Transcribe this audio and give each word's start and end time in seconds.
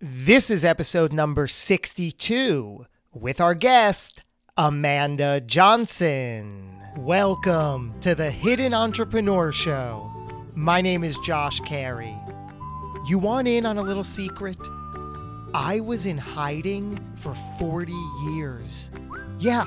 This 0.00 0.48
is 0.48 0.64
episode 0.64 1.12
number 1.12 1.48
62 1.48 2.86
with 3.14 3.40
our 3.40 3.56
guest, 3.56 4.22
Amanda 4.56 5.40
Johnson. 5.40 6.70
Welcome 6.98 7.98
to 8.02 8.14
the 8.14 8.30
Hidden 8.30 8.74
Entrepreneur 8.74 9.50
Show. 9.50 10.08
My 10.54 10.80
name 10.80 11.02
is 11.02 11.18
Josh 11.24 11.58
Carey. 11.62 12.16
You 13.08 13.18
want 13.18 13.48
in 13.48 13.66
on 13.66 13.76
a 13.76 13.82
little 13.82 14.04
secret? 14.04 14.56
I 15.52 15.80
was 15.80 16.06
in 16.06 16.16
hiding 16.16 16.96
for 17.16 17.34
40 17.58 17.92
years. 18.30 18.92
Yeah, 19.40 19.64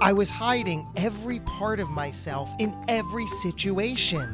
I 0.00 0.12
was 0.12 0.30
hiding 0.30 0.86
every 0.94 1.40
part 1.40 1.80
of 1.80 1.90
myself 1.90 2.48
in 2.60 2.72
every 2.86 3.26
situation. 3.26 4.32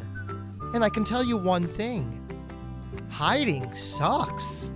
And 0.74 0.84
I 0.84 0.90
can 0.90 1.04
tell 1.04 1.24
you 1.24 1.38
one 1.38 1.66
thing 1.66 2.18
hiding 3.08 3.72
sucks. 3.72 4.70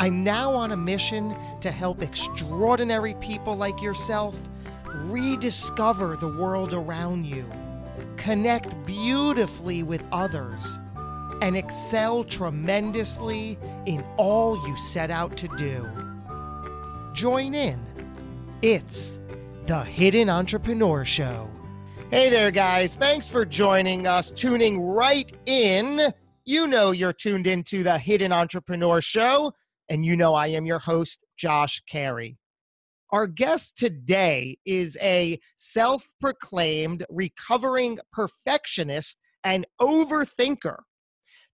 I'm 0.00 0.24
now 0.24 0.54
on 0.54 0.72
a 0.72 0.78
mission 0.78 1.36
to 1.60 1.70
help 1.70 2.00
extraordinary 2.00 3.12
people 3.20 3.54
like 3.54 3.82
yourself 3.82 4.48
rediscover 4.94 6.16
the 6.16 6.38
world 6.38 6.72
around 6.72 7.26
you, 7.26 7.46
connect 8.16 8.86
beautifully 8.86 9.82
with 9.82 10.02
others, 10.10 10.78
and 11.42 11.54
excel 11.54 12.24
tremendously 12.24 13.58
in 13.84 14.02
all 14.16 14.66
you 14.66 14.74
set 14.74 15.10
out 15.10 15.36
to 15.36 15.48
do. 15.58 15.86
Join 17.12 17.54
in. 17.54 17.78
It's 18.62 19.20
the 19.66 19.84
Hidden 19.84 20.30
Entrepreneur 20.30 21.04
Show. 21.04 21.50
Hey 22.10 22.30
there, 22.30 22.50
guys. 22.50 22.96
Thanks 22.96 23.28
for 23.28 23.44
joining 23.44 24.06
us, 24.06 24.30
tuning 24.30 24.80
right 24.80 25.30
in. 25.44 26.10
You 26.46 26.66
know 26.66 26.90
you're 26.90 27.12
tuned 27.12 27.46
into 27.46 27.82
the 27.82 27.98
Hidden 27.98 28.32
Entrepreneur 28.32 29.02
Show, 29.02 29.52
and 29.90 30.04
you 30.04 30.16
know 30.16 30.34
I 30.34 30.46
am 30.46 30.64
your 30.64 30.78
host, 30.78 31.26
Josh 31.36 31.82
Carey. 31.86 32.38
Our 33.10 33.26
guest 33.26 33.76
today 33.76 34.56
is 34.64 34.96
a 35.02 35.38
self 35.56 36.06
proclaimed 36.20 37.04
recovering 37.10 37.98
perfectionist 38.12 39.18
and 39.44 39.66
overthinker. 39.80 40.78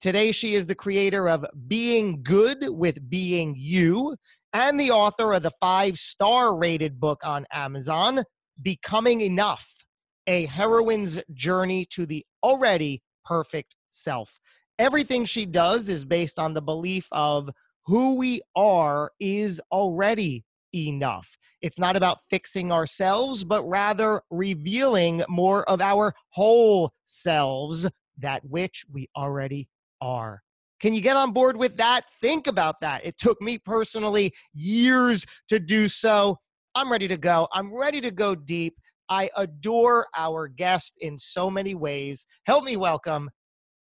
Today, 0.00 0.32
she 0.32 0.54
is 0.54 0.66
the 0.66 0.74
creator 0.74 1.28
of 1.28 1.46
Being 1.66 2.22
Good 2.22 2.66
with 2.68 3.08
Being 3.08 3.54
You 3.56 4.16
and 4.52 4.78
the 4.78 4.90
author 4.90 5.32
of 5.32 5.42
the 5.42 5.52
five 5.60 5.98
star 5.98 6.54
rated 6.54 7.00
book 7.00 7.20
on 7.24 7.46
Amazon, 7.52 8.24
Becoming 8.60 9.22
Enough 9.22 9.84
a 10.26 10.46
heroine's 10.46 11.20
journey 11.32 11.86
to 11.90 12.06
the 12.06 12.24
already 12.42 13.02
perfect 13.24 13.76
self. 13.90 14.38
Everything 14.78 15.24
she 15.24 15.46
does 15.46 15.88
is 15.88 16.04
based 16.04 16.38
on 16.38 16.54
the 16.54 16.62
belief 16.62 17.06
of 17.12 17.50
who 17.86 18.16
we 18.16 18.40
are 18.56 19.12
is 19.20 19.60
already 19.70 20.44
enough. 20.74 21.36
It's 21.62 21.78
not 21.78 21.96
about 21.96 22.18
fixing 22.28 22.72
ourselves, 22.72 23.44
but 23.44 23.62
rather 23.64 24.22
revealing 24.30 25.22
more 25.28 25.68
of 25.68 25.80
our 25.80 26.14
whole 26.30 26.92
selves, 27.04 27.88
that 28.18 28.44
which 28.44 28.84
we 28.92 29.08
already 29.16 29.68
are. 30.00 30.42
Can 30.80 30.92
you 30.92 31.00
get 31.00 31.16
on 31.16 31.32
board 31.32 31.56
with 31.56 31.76
that? 31.78 32.04
Think 32.20 32.46
about 32.46 32.80
that. 32.80 33.06
It 33.06 33.16
took 33.16 33.40
me 33.40 33.58
personally 33.58 34.32
years 34.52 35.24
to 35.48 35.58
do 35.58 35.88
so. 35.88 36.38
I'm 36.74 36.90
ready 36.90 37.08
to 37.08 37.16
go. 37.16 37.48
I'm 37.52 37.72
ready 37.72 38.00
to 38.00 38.10
go 38.10 38.34
deep. 38.34 38.74
I 39.08 39.30
adore 39.36 40.08
our 40.16 40.48
guest 40.48 40.96
in 41.00 41.18
so 41.18 41.50
many 41.50 41.74
ways. 41.74 42.26
Help 42.46 42.64
me 42.64 42.76
welcome 42.76 43.30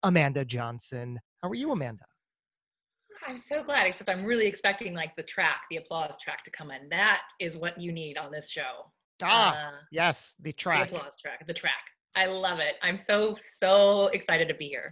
Amanda 0.02 0.44
Johnson. 0.44 1.20
How 1.42 1.48
are 1.48 1.54
you, 1.54 1.72
Amanda? 1.72 2.09
I'm 3.30 3.38
so 3.38 3.62
glad, 3.62 3.86
except 3.86 4.10
I'm 4.10 4.24
really 4.24 4.46
expecting 4.46 4.92
like 4.92 5.14
the 5.14 5.22
track, 5.22 5.60
the 5.70 5.76
applause 5.76 6.18
track 6.18 6.42
to 6.42 6.50
come 6.50 6.72
in. 6.72 6.88
That 6.88 7.20
is 7.38 7.56
what 7.56 7.80
you 7.80 7.92
need 7.92 8.18
on 8.18 8.32
this 8.32 8.50
show. 8.50 8.90
Ah, 9.22 9.68
uh, 9.68 9.76
yes, 9.92 10.34
the 10.40 10.52
track. 10.52 10.90
The 10.90 10.96
applause 10.96 11.20
track, 11.20 11.46
the 11.46 11.54
track. 11.54 11.72
I 12.16 12.26
love 12.26 12.58
it. 12.58 12.74
I'm 12.82 12.98
so, 12.98 13.36
so 13.56 14.08
excited 14.08 14.48
to 14.48 14.54
be 14.54 14.66
here. 14.66 14.88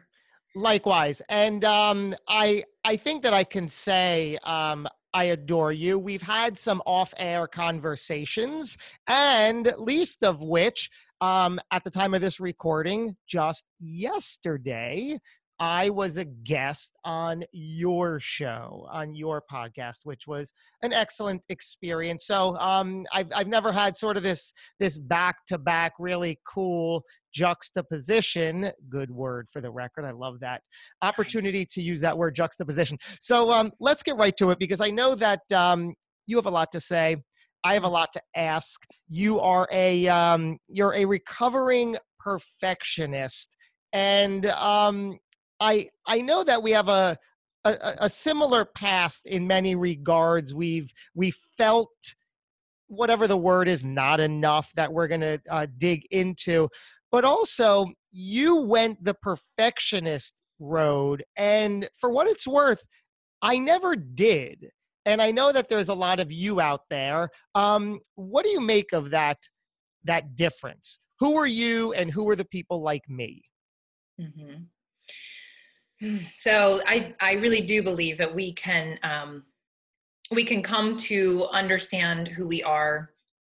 Likewise. 0.54 1.20
And 1.28 1.64
um, 1.64 2.14
I 2.28 2.62
I 2.84 2.94
think 2.94 3.24
that 3.24 3.34
I 3.34 3.42
can 3.42 3.68
say 3.68 4.38
um, 4.44 4.86
I 5.12 5.24
adore 5.24 5.72
you. 5.72 5.98
We've 5.98 6.22
had 6.22 6.56
some 6.56 6.80
off 6.86 7.12
air 7.16 7.48
conversations, 7.48 8.78
and 9.08 9.72
least 9.78 10.22
of 10.22 10.40
which, 10.42 10.90
um, 11.20 11.58
at 11.72 11.82
the 11.82 11.90
time 11.90 12.14
of 12.14 12.20
this 12.20 12.38
recording, 12.38 13.16
just 13.26 13.64
yesterday, 13.80 15.18
I 15.60 15.90
was 15.90 16.18
a 16.18 16.24
guest 16.24 16.96
on 17.04 17.42
your 17.52 18.20
show, 18.20 18.86
on 18.90 19.14
your 19.14 19.42
podcast, 19.50 19.98
which 20.04 20.26
was 20.26 20.52
an 20.82 20.92
excellent 20.92 21.42
experience. 21.48 22.26
So 22.26 22.56
um, 22.58 23.04
I've 23.12 23.28
I've 23.34 23.48
never 23.48 23.72
had 23.72 23.96
sort 23.96 24.16
of 24.16 24.22
this 24.22 24.52
this 24.78 24.98
back 24.98 25.44
to 25.46 25.58
back 25.58 25.94
really 25.98 26.38
cool 26.46 27.02
juxtaposition. 27.34 28.70
Good 28.88 29.10
word 29.10 29.48
for 29.48 29.60
the 29.60 29.70
record. 29.70 30.04
I 30.04 30.12
love 30.12 30.40
that 30.40 30.62
opportunity 31.02 31.66
to 31.66 31.82
use 31.82 32.00
that 32.02 32.16
word 32.16 32.34
juxtaposition. 32.34 32.98
So 33.20 33.50
um, 33.50 33.72
let's 33.80 34.02
get 34.02 34.16
right 34.16 34.36
to 34.36 34.50
it 34.50 34.58
because 34.58 34.80
I 34.80 34.90
know 34.90 35.14
that 35.16 35.40
um, 35.52 35.94
you 36.26 36.36
have 36.36 36.46
a 36.46 36.50
lot 36.50 36.70
to 36.72 36.80
say. 36.80 37.16
I 37.64 37.74
have 37.74 37.84
a 37.84 37.88
lot 37.88 38.12
to 38.12 38.22
ask. 38.36 38.80
You 39.08 39.40
are 39.40 39.68
a 39.72 40.06
um, 40.06 40.58
you're 40.68 40.94
a 40.94 41.04
recovering 41.04 41.96
perfectionist, 42.20 43.56
and 43.92 44.46
um, 44.46 45.18
I 45.60 45.88
I 46.06 46.20
know 46.20 46.44
that 46.44 46.62
we 46.62 46.72
have 46.72 46.88
a, 46.88 47.16
a 47.64 47.94
a, 48.00 48.08
similar 48.08 48.64
past 48.64 49.26
in 49.26 49.46
many 49.46 49.74
regards. 49.74 50.54
We've 50.54 50.92
we 51.14 51.30
felt 51.30 51.90
whatever 52.86 53.26
the 53.26 53.36
word 53.36 53.68
is 53.68 53.84
not 53.84 54.20
enough 54.20 54.72
that 54.74 54.92
we're 54.92 55.08
going 55.08 55.20
to 55.20 55.40
uh, 55.50 55.66
dig 55.76 56.06
into, 56.10 56.68
but 57.12 57.24
also 57.24 57.86
you 58.10 58.56
went 58.62 59.04
the 59.04 59.14
perfectionist 59.14 60.34
road, 60.58 61.24
and 61.36 61.88
for 61.98 62.10
what 62.10 62.28
it's 62.28 62.46
worth, 62.46 62.82
I 63.42 63.58
never 63.58 63.94
did. 63.94 64.70
And 65.06 65.22
I 65.22 65.30
know 65.30 65.52
that 65.52 65.68
there's 65.68 65.88
a 65.88 65.94
lot 65.94 66.20
of 66.20 66.30
you 66.30 66.60
out 66.60 66.82
there. 66.90 67.30
Um, 67.54 68.00
what 68.14 68.44
do 68.44 68.50
you 68.50 68.60
make 68.60 68.92
of 68.92 69.10
that 69.10 69.38
that 70.04 70.36
difference? 70.36 71.00
Who 71.20 71.36
are 71.36 71.46
you, 71.46 71.92
and 71.94 72.10
who 72.10 72.28
are 72.28 72.36
the 72.36 72.44
people 72.44 72.82
like 72.82 73.08
me? 73.08 73.42
Mm-hmm. 74.20 74.64
So 76.36 76.80
I 76.86 77.14
I 77.20 77.32
really 77.32 77.60
do 77.60 77.82
believe 77.82 78.18
that 78.18 78.34
we 78.34 78.52
can 78.52 78.98
um, 79.02 79.44
we 80.30 80.44
can 80.44 80.62
come 80.62 80.96
to 80.96 81.46
understand 81.50 82.28
who 82.28 82.46
we 82.46 82.62
are. 82.62 83.10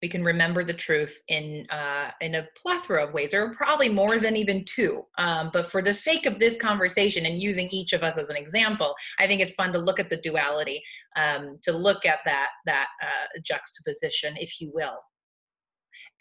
We 0.03 0.09
can 0.09 0.25
remember 0.25 0.65
the 0.65 0.73
truth 0.73 1.21
in 1.29 1.67
uh, 1.69 2.11
in 2.23 2.37
a 2.37 2.47
plethora 2.57 3.05
of 3.07 3.13
ways. 3.13 3.35
Are 3.35 3.55
probably 3.55 3.91
more 3.91 4.19
than 4.19 4.37
even 4.37 4.65
two. 4.65 5.05
Um, 5.19 5.51
but 5.53 5.71
for 5.71 5.83
the 5.83 5.93
sake 5.93 6.25
of 6.25 6.39
this 6.39 6.57
conversation 6.57 7.27
and 7.27 7.39
using 7.39 7.69
each 7.71 7.93
of 7.93 8.03
us 8.03 8.17
as 8.17 8.31
an 8.31 8.37
example, 8.37 8.95
I 9.19 9.27
think 9.27 9.43
it's 9.43 9.53
fun 9.53 9.73
to 9.75 9.79
look 9.79 10.01
at 10.01 10.09
the 10.09 10.17
duality, 10.17 10.83
um, 11.17 11.59
to 11.63 11.73
look 11.73 12.07
at 12.07 12.21
that 12.25 12.49
that 12.65 12.87
uh, 13.03 13.41
juxtaposition, 13.45 14.37
if 14.39 14.61
you 14.61 14.71
will 14.73 15.01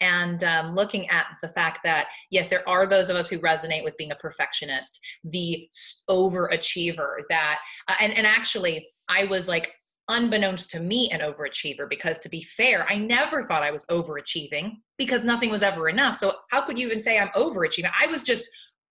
and 0.00 0.44
um, 0.44 0.74
looking 0.74 1.08
at 1.08 1.26
the 1.42 1.48
fact 1.48 1.80
that 1.84 2.06
yes 2.30 2.48
there 2.48 2.68
are 2.68 2.86
those 2.86 3.10
of 3.10 3.16
us 3.16 3.28
who 3.28 3.38
resonate 3.40 3.84
with 3.84 3.96
being 3.96 4.12
a 4.12 4.16
perfectionist 4.16 5.00
the 5.24 5.68
overachiever 6.08 7.16
that 7.28 7.58
uh, 7.88 7.94
and, 8.00 8.16
and 8.16 8.26
actually 8.26 8.86
i 9.08 9.24
was 9.24 9.48
like 9.48 9.72
unbeknownst 10.08 10.68
to 10.70 10.80
me 10.80 11.08
an 11.12 11.20
overachiever 11.20 11.88
because 11.88 12.18
to 12.18 12.28
be 12.28 12.42
fair 12.42 12.86
i 12.90 12.96
never 12.96 13.42
thought 13.42 13.62
i 13.62 13.70
was 13.70 13.84
overachieving 13.86 14.72
because 15.00 15.24
nothing 15.24 15.50
was 15.50 15.62
ever 15.62 15.88
enough. 15.88 16.18
So 16.18 16.34
how 16.50 16.60
could 16.66 16.78
you 16.78 16.86
even 16.86 17.00
say 17.00 17.18
i'm 17.18 17.30
overachieving? 17.34 17.90
I 18.00 18.06
was 18.06 18.22
just 18.22 18.46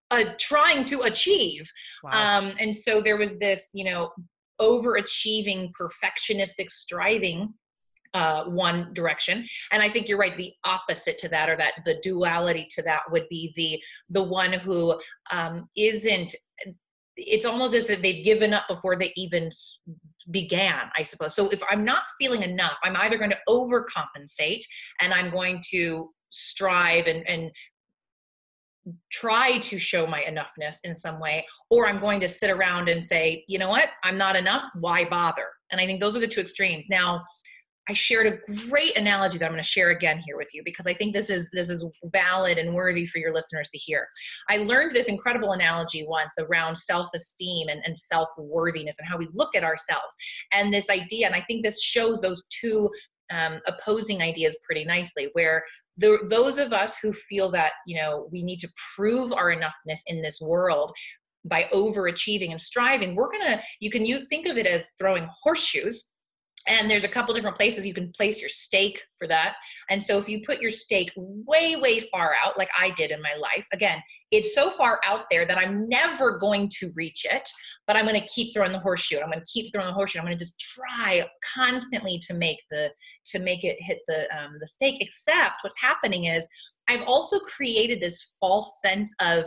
uh, 0.09 0.23
trying 0.39 0.83
to 0.85 1.01
achieve. 1.01 1.71
Wow. 2.03 2.39
um, 2.39 2.56
and 2.59 2.75
so 2.75 3.00
there 3.00 3.15
was 3.15 3.38
this 3.38 3.69
you 3.73 3.85
know 3.85 4.09
overachieving 4.59 5.69
perfectionistic 5.79 6.69
striving 6.71 7.53
uh, 8.13 8.45
one 8.45 8.94
direction. 8.94 9.47
And 9.71 9.81
i 9.81 9.89
think 9.89 10.07
you're 10.07 10.17
right 10.17 10.35
the 10.38 10.53
opposite 10.65 11.17
to 11.19 11.29
that 11.29 11.50
or 11.50 11.56
that 11.57 11.73
the 11.85 12.00
duality 12.01 12.67
to 12.71 12.81
that 12.83 13.01
would 13.11 13.27
be 13.29 13.53
the 13.56 13.81
the 14.09 14.23
one 14.23 14.53
who 14.53 15.00
um, 15.31 15.69
isn't 15.75 16.35
it's 17.21 17.44
almost 17.44 17.75
as 17.75 17.89
if 17.89 18.01
they've 18.01 18.23
given 18.23 18.53
up 18.53 18.65
before 18.67 18.95
they 18.95 19.11
even 19.15 19.50
began 20.31 20.89
i 20.97 21.03
suppose. 21.03 21.35
So 21.35 21.50
if 21.50 21.61
i'm 21.69 21.85
not 21.85 22.03
feeling 22.19 22.44
enough 22.44 22.77
i'm 22.83 22.95
either 22.97 23.17
going 23.17 23.31
to 23.31 23.38
overcompensate 23.47 24.63
and 25.01 25.13
i'm 25.13 25.29
going 25.31 25.61
to 25.71 26.09
strive 26.29 27.07
and 27.07 27.27
and 27.27 27.51
try 29.11 29.59
to 29.59 29.77
show 29.77 30.07
my 30.07 30.21
enoughness 30.21 30.77
in 30.83 30.95
some 30.95 31.19
way 31.19 31.45
or 31.69 31.88
i'm 31.88 32.00
going 32.00 32.19
to 32.19 32.27
sit 32.27 32.50
around 32.50 32.89
and 32.89 33.06
say 33.06 33.44
you 33.47 33.59
know 33.59 33.69
what? 33.69 33.89
I'm 34.03 34.17
not 34.17 34.35
enough. 34.35 34.67
Why 34.79 35.07
bother? 35.07 35.47
And 35.71 35.79
i 35.79 35.85
think 35.85 36.00
those 36.00 36.15
are 36.15 36.19
the 36.19 36.27
two 36.27 36.41
extremes. 36.41 36.88
Now 36.89 37.23
I 37.89 37.94
shared 37.94 38.27
a 38.27 38.68
great 38.69 38.95
analogy 38.97 39.39
that 39.39 39.45
I'm 39.45 39.51
going 39.51 39.63
to 39.63 39.68
share 39.68 39.89
again 39.89 40.21
here 40.24 40.38
with 40.38 40.53
you 40.53 40.62
because 40.63 40.86
I 40.86 40.94
think 40.94 41.12
this 41.12 41.30
is 41.30 41.50
this 41.51 41.69
is 41.69 41.83
valid 42.06 42.59
and 42.59 42.75
worthy 42.75 43.06
for 43.07 43.18
your 43.18 43.33
listeners 43.33 43.69
to 43.69 43.80
hear. 43.80 44.07
I 44.47 44.57
learned 44.57 44.91
this 44.91 45.07
incredible 45.07 45.53
analogy 45.53 46.06
once 46.07 46.36
around 46.39 46.77
self-esteem 46.77 47.68
and, 47.68 47.81
and 47.83 47.97
self-worthiness 47.97 49.00
and 49.00 49.07
how 49.07 49.18
we 49.18 49.27
look 49.33 49.56
at 49.56 49.63
ourselves. 49.63 50.15
And 50.51 50.71
this 50.71 50.89
idea, 50.89 51.25
and 51.25 51.36
I 51.36 51.41
think 51.41 51.63
this 51.63 51.81
shows 51.81 52.21
those 52.21 52.45
two 52.51 52.89
um, 53.31 53.59
opposing 53.68 54.21
ideas 54.21 54.56
pretty 54.63 54.85
nicely, 54.85 55.30
where 55.33 55.63
the, 55.97 56.19
those 56.30 56.59
of 56.59 56.74
us 56.74 56.95
who 57.01 57.12
feel 57.12 57.50
that 57.51 57.71
you 57.88 58.00
know 58.00 58.30
we 58.31 58.44
need 58.44 58.59
to 58.59 58.69
prove 58.95 59.33
our 59.33 59.51
enoughness 59.51 60.01
in 60.06 60.21
this 60.21 60.39
world 60.39 60.95
by 61.45 61.65
overachieving 61.74 62.51
and 62.51 62.62
striving, 62.62 63.15
we're 63.15 63.31
gonna 63.31 63.59
you 63.80 63.89
can 63.89 64.06
you 64.06 64.27
think 64.30 64.45
of 64.45 64.59
it 64.59 64.68
as 64.68 64.92
throwing 65.00 65.27
horseshoes 65.42 66.03
and 66.67 66.89
there's 66.89 67.03
a 67.03 67.09
couple 67.09 67.33
different 67.33 67.56
places 67.56 67.85
you 67.85 67.94
can 67.94 68.11
place 68.11 68.39
your 68.39 68.50
stake 68.50 69.01
for 69.17 69.27
that. 69.27 69.56
And 69.89 70.01
so 70.01 70.17
if 70.17 70.27
you 70.27 70.41
put 70.45 70.61
your 70.61 70.71
stake 70.71 71.11
way 71.15 71.75
way 71.75 72.00
far 72.11 72.33
out 72.44 72.57
like 72.57 72.69
i 72.77 72.91
did 72.91 73.11
in 73.11 73.21
my 73.21 73.33
life 73.39 73.67
again 73.73 74.01
it's 74.31 74.53
so 74.53 74.69
far 74.69 75.00
out 75.06 75.25
there 75.29 75.45
that 75.45 75.57
i'm 75.57 75.88
never 75.88 76.38
going 76.38 76.69
to 76.69 76.91
reach 76.95 77.25
it 77.29 77.47
but 77.88 77.95
i'm 77.95 78.06
going 78.06 78.19
to 78.19 78.27
keep 78.27 78.53
throwing 78.53 78.71
the 78.71 78.79
horseshoe 78.79 79.19
i'm 79.19 79.29
going 79.31 79.44
to 79.44 79.51
keep 79.51 79.71
throwing 79.73 79.88
the 79.88 79.94
horseshoe 79.94 80.19
i'm 80.19 80.25
going 80.25 80.38
to 80.38 80.39
just 80.39 80.59
try 80.59 81.25
constantly 81.53 82.19
to 82.19 82.33
make 82.33 82.61
the 82.71 82.91
to 83.25 83.39
make 83.39 83.63
it 83.63 83.77
hit 83.79 84.00
the 84.07 84.23
um, 84.35 84.57
the 84.59 84.67
stake 84.67 85.01
except 85.01 85.56
what's 85.61 85.79
happening 85.79 86.25
is 86.25 86.47
i've 86.88 87.06
also 87.07 87.39
created 87.39 88.00
this 88.00 88.35
false 88.39 88.79
sense 88.81 89.13
of 89.19 89.45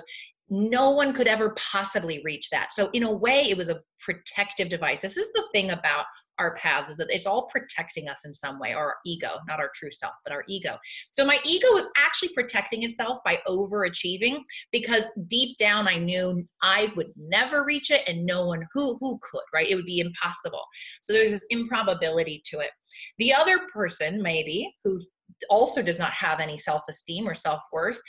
no 0.54 0.90
one 0.90 1.14
could 1.14 1.26
ever 1.26 1.56
possibly 1.56 2.20
reach 2.26 2.50
that. 2.50 2.74
So 2.74 2.90
in 2.92 3.04
a 3.04 3.10
way, 3.10 3.48
it 3.48 3.56
was 3.56 3.70
a 3.70 3.80
protective 3.98 4.68
device. 4.68 5.00
This 5.00 5.16
is 5.16 5.32
the 5.32 5.44
thing 5.50 5.70
about 5.70 6.04
our 6.38 6.54
paths 6.56 6.90
is 6.90 6.98
that 6.98 7.10
it's 7.10 7.26
all 7.26 7.46
protecting 7.46 8.10
us 8.10 8.18
in 8.26 8.34
some 8.34 8.60
way, 8.60 8.74
or 8.74 8.78
our 8.78 8.96
ego, 9.06 9.30
not 9.48 9.60
our 9.60 9.70
true 9.74 9.90
self, 9.90 10.12
but 10.24 10.32
our 10.32 10.44
ego. 10.48 10.76
So 11.12 11.24
my 11.24 11.38
ego 11.46 11.68
was 11.72 11.86
actually 11.96 12.34
protecting 12.34 12.82
itself 12.82 13.16
by 13.24 13.38
overachieving 13.48 14.40
because 14.72 15.04
deep 15.26 15.56
down 15.56 15.88
I 15.88 15.96
knew 15.96 16.46
I 16.60 16.92
would 16.96 17.12
never 17.16 17.64
reach 17.64 17.90
it 17.90 18.02
and 18.06 18.26
no 18.26 18.46
one 18.46 18.66
who 18.74 18.98
who 19.00 19.18
could, 19.22 19.44
right? 19.54 19.70
It 19.70 19.76
would 19.76 19.86
be 19.86 20.00
impossible. 20.00 20.62
So 21.00 21.14
there's 21.14 21.30
this 21.30 21.46
improbability 21.48 22.42
to 22.46 22.58
it. 22.58 22.70
The 23.16 23.32
other 23.32 23.60
person 23.72 24.20
maybe 24.20 24.70
who 24.84 24.98
also 25.48 25.82
does 25.82 25.98
not 25.98 26.12
have 26.12 26.40
any 26.40 26.58
self-esteem 26.58 27.26
or 27.26 27.34
self-worth 27.34 28.00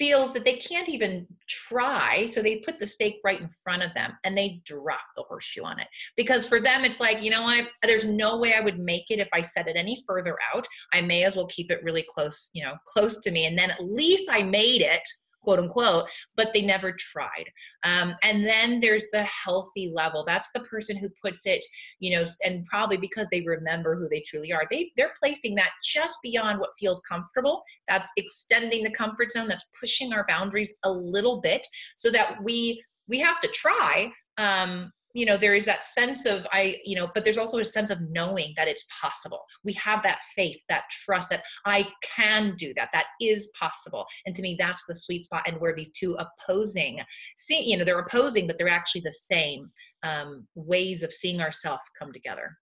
feels 0.00 0.32
that 0.32 0.46
they 0.46 0.56
can't 0.56 0.88
even 0.88 1.26
try 1.46 2.24
so 2.24 2.40
they 2.40 2.56
put 2.56 2.78
the 2.78 2.86
stake 2.86 3.16
right 3.22 3.38
in 3.40 3.50
front 3.62 3.82
of 3.82 3.92
them 3.92 4.12
and 4.24 4.36
they 4.36 4.62
drop 4.64 5.04
the 5.14 5.22
horseshoe 5.28 5.62
on 5.62 5.78
it. 5.78 5.88
Because 6.16 6.48
for 6.48 6.58
them 6.58 6.86
it's 6.86 7.00
like 7.00 7.22
you 7.22 7.30
know 7.30 7.42
what? 7.42 7.66
There's 7.82 8.06
no 8.06 8.38
way 8.38 8.54
i 8.54 8.60
would 8.60 8.78
make 8.78 9.10
it 9.10 9.20
if 9.20 9.28
i 9.34 9.42
set 9.42 9.68
it 9.68 9.76
any 9.76 10.02
further 10.06 10.36
out. 10.54 10.66
I 10.94 11.02
may 11.02 11.24
as 11.24 11.36
well 11.36 11.46
keep 11.46 11.70
it 11.70 11.84
really 11.84 12.06
close 12.08 12.50
you 12.54 12.64
know 12.64 12.74
close 12.86 13.18
to 13.18 13.30
me 13.30 13.44
and 13.44 13.58
then 13.58 13.70
at 13.70 13.84
least 13.84 14.24
i 14.30 14.42
made 14.42 14.80
it 14.80 15.06
quote 15.42 15.58
unquote, 15.58 16.08
but 16.36 16.52
they 16.52 16.62
never 16.62 16.92
tried. 16.92 17.46
Um, 17.84 18.14
and 18.22 18.46
then 18.46 18.80
there's 18.80 19.06
the 19.12 19.22
healthy 19.24 19.92
level. 19.94 20.24
That's 20.26 20.48
the 20.54 20.60
person 20.60 20.96
who 20.96 21.08
puts 21.22 21.46
it, 21.46 21.64
you 21.98 22.16
know, 22.16 22.24
and 22.44 22.64
probably 22.66 22.96
because 22.96 23.28
they 23.30 23.42
remember 23.42 23.96
who 23.96 24.08
they 24.08 24.22
truly 24.26 24.52
are, 24.52 24.64
they 24.70 24.92
they're 24.96 25.12
placing 25.18 25.54
that 25.56 25.70
just 25.84 26.18
beyond 26.22 26.60
what 26.60 26.70
feels 26.78 27.00
comfortable. 27.02 27.62
That's 27.88 28.08
extending 28.16 28.82
the 28.82 28.90
comfort 28.90 29.32
zone. 29.32 29.48
That's 29.48 29.66
pushing 29.78 30.12
our 30.12 30.24
boundaries 30.28 30.72
a 30.84 30.90
little 30.90 31.40
bit 31.40 31.66
so 31.96 32.10
that 32.10 32.42
we 32.42 32.82
we 33.08 33.18
have 33.18 33.40
to 33.40 33.48
try 33.48 34.12
um, 34.38 34.92
you 35.14 35.26
know 35.26 35.36
there 35.36 35.54
is 35.54 35.64
that 35.64 35.84
sense 35.84 36.24
of 36.24 36.46
i 36.52 36.76
you 36.84 36.96
know 36.96 37.08
but 37.14 37.24
there's 37.24 37.38
also 37.38 37.58
a 37.58 37.64
sense 37.64 37.90
of 37.90 38.00
knowing 38.10 38.52
that 38.56 38.68
it's 38.68 38.84
possible. 39.00 39.44
We 39.64 39.72
have 39.74 40.02
that 40.02 40.20
faith 40.34 40.58
that 40.68 40.84
trust 41.04 41.30
that 41.30 41.42
i 41.66 41.88
can 42.02 42.54
do 42.56 42.72
that. 42.74 42.90
That 42.92 43.06
is 43.20 43.50
possible. 43.58 44.06
And 44.26 44.34
to 44.34 44.42
me 44.42 44.56
that's 44.58 44.82
the 44.88 44.94
sweet 44.94 45.24
spot 45.24 45.42
and 45.46 45.60
where 45.60 45.74
these 45.74 45.90
two 45.90 46.16
opposing 46.18 47.00
see 47.36 47.62
you 47.62 47.76
know 47.76 47.84
they're 47.84 47.98
opposing 47.98 48.46
but 48.46 48.58
they're 48.58 48.68
actually 48.68 49.02
the 49.02 49.12
same 49.12 49.70
um, 50.02 50.46
ways 50.54 51.02
of 51.02 51.12
seeing 51.12 51.40
ourselves 51.40 51.82
come 51.98 52.12
together 52.12 52.56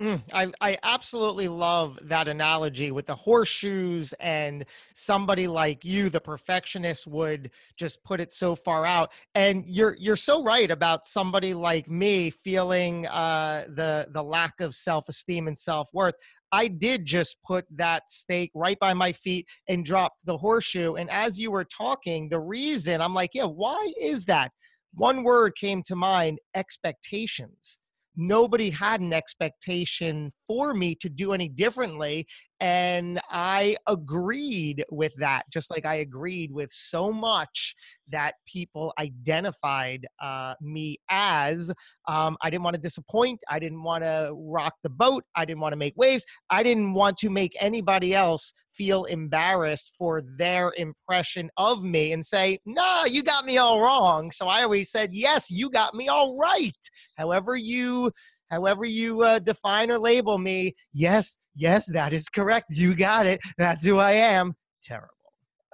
Mm, 0.00 0.22
I, 0.32 0.50
I 0.62 0.78
absolutely 0.82 1.48
love 1.48 1.98
that 2.04 2.26
analogy 2.26 2.90
with 2.90 3.04
the 3.04 3.14
horseshoes 3.14 4.14
and 4.14 4.64
somebody 4.94 5.46
like 5.46 5.84
you, 5.84 6.08
the 6.08 6.20
perfectionist, 6.22 7.06
would 7.06 7.50
just 7.76 8.02
put 8.02 8.18
it 8.18 8.32
so 8.32 8.54
far 8.54 8.86
out. 8.86 9.12
And 9.34 9.62
you're 9.66 9.94
you're 9.98 10.16
so 10.16 10.42
right 10.42 10.70
about 10.70 11.04
somebody 11.04 11.52
like 11.52 11.90
me 11.90 12.30
feeling 12.30 13.06
uh, 13.08 13.66
the 13.68 14.08
the 14.10 14.22
lack 14.22 14.60
of 14.60 14.74
self 14.74 15.06
esteem 15.10 15.48
and 15.48 15.58
self 15.58 15.90
worth. 15.92 16.14
I 16.50 16.68
did 16.68 17.04
just 17.04 17.36
put 17.46 17.66
that 17.76 18.10
stake 18.10 18.52
right 18.54 18.78
by 18.78 18.94
my 18.94 19.12
feet 19.12 19.46
and 19.68 19.84
drop 19.84 20.14
the 20.24 20.38
horseshoe. 20.38 20.94
And 20.94 21.10
as 21.10 21.38
you 21.38 21.50
were 21.50 21.64
talking, 21.64 22.30
the 22.30 22.40
reason 22.40 23.02
I'm 23.02 23.14
like, 23.14 23.32
yeah, 23.34 23.44
why 23.44 23.92
is 24.00 24.24
that? 24.24 24.52
One 24.94 25.24
word 25.24 25.56
came 25.56 25.82
to 25.84 25.94
mind: 25.94 26.38
expectations 26.54 27.78
nobody 28.20 28.70
had 28.70 29.00
an 29.00 29.12
expectation 29.12 30.30
for 30.46 30.74
me 30.74 30.94
to 30.96 31.08
do 31.08 31.32
any 31.32 31.48
differently. 31.48 32.26
And 32.60 33.20
I 33.30 33.76
agreed 33.86 34.84
with 34.90 35.12
that, 35.18 35.44
just 35.50 35.70
like 35.70 35.86
I 35.86 35.96
agreed 35.96 36.52
with 36.52 36.70
so 36.72 37.10
much 37.10 37.74
that 38.10 38.34
people 38.46 38.92
identified 38.98 40.06
uh, 40.22 40.54
me 40.60 40.98
as. 41.10 41.72
Um, 42.08 42.36
I 42.42 42.50
didn't 42.50 42.64
want 42.64 42.74
to 42.74 42.80
disappoint. 42.80 43.40
I 43.48 43.58
didn't 43.58 43.82
want 43.82 44.04
to 44.04 44.32
rock 44.36 44.74
the 44.82 44.90
boat. 44.90 45.24
I 45.36 45.44
didn't 45.44 45.60
want 45.60 45.72
to 45.72 45.78
make 45.78 45.94
waves. 45.96 46.24
I 46.50 46.62
didn't 46.62 46.94
want 46.94 47.16
to 47.18 47.30
make 47.30 47.56
anybody 47.60 48.14
else 48.14 48.52
feel 48.72 49.04
embarrassed 49.04 49.94
for 49.98 50.22
their 50.38 50.72
impression 50.76 51.50
of 51.56 51.84
me 51.84 52.12
and 52.12 52.24
say, 52.24 52.58
nah, 52.64 53.04
you 53.04 53.22
got 53.22 53.44
me 53.44 53.58
all 53.58 53.80
wrong. 53.80 54.30
So 54.30 54.48
I 54.48 54.62
always 54.62 54.90
said, 54.90 55.10
yes, 55.12 55.50
you 55.50 55.70
got 55.70 55.94
me 55.94 56.08
all 56.08 56.36
right. 56.38 56.72
However, 57.16 57.56
you 57.56 58.10
however 58.50 58.84
you 58.84 59.22
uh, 59.22 59.38
define 59.38 59.90
or 59.90 59.98
label 59.98 60.38
me, 60.38 60.74
yes, 60.92 61.38
yes, 61.54 61.90
that 61.92 62.12
is 62.12 62.28
correct. 62.28 62.66
You 62.70 62.94
got 62.94 63.26
it. 63.26 63.40
That's 63.58 63.84
who 63.84 63.98
I 63.98 64.12
am. 64.12 64.54
Terrible. 64.82 65.08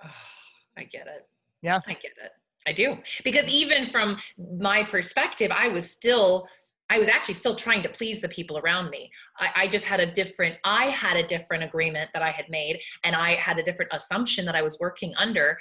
Oh, 0.04 0.10
I 0.76 0.84
get 0.84 1.06
it. 1.06 1.26
Yeah. 1.66 1.80
I 1.86 1.94
get 1.94 2.12
it. 2.22 2.30
I 2.66 2.72
do. 2.72 2.98
Because 3.24 3.48
even 3.48 3.86
from 3.86 4.18
my 4.60 4.84
perspective, 4.84 5.50
I 5.50 5.68
was 5.68 5.90
still 5.90 6.46
I 6.88 7.00
was 7.00 7.08
actually 7.08 7.34
still 7.34 7.56
trying 7.56 7.82
to 7.82 7.88
please 7.88 8.20
the 8.20 8.28
people 8.28 8.58
around 8.58 8.90
me. 8.90 9.10
I, 9.40 9.62
I, 9.62 9.66
just 9.66 9.84
had 9.84 9.98
a 9.98 10.06
different, 10.06 10.56
I 10.62 10.84
had 10.84 11.16
a 11.16 11.26
different 11.26 11.64
agreement 11.64 12.10
that 12.14 12.22
I 12.22 12.30
had 12.30 12.44
made, 12.48 12.80
and 13.02 13.16
I 13.16 13.34
had 13.34 13.58
a 13.58 13.64
different 13.64 13.90
assumption 13.92 14.46
that 14.46 14.54
I 14.54 14.62
was 14.62 14.78
working 14.78 15.12
under 15.18 15.58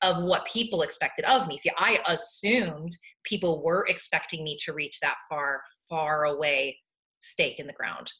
of 0.00 0.24
what 0.24 0.46
people 0.46 0.80
expected 0.80 1.26
of 1.26 1.46
me. 1.46 1.58
See, 1.58 1.70
I 1.76 1.98
assumed 2.06 2.96
people 3.22 3.62
were 3.62 3.84
expecting 3.86 4.44
me 4.44 4.56
to 4.64 4.72
reach 4.72 4.98
that 5.00 5.16
far, 5.28 5.60
far 5.90 6.24
away 6.24 6.78
stake 7.20 7.58
in 7.58 7.66
the 7.66 7.74
ground. 7.74 8.10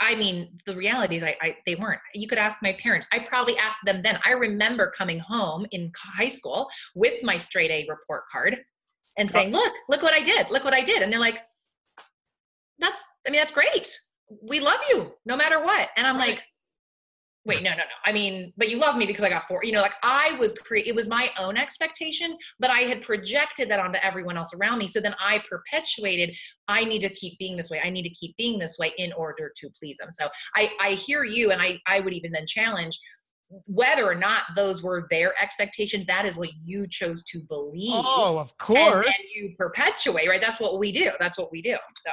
I 0.00 0.14
mean, 0.14 0.58
the 0.66 0.76
reality 0.76 1.16
is, 1.16 1.22
I, 1.22 1.36
I, 1.40 1.56
they 1.66 1.74
weren't. 1.74 2.00
You 2.14 2.28
could 2.28 2.38
ask 2.38 2.58
my 2.62 2.72
parents. 2.74 3.06
I 3.12 3.20
probably 3.20 3.56
asked 3.58 3.80
them 3.84 4.02
then. 4.02 4.18
I 4.24 4.32
remember 4.32 4.92
coming 4.96 5.18
home 5.18 5.66
in 5.70 5.92
high 5.96 6.28
school 6.28 6.68
with 6.94 7.22
my 7.22 7.36
straight 7.36 7.70
A 7.70 7.86
report 7.88 8.24
card 8.30 8.58
and 9.18 9.30
saying, 9.30 9.52
"Look, 9.52 9.72
look 9.88 10.02
what 10.02 10.14
I 10.14 10.20
did. 10.20 10.50
Look 10.50 10.64
what 10.64 10.74
I 10.74 10.82
did." 10.82 11.02
And 11.02 11.12
they're 11.12 11.20
like, 11.20 11.40
"That's. 12.78 13.00
I 13.26 13.30
mean, 13.30 13.40
that's 13.40 13.52
great. 13.52 13.98
We 14.42 14.60
love 14.60 14.80
you, 14.90 15.12
no 15.24 15.36
matter 15.36 15.62
what." 15.62 15.88
And 15.96 16.06
I'm 16.06 16.18
like, 16.18 16.44
wait 17.46 17.62
no 17.62 17.70
no 17.70 17.76
no. 17.76 17.82
I 18.04 18.12
mean 18.12 18.52
but 18.56 18.68
you 18.68 18.78
love 18.78 18.96
me 18.96 19.06
because 19.06 19.24
i 19.24 19.28
got 19.28 19.46
four 19.46 19.64
you 19.64 19.72
know 19.72 19.80
like 19.80 19.94
i 20.02 20.36
was 20.38 20.52
create 20.52 20.86
it 20.86 20.94
was 20.94 21.06
my 21.06 21.30
own 21.38 21.56
expectations 21.56 22.36
but 22.58 22.70
i 22.70 22.80
had 22.80 23.00
projected 23.00 23.70
that 23.70 23.78
onto 23.78 23.98
everyone 24.02 24.36
else 24.36 24.52
around 24.54 24.78
me. 24.78 24.88
So 24.88 25.00
then 25.00 25.14
i 25.20 25.42
perpetuated 25.48 26.36
i 26.68 26.84
need 26.84 27.00
to 27.00 27.08
keep 27.10 27.38
being 27.38 27.56
this 27.56 27.70
way. 27.70 27.80
I 27.82 27.90
need 27.90 28.02
to 28.02 28.10
keep 28.10 28.36
being 28.36 28.58
this 28.58 28.76
way 28.78 28.92
in 28.98 29.12
order 29.12 29.52
to 29.56 29.70
please 29.78 29.96
them. 29.98 30.10
So 30.10 30.28
i 30.56 30.70
i 30.80 30.90
hear 30.92 31.24
you 31.24 31.52
and 31.52 31.62
i 31.62 31.78
i 31.86 32.00
would 32.00 32.12
even 32.12 32.32
then 32.32 32.46
challenge 32.46 32.98
whether 33.66 34.04
or 34.04 34.14
not 34.14 34.42
those 34.56 34.82
were 34.82 35.06
their 35.08 35.32
expectations. 35.40 36.04
That 36.06 36.26
is 36.26 36.36
what 36.36 36.50
you 36.64 36.86
chose 36.88 37.22
to 37.24 37.40
believe. 37.48 37.92
Oh 37.94 38.38
of 38.38 38.56
course. 38.58 39.06
and, 39.06 39.14
you 39.36 39.54
perpetuate 39.56 40.28
right? 40.28 40.40
That's 40.40 40.60
what 40.60 40.78
we 40.78 40.90
do. 40.90 41.10
That's 41.20 41.38
what 41.38 41.52
we 41.52 41.62
do. 41.62 41.76
So 41.96 42.10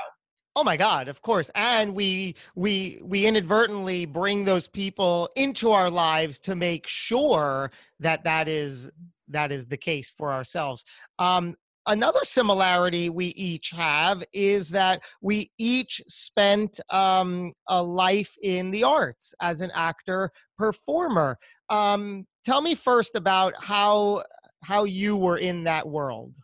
Oh 0.56 0.64
my 0.64 0.78
God, 0.78 1.08
of 1.08 1.22
course. 1.22 1.50
And 1.56 1.96
we 1.96 2.36
we 2.56 3.00
we 3.04 3.26
inadvertently 3.26 4.06
bring 4.06 4.46
those 4.46 4.68
people 4.68 5.30
into 5.36 5.72
our 5.72 5.90
lives 5.90 6.40
to 6.42 6.56
make 6.56 6.86
sure 6.86 7.72
that 8.00 8.24
that 8.24 8.48
is 8.48 8.92
that 9.30 9.52
is 9.52 9.66
the 9.66 9.78
case 9.78 10.12
for 10.16 10.32
ourselves. 10.32 10.86
Um, 11.18 11.56
another 11.88 12.20
similarity 12.24 13.10
we 13.10 13.28
each 13.28 13.72
have 13.72 14.24
is 14.32 14.70
that 14.70 15.02
we 15.22 15.52
each 15.58 16.02
spent 16.08 16.80
um, 16.92 17.54
a 17.68 17.82
life 17.82 18.36
in 18.42 18.70
the 18.70 18.84
arts 18.84 19.34
as 19.42 19.62
an 19.62 19.72
actor 19.74 20.30
performer. 20.58 21.38
Um, 21.70 22.28
tell 22.46 22.62
me 22.62 22.76
first 22.76 23.16
about 23.16 23.54
how 23.60 24.24
how 24.64 24.84
you 24.84 25.18
were 25.18 25.38
in 25.38 25.64
that 25.64 25.88
world. 25.88 26.38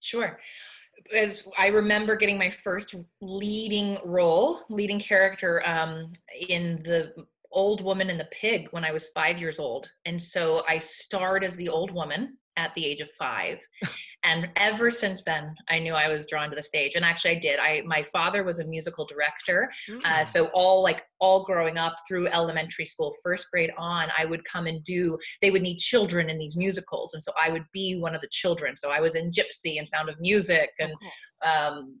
Sure. 0.00 0.38
As 1.14 1.46
I 1.58 1.66
remember 1.66 2.16
getting 2.16 2.38
my 2.38 2.50
first 2.50 2.94
leading 3.20 3.98
role, 4.04 4.62
leading 4.70 4.98
character 4.98 5.62
um, 5.66 6.12
in 6.48 6.82
the 6.84 7.12
old 7.50 7.82
woman 7.82 8.10
and 8.10 8.18
the 8.18 8.28
pig 8.32 8.68
when 8.70 8.84
I 8.84 8.92
was 8.92 9.10
five 9.10 9.38
years 9.38 9.58
old. 9.58 9.90
And 10.06 10.20
so 10.20 10.62
I 10.68 10.78
starred 10.78 11.44
as 11.44 11.54
the 11.56 11.68
old 11.68 11.90
woman 11.90 12.38
at 12.56 12.72
the 12.74 12.84
age 12.84 13.00
of 13.00 13.10
five. 13.10 13.60
and 14.24 14.48
ever 14.56 14.90
since 14.90 15.22
then, 15.24 15.54
I 15.68 15.78
knew 15.78 15.94
I 15.94 16.08
was 16.08 16.26
drawn 16.26 16.48
to 16.50 16.56
the 16.56 16.62
stage. 16.62 16.94
And 16.94 17.04
actually, 17.04 17.32
I 17.32 17.38
did. 17.40 17.58
I 17.58 17.82
my 17.84 18.02
father 18.04 18.44
was 18.44 18.60
a 18.60 18.64
musical 18.64 19.04
director, 19.04 19.70
mm. 19.90 20.00
uh, 20.04 20.24
so 20.24 20.46
all 20.54 20.82
like 20.82 21.04
all 21.18 21.44
growing 21.44 21.76
up 21.76 21.96
through 22.06 22.28
elementary 22.28 22.86
school, 22.86 23.14
first 23.22 23.50
grade 23.50 23.72
on, 23.76 24.08
I 24.16 24.24
would 24.24 24.44
come 24.44 24.66
and 24.66 24.82
do. 24.84 25.18
They 25.40 25.50
would 25.50 25.62
need 25.62 25.78
children 25.78 26.30
in 26.30 26.38
these 26.38 26.56
musicals, 26.56 27.14
and 27.14 27.22
so 27.22 27.32
I 27.42 27.50
would 27.50 27.64
be 27.72 27.98
one 27.98 28.14
of 28.14 28.20
the 28.20 28.28
children. 28.28 28.76
So 28.76 28.90
I 28.90 29.00
was 29.00 29.14
in 29.16 29.30
Gypsy 29.30 29.78
and 29.78 29.88
Sound 29.88 30.08
of 30.08 30.20
Music 30.20 30.70
and. 30.78 30.92
Um, 31.44 32.00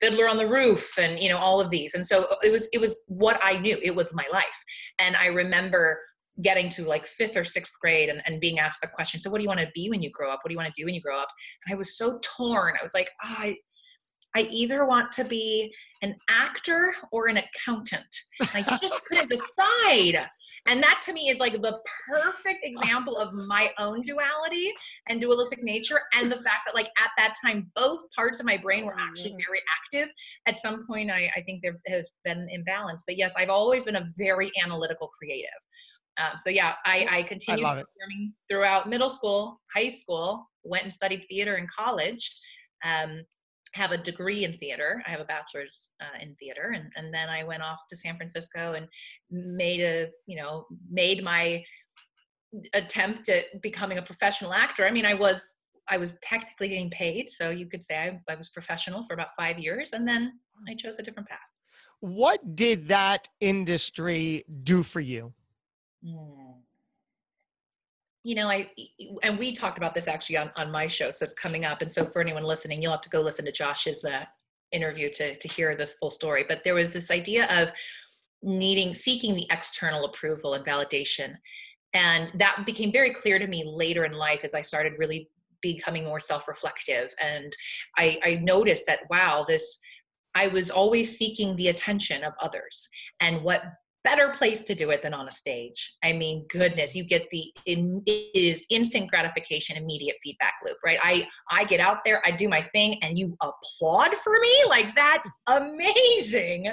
fiddler 0.00 0.26
on 0.26 0.38
the 0.38 0.48
roof 0.48 0.96
and 0.96 1.18
you 1.18 1.28
know 1.28 1.36
all 1.36 1.60
of 1.60 1.68
these 1.68 1.94
and 1.94 2.06
so 2.06 2.26
it 2.42 2.50
was 2.50 2.70
it 2.72 2.78
was 2.78 2.98
what 3.06 3.38
i 3.42 3.58
knew 3.58 3.78
it 3.82 3.94
was 3.94 4.14
my 4.14 4.24
life 4.32 4.64
and 4.98 5.14
i 5.16 5.26
remember 5.26 6.00
getting 6.42 6.68
to 6.68 6.84
like 6.84 7.06
fifth 7.06 7.36
or 7.36 7.44
sixth 7.44 7.74
grade 7.80 8.08
and, 8.08 8.22
and 8.26 8.40
being 8.40 8.58
asked 8.58 8.80
the 8.80 8.88
question 8.88 9.20
so 9.20 9.30
what 9.30 9.38
do 9.38 9.42
you 9.42 9.48
want 9.48 9.60
to 9.60 9.68
be 9.74 9.88
when 9.88 10.02
you 10.02 10.10
grow 10.10 10.30
up? 10.30 10.40
What 10.42 10.48
do 10.48 10.54
you 10.54 10.58
want 10.58 10.72
to 10.72 10.80
do 10.80 10.86
when 10.86 10.94
you 10.94 11.00
grow 11.00 11.18
up? 11.18 11.28
And 11.66 11.74
i 11.74 11.76
was 11.76 11.96
so 11.96 12.18
torn. 12.22 12.74
I 12.78 12.82
was 12.82 12.94
like 12.94 13.10
oh, 13.24 13.36
i 13.38 13.56
i 14.36 14.42
either 14.50 14.84
want 14.84 15.12
to 15.12 15.24
be 15.24 15.72
an 16.02 16.16
actor 16.28 16.94
or 17.12 17.28
an 17.28 17.38
accountant. 17.38 18.14
And 18.40 18.64
i 18.66 18.78
just 18.78 19.04
couldn't 19.04 19.30
decide 19.30 20.28
and 20.66 20.82
that 20.82 21.00
to 21.04 21.12
me 21.12 21.28
is 21.28 21.40
like 21.40 21.52
the 21.52 21.78
perfect 22.08 22.60
example 22.62 23.18
of 23.18 23.34
my 23.34 23.70
own 23.78 24.02
duality 24.02 24.72
and 25.08 25.20
dualistic 25.20 25.62
nature 25.62 26.00
and 26.14 26.32
the 26.32 26.36
fact 26.36 26.62
that 26.66 26.74
like 26.74 26.86
at 26.86 27.10
that 27.18 27.34
time 27.44 27.70
both 27.74 28.00
parts 28.16 28.40
of 28.40 28.46
my 28.46 28.56
brain 28.56 28.86
were 28.86 28.96
actually 28.98 29.30
mm-hmm. 29.30 29.38
very 29.46 29.60
active. 29.82 30.14
At 30.46 30.56
some 30.56 30.86
point 30.86 31.10
i, 31.10 31.30
I 31.36 31.42
think 31.42 31.62
there 31.62 31.76
has 31.86 32.10
been 32.24 32.48
imbalance. 32.50 33.04
But 33.06 33.18
yes 33.18 33.34
i've 33.36 33.50
always 33.50 33.84
been 33.84 33.96
a 33.96 34.06
very 34.16 34.50
analytical 34.64 35.08
creative 35.08 35.50
um, 36.18 36.36
so 36.36 36.50
yeah, 36.50 36.74
I, 36.84 37.06
I 37.10 37.22
continued 37.24 37.66
I 37.66 37.82
performing 37.82 38.32
throughout 38.48 38.88
middle 38.88 39.08
school, 39.08 39.60
high 39.74 39.88
school, 39.88 40.48
went 40.62 40.84
and 40.84 40.92
studied 40.92 41.24
theater 41.28 41.56
in 41.56 41.66
college. 41.66 42.36
Um, 42.84 43.22
have 43.72 43.90
a 43.90 43.98
degree 43.98 44.44
in 44.44 44.56
theater. 44.56 45.02
I 45.06 45.10
have 45.10 45.20
a 45.20 45.24
bachelor's 45.24 45.90
uh, 46.00 46.22
in 46.22 46.34
theater, 46.36 46.72
and 46.74 46.92
and 46.96 47.12
then 47.12 47.28
I 47.28 47.42
went 47.42 47.62
off 47.62 47.80
to 47.90 47.96
San 47.96 48.16
Francisco 48.16 48.74
and 48.74 48.86
made 49.30 49.80
a 49.80 50.10
you 50.26 50.36
know 50.36 50.66
made 50.90 51.24
my 51.24 51.62
attempt 52.72 53.28
at 53.28 53.60
becoming 53.62 53.98
a 53.98 54.02
professional 54.02 54.52
actor. 54.52 54.86
I 54.86 54.92
mean, 54.92 55.04
I 55.04 55.14
was 55.14 55.42
I 55.88 55.96
was 55.96 56.14
technically 56.22 56.68
getting 56.68 56.90
paid, 56.90 57.30
so 57.30 57.50
you 57.50 57.66
could 57.66 57.82
say 57.82 57.96
I, 57.96 58.32
I 58.32 58.36
was 58.36 58.48
professional 58.48 59.02
for 59.04 59.14
about 59.14 59.34
five 59.36 59.58
years, 59.58 59.92
and 59.92 60.06
then 60.06 60.32
I 60.68 60.74
chose 60.76 61.00
a 61.00 61.02
different 61.02 61.28
path. 61.28 61.38
What 62.00 62.54
did 62.54 62.88
that 62.88 63.28
industry 63.40 64.44
do 64.62 64.82
for 64.82 65.00
you? 65.00 65.32
Mm. 66.04 66.54
You 68.22 68.34
know, 68.34 68.48
I 68.48 68.70
and 69.22 69.38
we 69.38 69.52
talked 69.52 69.78
about 69.78 69.94
this 69.94 70.08
actually 70.08 70.38
on 70.38 70.50
on 70.56 70.70
my 70.70 70.86
show, 70.86 71.10
so 71.10 71.24
it's 71.24 71.34
coming 71.34 71.64
up. 71.64 71.82
And 71.82 71.90
so 71.90 72.04
for 72.04 72.20
anyone 72.20 72.44
listening, 72.44 72.80
you'll 72.80 72.92
have 72.92 73.02
to 73.02 73.10
go 73.10 73.20
listen 73.20 73.44
to 73.44 73.52
Josh's 73.52 74.04
uh, 74.04 74.24
interview 74.72 75.10
to 75.14 75.36
to 75.36 75.48
hear 75.48 75.76
this 75.76 75.94
full 75.94 76.10
story. 76.10 76.44
But 76.48 76.64
there 76.64 76.74
was 76.74 76.92
this 76.92 77.10
idea 77.10 77.46
of 77.46 77.70
needing 78.42 78.94
seeking 78.94 79.34
the 79.34 79.46
external 79.50 80.06
approval 80.06 80.54
and 80.54 80.64
validation, 80.64 81.34
and 81.92 82.30
that 82.38 82.64
became 82.64 82.92
very 82.92 83.12
clear 83.12 83.38
to 83.38 83.46
me 83.46 83.64
later 83.66 84.04
in 84.04 84.12
life 84.12 84.42
as 84.42 84.54
I 84.54 84.62
started 84.62 84.94
really 84.98 85.28
becoming 85.60 86.04
more 86.04 86.20
self-reflective 86.20 87.14
and 87.22 87.56
I, 87.96 88.20
I 88.22 88.34
noticed 88.34 88.84
that 88.84 88.98
wow 89.08 89.46
this 89.48 89.78
I 90.34 90.48
was 90.48 90.70
always 90.70 91.16
seeking 91.16 91.54
the 91.56 91.68
attention 91.68 92.24
of 92.24 92.32
others. 92.40 92.88
And 93.20 93.42
what 93.42 93.62
better 94.04 94.28
place 94.28 94.62
to 94.62 94.74
do 94.74 94.90
it 94.90 95.02
than 95.02 95.14
on 95.14 95.26
a 95.26 95.32
stage. 95.32 95.96
I 96.04 96.12
mean, 96.12 96.44
goodness, 96.50 96.94
you 96.94 97.04
get 97.04 97.28
the 97.30 97.50
it 97.66 97.78
is 98.34 98.62
instant 98.68 99.10
gratification, 99.10 99.76
immediate 99.76 100.16
feedback 100.22 100.54
loop, 100.64 100.76
right? 100.84 100.98
I 101.02 101.26
I 101.50 101.64
get 101.64 101.80
out 101.80 102.04
there, 102.04 102.22
I 102.24 102.30
do 102.30 102.48
my 102.48 102.62
thing, 102.62 103.02
and 103.02 103.18
you 103.18 103.36
applaud 103.40 104.14
for 104.18 104.38
me, 104.40 104.64
like 104.68 104.94
that's 104.94 105.28
amazing. 105.46 106.72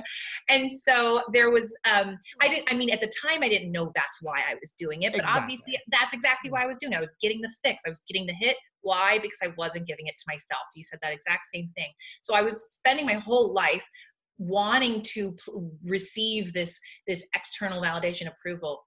And 0.49 0.69
so 0.69 1.23
there 1.31 1.49
was, 1.49 1.75
um, 1.85 2.17
I 2.41 2.49
didn't. 2.49 2.71
I 2.71 2.75
mean, 2.75 2.91
at 2.91 2.99
the 2.99 3.11
time, 3.25 3.41
I 3.41 3.49
didn't 3.49 3.71
know 3.71 3.91
that's 3.95 4.21
why 4.21 4.41
I 4.49 4.55
was 4.55 4.73
doing 4.77 5.03
it, 5.03 5.13
but 5.13 5.21
exactly. 5.21 5.41
obviously, 5.41 5.79
that's 5.89 6.13
exactly 6.13 6.51
why 6.51 6.63
I 6.63 6.67
was 6.67 6.77
doing. 6.77 6.93
it. 6.93 6.97
I 6.97 7.01
was 7.01 7.13
getting 7.21 7.41
the 7.41 7.51
fix. 7.63 7.83
I 7.87 7.89
was 7.89 8.03
getting 8.07 8.27
the 8.27 8.33
hit. 8.33 8.57
Why? 8.81 9.19
Because 9.19 9.39
I 9.43 9.49
wasn't 9.57 9.87
giving 9.87 10.07
it 10.07 10.15
to 10.17 10.23
myself. 10.27 10.63
You 10.75 10.83
said 10.83 10.99
that 11.01 11.13
exact 11.13 11.45
same 11.53 11.69
thing. 11.77 11.91
So 12.21 12.33
I 12.33 12.41
was 12.41 12.73
spending 12.73 13.05
my 13.05 13.13
whole 13.13 13.53
life 13.53 13.87
wanting 14.41 15.03
to 15.03 15.35
receive 15.85 16.51
this 16.51 16.79
this 17.07 17.23
external 17.35 17.79
validation 17.81 18.27
approval. 18.27 18.81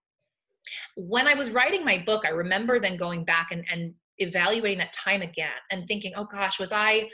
When 0.97 1.29
i 1.29 1.35
was 1.35 1.51
writing 1.51 1.85
my 1.85 2.03
book 2.05 2.25
i 2.25 2.31
remember 2.31 2.81
then 2.81 2.97
going 2.97 3.25
back 3.25 3.49
and, 3.53 3.65
and 3.71 3.95
evaluating 4.19 4.79
that 4.79 4.93
time 4.93 5.23
again 5.23 5.61
and 5.71 5.87
thinking 5.87 6.13
oh 6.17 6.27
gosh 6.31 6.59
was 6.59 6.73
i 6.73 7.09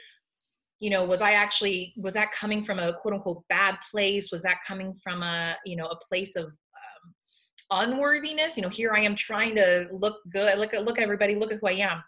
you 0.79 0.89
know 0.89 1.05
was 1.05 1.21
i 1.21 1.33
actually 1.33 1.93
was 1.97 2.15
that 2.15 2.31
coming 2.33 2.63
from 2.63 2.79
a 2.79 2.95
quote 3.01 3.15
unquote 3.15 3.43
bad 3.49 3.77
place? 3.91 4.31
Was 4.33 4.43
that 4.45 4.59
coming 4.67 4.95
from 5.03 5.23
a 5.23 5.57
you 5.67 5.77
know 5.77 5.87
a 5.87 5.97
place 6.09 6.35
of 6.37 6.47
um, 6.47 7.83
unworthiness? 7.83 8.57
You 8.57 8.63
know 8.63 8.71
here 8.71 8.93
i 8.93 9.01
am 9.01 9.15
trying 9.15 9.55
to 9.57 9.87
look 9.91 10.17
good 10.33 10.59
look 10.59 10.73
at 10.73 10.85
look 10.85 10.97
at 10.97 11.05
everybody 11.05 11.35
look 11.35 11.53
at 11.53 11.59
who 11.61 11.67
i 11.67 11.73
am 11.73 12.03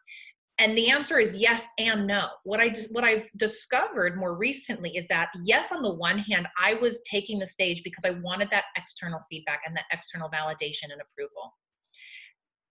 and 0.59 0.76
the 0.76 0.90
answer 0.90 1.18
is 1.18 1.35
yes 1.35 1.66
and 1.78 2.06
no. 2.06 2.28
What 2.44 2.61
i 2.61 2.73
what 2.90 3.04
i've 3.04 3.28
discovered 3.37 4.16
more 4.16 4.37
recently 4.37 4.97
is 4.97 5.06
that 5.09 5.28
yes 5.44 5.73
on 5.73 5.82
the 5.82 5.94
one 5.94 6.18
hand 6.18 6.47
i 6.62 6.75
was 6.75 7.02
taking 7.11 7.38
the 7.38 7.47
stage 7.47 7.82
because 7.82 8.04
i 8.04 8.11
wanted 8.23 8.49
that 8.50 8.64
external 8.76 9.21
feedback 9.30 9.61
and 9.66 9.76
that 9.76 9.85
external 9.92 10.28
validation 10.28 10.85
and 10.92 11.00
approval. 11.00 11.54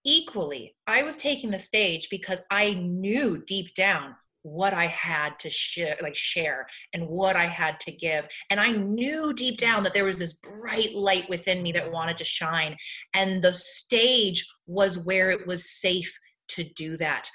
Equally 0.06 0.76
i 0.88 1.04
was 1.04 1.16
taking 1.16 1.52
the 1.52 1.60
stage 1.60 2.08
because 2.10 2.42
i 2.52 2.74
knew 2.74 3.44
deep 3.46 3.74
down 3.76 4.16
what 4.44 4.74
i 4.74 4.88
had 4.88 5.38
to 5.38 5.50
share 5.50 5.96
like 6.02 6.16
share 6.16 6.66
and 6.94 7.08
what 7.08 7.36
i 7.36 7.46
had 7.46 7.80
to 7.80 7.92
give. 7.92 8.26
And 8.50 8.60
i 8.60 8.72
knew 8.72 9.34
deep 9.34 9.58
down 9.58 9.84
that 9.84 9.94
there 9.94 10.06
was 10.06 10.20
this 10.20 10.34
bright 10.34 10.94
light 10.94 11.30
within 11.30 11.62
me 11.62 11.72
that 11.74 11.92
wanted 11.92 12.18
to 12.18 12.24
shine. 12.24 12.76
And 13.14 13.42
the 13.42 13.54
stage 13.54 14.48
was 14.66 14.98
where 14.98 15.32
it 15.32 15.46
was 15.46 15.80
safe 15.80 16.12
to 16.50 16.64
do 16.76 16.98
that 16.98 17.30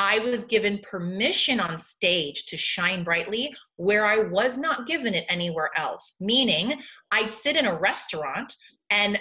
I 0.00 0.18
was 0.20 0.44
given 0.44 0.78
permission 0.78 1.60
on 1.60 1.76
stage 1.76 2.46
to 2.46 2.56
shine 2.56 3.04
brightly 3.04 3.54
where 3.76 4.06
I 4.06 4.16
was 4.16 4.56
not 4.56 4.86
given 4.86 5.12
it 5.12 5.26
anywhere 5.28 5.68
else. 5.76 6.14
Meaning, 6.20 6.80
I'd 7.12 7.30
sit 7.30 7.54
in 7.54 7.66
a 7.66 7.78
restaurant 7.78 8.56
and 8.88 9.20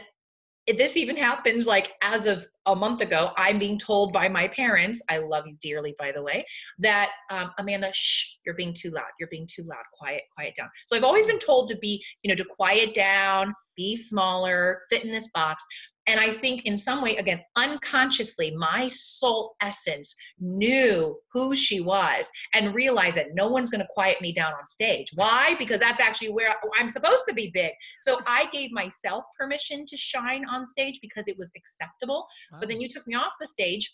this 0.77 0.95
even 0.95 1.17
happens 1.17 1.65
like 1.65 1.93
as 2.03 2.25
of 2.25 2.45
a 2.67 2.75
month 2.75 3.01
ago 3.01 3.31
i'm 3.37 3.57
being 3.57 3.77
told 3.77 4.13
by 4.13 4.27
my 4.27 4.47
parents 4.49 5.01
i 5.09 5.17
love 5.17 5.47
you 5.47 5.55
dearly 5.61 5.95
by 5.97 6.11
the 6.11 6.21
way 6.21 6.45
that 6.77 7.09
um, 7.31 7.49
amanda 7.57 7.91
shh 7.91 8.35
you're 8.45 8.53
being 8.55 8.73
too 8.73 8.91
loud 8.91 9.07
you're 9.19 9.29
being 9.29 9.47
too 9.51 9.63
loud 9.63 9.83
quiet 9.97 10.21
quiet 10.35 10.53
down 10.55 10.69
so 10.85 10.95
i've 10.95 11.03
always 11.03 11.25
been 11.25 11.39
told 11.39 11.67
to 11.69 11.77
be 11.77 12.03
you 12.21 12.29
know 12.29 12.35
to 12.35 12.45
quiet 12.45 12.93
down 12.93 13.51
be 13.75 13.95
smaller 13.95 14.81
fit 14.89 15.03
in 15.03 15.11
this 15.11 15.29
box 15.33 15.63
and 16.09 16.19
I 16.19 16.33
think 16.33 16.65
in 16.65 16.75
some 16.75 17.03
way, 17.03 17.17
again, 17.17 17.39
unconsciously, 17.55 18.49
my 18.57 18.87
soul 18.87 19.55
essence 19.61 20.15
knew 20.39 21.15
who 21.31 21.55
she 21.55 21.81
was 21.81 22.31
and 22.55 22.73
realized 22.73 23.15
that 23.17 23.35
no 23.35 23.47
one's 23.47 23.69
going 23.69 23.81
to 23.81 23.87
quiet 23.93 24.19
me 24.19 24.33
down 24.33 24.53
on 24.53 24.65
stage. 24.65 25.11
Why? 25.13 25.53
Because 25.59 25.79
that's 25.79 26.01
actually 26.01 26.31
where 26.31 26.55
I'm 26.79 26.89
supposed 26.89 27.25
to 27.27 27.33
be 27.35 27.51
big. 27.53 27.73
So 27.99 28.21
I 28.25 28.47
gave 28.47 28.71
myself 28.71 29.23
permission 29.39 29.85
to 29.85 29.95
shine 29.95 30.45
on 30.51 30.65
stage 30.65 30.97
because 30.99 31.27
it 31.27 31.37
was 31.37 31.51
acceptable. 31.55 32.25
Wow. 32.51 32.57
But 32.59 32.69
then 32.69 32.81
you 32.81 32.89
took 32.89 33.05
me 33.05 33.13
off 33.13 33.33
the 33.39 33.45
stage 33.45 33.93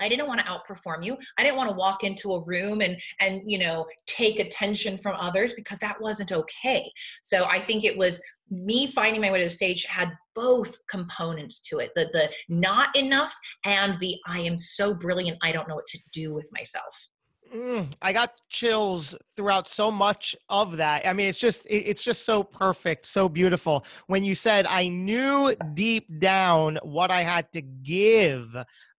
I 0.00 0.08
didn't 0.08 0.26
want 0.26 0.40
to 0.40 0.46
outperform 0.46 1.04
you. 1.04 1.16
I 1.38 1.42
didn't 1.42 1.56
want 1.56 1.70
to 1.70 1.76
walk 1.76 2.04
into 2.04 2.32
a 2.32 2.44
room 2.44 2.80
and 2.80 3.00
and 3.20 3.40
you 3.46 3.58
know 3.58 3.86
take 4.06 4.38
attention 4.38 4.98
from 4.98 5.16
others 5.16 5.54
because 5.54 5.78
that 5.78 6.00
wasn't 6.00 6.32
okay. 6.32 6.90
So 7.22 7.44
I 7.44 7.60
think 7.60 7.84
it 7.84 7.96
was 7.96 8.20
me 8.50 8.86
finding 8.86 9.20
my 9.20 9.30
way 9.30 9.38
to 9.38 9.44
the 9.44 9.50
stage 9.50 9.84
had 9.84 10.10
both 10.34 10.76
components 10.88 11.60
to 11.60 11.78
it 11.78 11.90
the 11.96 12.08
the 12.12 12.30
not 12.48 12.94
enough 12.96 13.34
and 13.64 13.98
the 13.98 14.16
i 14.26 14.38
am 14.40 14.56
so 14.56 14.94
brilliant 14.94 15.36
i 15.42 15.50
don't 15.50 15.68
know 15.68 15.74
what 15.74 15.86
to 15.86 15.98
do 16.12 16.34
with 16.34 16.48
myself. 16.52 17.08
Mm, 17.54 17.92
i 18.02 18.12
got 18.12 18.32
chills 18.48 19.14
throughout 19.36 19.68
so 19.68 19.90
much 19.90 20.34
of 20.48 20.76
that. 20.78 21.06
I 21.06 21.12
mean 21.12 21.28
it's 21.28 21.38
just 21.38 21.66
it's 21.70 22.02
just 22.02 22.24
so 22.24 22.42
perfect 22.42 23.06
so 23.06 23.28
beautiful. 23.28 23.84
When 24.08 24.24
you 24.24 24.34
said 24.34 24.66
i 24.66 24.88
knew 24.88 25.54
deep 25.74 26.06
down 26.18 26.78
what 26.82 27.10
i 27.10 27.22
had 27.22 27.50
to 27.52 27.62
give 27.62 28.48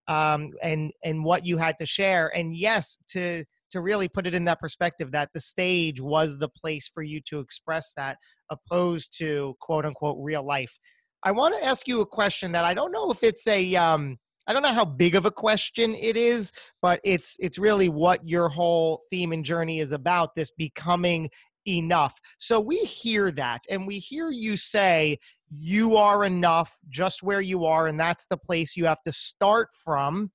um, 0.08 0.52
and 0.62 0.92
and 1.04 1.22
what 1.22 1.44
you 1.44 1.58
had 1.58 1.78
to 1.78 1.86
share 1.86 2.34
and 2.34 2.56
yes 2.56 2.98
to 3.10 3.44
to 3.70 3.80
really 3.82 4.08
put 4.08 4.26
it 4.26 4.34
in 4.34 4.44
that 4.46 4.60
perspective 4.60 5.12
that 5.12 5.28
the 5.34 5.40
stage 5.40 6.00
was 6.00 6.38
the 6.38 6.48
place 6.48 6.88
for 6.88 7.02
you 7.02 7.20
to 7.20 7.40
express 7.40 7.92
that 7.96 8.16
opposed 8.50 9.16
to 9.18 9.54
quote 9.60 9.84
unquote 9.84 10.16
real 10.20 10.44
life. 10.44 10.78
I 11.22 11.32
want 11.32 11.54
to 11.58 11.64
ask 11.64 11.88
you 11.88 12.00
a 12.00 12.06
question 12.06 12.52
that 12.52 12.64
i 12.64 12.72
don't 12.72 12.92
know 12.92 13.10
if 13.10 13.24
it's 13.24 13.44
a 13.48 13.74
um 13.74 14.16
i 14.46 14.52
don't 14.52 14.62
know 14.62 14.72
how 14.72 14.84
big 14.84 15.16
of 15.16 15.26
a 15.26 15.32
question 15.32 15.96
it 15.96 16.16
is 16.16 16.52
but 16.80 17.00
it's 17.02 17.36
it's 17.40 17.58
really 17.58 17.88
what 17.88 18.20
your 18.26 18.48
whole 18.48 19.02
theme 19.10 19.32
and 19.32 19.44
journey 19.44 19.80
is 19.80 19.90
about 19.90 20.36
this 20.36 20.52
becoming 20.52 21.28
enough. 21.68 22.18
So 22.38 22.60
we 22.60 22.78
hear 22.78 23.30
that 23.32 23.62
and 23.68 23.86
we 23.86 23.98
hear 23.98 24.30
you 24.30 24.56
say 24.56 25.18
you 25.50 25.96
are 25.96 26.24
enough 26.24 26.78
just 26.88 27.22
where 27.22 27.40
you 27.40 27.64
are 27.64 27.86
and 27.86 27.98
that's 27.98 28.26
the 28.26 28.36
place 28.36 28.76
you 28.76 28.86
have 28.86 29.02
to 29.02 29.12
start 29.12 29.68
from. 29.84 30.30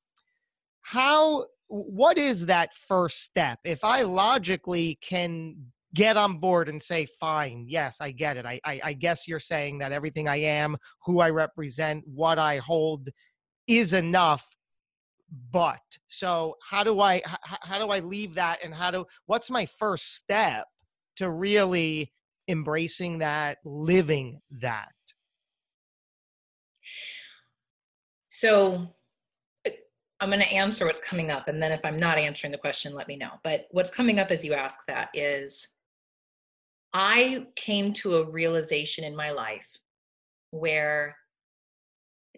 How 0.81 1.45
what 1.67 2.17
is 2.17 2.45
that 2.45 2.73
first 2.75 3.21
step? 3.23 3.59
If 3.63 3.83
i 3.83 4.01
logically 4.01 4.99
can 5.01 5.55
get 5.93 6.17
on 6.17 6.37
board 6.37 6.69
and 6.69 6.81
say 6.81 7.05
fine 7.19 7.65
yes 7.67 7.97
i 8.01 8.11
get 8.11 8.37
it 8.37 8.45
I, 8.45 8.59
I, 8.63 8.81
I 8.83 8.93
guess 8.93 9.27
you're 9.27 9.39
saying 9.39 9.79
that 9.79 9.91
everything 9.91 10.27
i 10.27 10.37
am 10.37 10.77
who 11.05 11.19
i 11.19 11.29
represent 11.29 12.03
what 12.07 12.39
i 12.39 12.57
hold 12.57 13.09
is 13.67 13.93
enough 13.93 14.57
but 15.51 15.81
so 16.07 16.55
how 16.67 16.83
do 16.83 16.99
i 16.99 17.21
how, 17.25 17.57
how 17.61 17.79
do 17.79 17.91
i 17.91 17.99
leave 17.99 18.35
that 18.35 18.59
and 18.63 18.73
how 18.73 18.91
do 18.91 19.05
what's 19.25 19.49
my 19.49 19.65
first 19.65 20.15
step 20.15 20.65
to 21.15 21.29
really 21.29 22.11
embracing 22.47 23.19
that 23.19 23.57
living 23.63 24.39
that 24.51 24.89
So 28.35 28.87
uh, 29.65 29.69
I'm 30.19 30.29
going 30.29 30.39
to 30.39 30.51
answer 30.51 30.87
what's 30.87 30.99
coming 30.99 31.29
up. 31.29 31.47
And 31.47 31.61
then 31.61 31.71
if 31.71 31.81
I'm 31.83 31.99
not 31.99 32.17
answering 32.17 32.51
the 32.51 32.57
question, 32.57 32.93
let 32.93 33.07
me 33.07 33.15
know. 33.15 33.33
But 33.43 33.67
what's 33.69 33.91
coming 33.91 34.17
up 34.17 34.31
as 34.31 34.43
you 34.43 34.55
ask 34.55 34.79
that 34.87 35.09
is 35.13 35.67
I 36.93 37.47
came 37.55 37.93
to 37.93 38.17
a 38.17 38.29
realization 38.29 39.03
in 39.03 39.15
my 39.15 39.31
life 39.31 39.67
where 40.51 41.15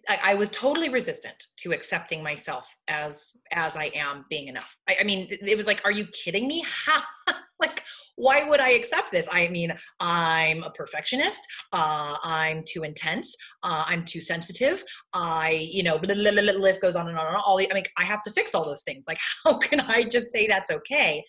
I, 0.08 0.18
I, 0.22 0.34
was 0.34 0.48
totally 0.50 0.88
resistant 0.88 1.46
to 1.58 1.72
accepting 1.72 2.22
myself 2.22 2.74
as 2.88 3.32
as 3.52 3.76
I 3.76 3.90
am 3.94 4.24
being 4.30 4.48
enough. 4.48 4.74
I, 4.88 4.96
I 5.00 5.04
mean, 5.04 5.28
it 5.30 5.56
was 5.56 5.66
like, 5.66 5.82
are 5.84 5.90
you 5.90 6.06
kidding 6.24 6.46
me? 6.46 6.64
How? 6.66 7.02
Like 7.58 7.82
why 8.16 8.44
would 8.46 8.60
i 8.60 8.72
accept 8.72 9.10
this? 9.12 9.26
I 9.32 9.48
mean 9.48 9.72
i'm 10.00 10.62
a 10.62 10.70
perfectionist 10.70 11.40
uh, 11.72 12.16
i'm 12.22 12.62
too 12.66 12.82
intense 12.82 13.34
uh, 13.62 13.84
i'm 13.86 14.04
too 14.04 14.20
sensitive 14.20 14.84
i 15.14 15.50
you 15.50 15.82
know 15.82 15.98
the 16.02 16.14
list 16.14 16.82
goes 16.82 16.96
on 16.96 17.08
and 17.08 17.18
on 17.18 17.26
and 17.26 17.36
on. 17.36 17.42
All 17.42 17.56
the, 17.56 17.70
i 17.70 17.74
mean 17.74 17.84
i 17.98 18.04
have 18.04 18.22
to 18.24 18.30
fix 18.32 18.54
all 18.54 18.64
those 18.64 18.82
things. 18.82 19.04
Like 19.08 19.18
how 19.44 19.56
can 19.56 19.80
i 19.80 20.02
just 20.02 20.32
say 20.32 20.46
that's 20.46 20.70
okay 20.70 21.24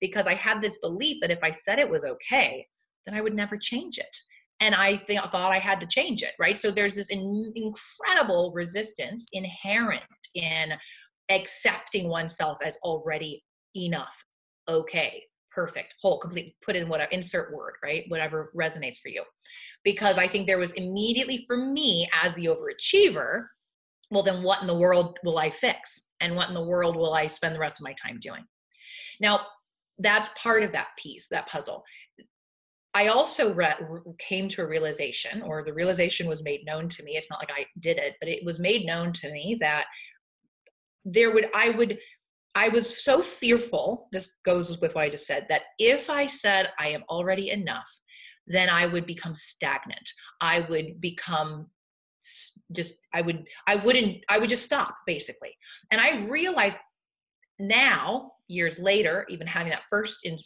because 0.00 0.26
i 0.26 0.34
had 0.34 0.60
this 0.60 0.78
belief 0.78 1.18
that 1.20 1.30
if 1.30 1.38
i 1.42 1.50
said 1.50 1.78
it 1.78 1.88
was 1.88 2.04
okay 2.04 2.66
then 3.06 3.14
i 3.14 3.20
would 3.20 3.34
never 3.34 3.56
change 3.56 3.98
it 3.98 4.16
and 4.60 4.74
i 4.74 4.96
th- 4.96 5.20
thought 5.30 5.52
i 5.52 5.58
had 5.58 5.80
to 5.80 5.86
change 5.86 6.22
it 6.22 6.32
right 6.38 6.56
so 6.56 6.70
there's 6.70 6.94
this 6.94 7.10
in- 7.10 7.52
incredible 7.54 8.52
resistance 8.54 9.26
inherent 9.32 10.02
in 10.34 10.72
accepting 11.30 12.08
oneself 12.08 12.58
as 12.64 12.76
already 12.82 13.42
enough 13.74 14.24
okay 14.68 15.22
perfect, 15.50 15.94
whole, 16.00 16.18
complete, 16.18 16.54
put 16.64 16.76
in 16.76 16.88
whatever, 16.88 17.10
insert 17.10 17.52
word, 17.52 17.74
right? 17.82 18.04
Whatever 18.08 18.52
resonates 18.56 18.98
for 18.98 19.08
you. 19.08 19.22
Because 19.84 20.18
I 20.18 20.28
think 20.28 20.46
there 20.46 20.58
was 20.58 20.72
immediately 20.72 21.44
for 21.46 21.56
me 21.56 22.08
as 22.22 22.34
the 22.34 22.46
overachiever, 22.46 23.46
well, 24.10 24.22
then 24.22 24.42
what 24.42 24.60
in 24.60 24.66
the 24.66 24.78
world 24.78 25.18
will 25.24 25.38
I 25.38 25.50
fix? 25.50 26.02
And 26.20 26.36
what 26.36 26.48
in 26.48 26.54
the 26.54 26.64
world 26.64 26.96
will 26.96 27.14
I 27.14 27.26
spend 27.26 27.54
the 27.54 27.60
rest 27.60 27.80
of 27.80 27.84
my 27.84 27.94
time 27.94 28.18
doing? 28.20 28.44
Now, 29.20 29.40
that's 30.00 30.30
part 30.36 30.62
of 30.62 30.72
that 30.72 30.88
piece, 30.98 31.28
that 31.30 31.46
puzzle. 31.46 31.84
I 32.92 33.06
also 33.06 33.54
re- 33.54 33.76
came 34.18 34.48
to 34.50 34.62
a 34.62 34.66
realization, 34.66 35.42
or 35.42 35.62
the 35.62 35.72
realization 35.72 36.26
was 36.26 36.42
made 36.42 36.66
known 36.66 36.88
to 36.88 37.02
me. 37.04 37.16
It's 37.16 37.30
not 37.30 37.38
like 37.38 37.52
I 37.56 37.66
did 37.78 37.98
it, 37.98 38.16
but 38.20 38.28
it 38.28 38.44
was 38.44 38.58
made 38.58 38.84
known 38.84 39.12
to 39.12 39.30
me 39.30 39.56
that 39.60 39.84
there 41.04 41.32
would, 41.32 41.46
I 41.54 41.70
would 41.70 41.98
I 42.54 42.68
was 42.68 43.02
so 43.02 43.22
fearful, 43.22 44.08
this 44.12 44.30
goes 44.44 44.80
with 44.80 44.94
what 44.94 45.04
I 45.04 45.08
just 45.08 45.26
said, 45.26 45.46
that 45.48 45.62
if 45.78 46.10
I 46.10 46.26
said 46.26 46.70
I 46.78 46.88
am 46.88 47.04
already 47.08 47.50
enough, 47.50 47.88
then 48.46 48.68
I 48.68 48.86
would 48.86 49.06
become 49.06 49.34
stagnant. 49.34 50.10
I 50.40 50.66
would 50.68 51.00
become 51.00 51.68
just, 52.74 53.06
I 53.14 53.20
would, 53.20 53.44
I 53.66 53.76
wouldn't, 53.76 54.24
I 54.28 54.38
would 54.38 54.50
just 54.50 54.64
stop 54.64 54.96
basically. 55.06 55.56
And 55.92 56.00
I 56.00 56.24
realized 56.26 56.78
now, 57.60 58.32
years 58.50 58.78
later, 58.78 59.24
even 59.28 59.46
having 59.46 59.70
that 59.70 59.82
first 59.88 60.24
in, 60.24 60.36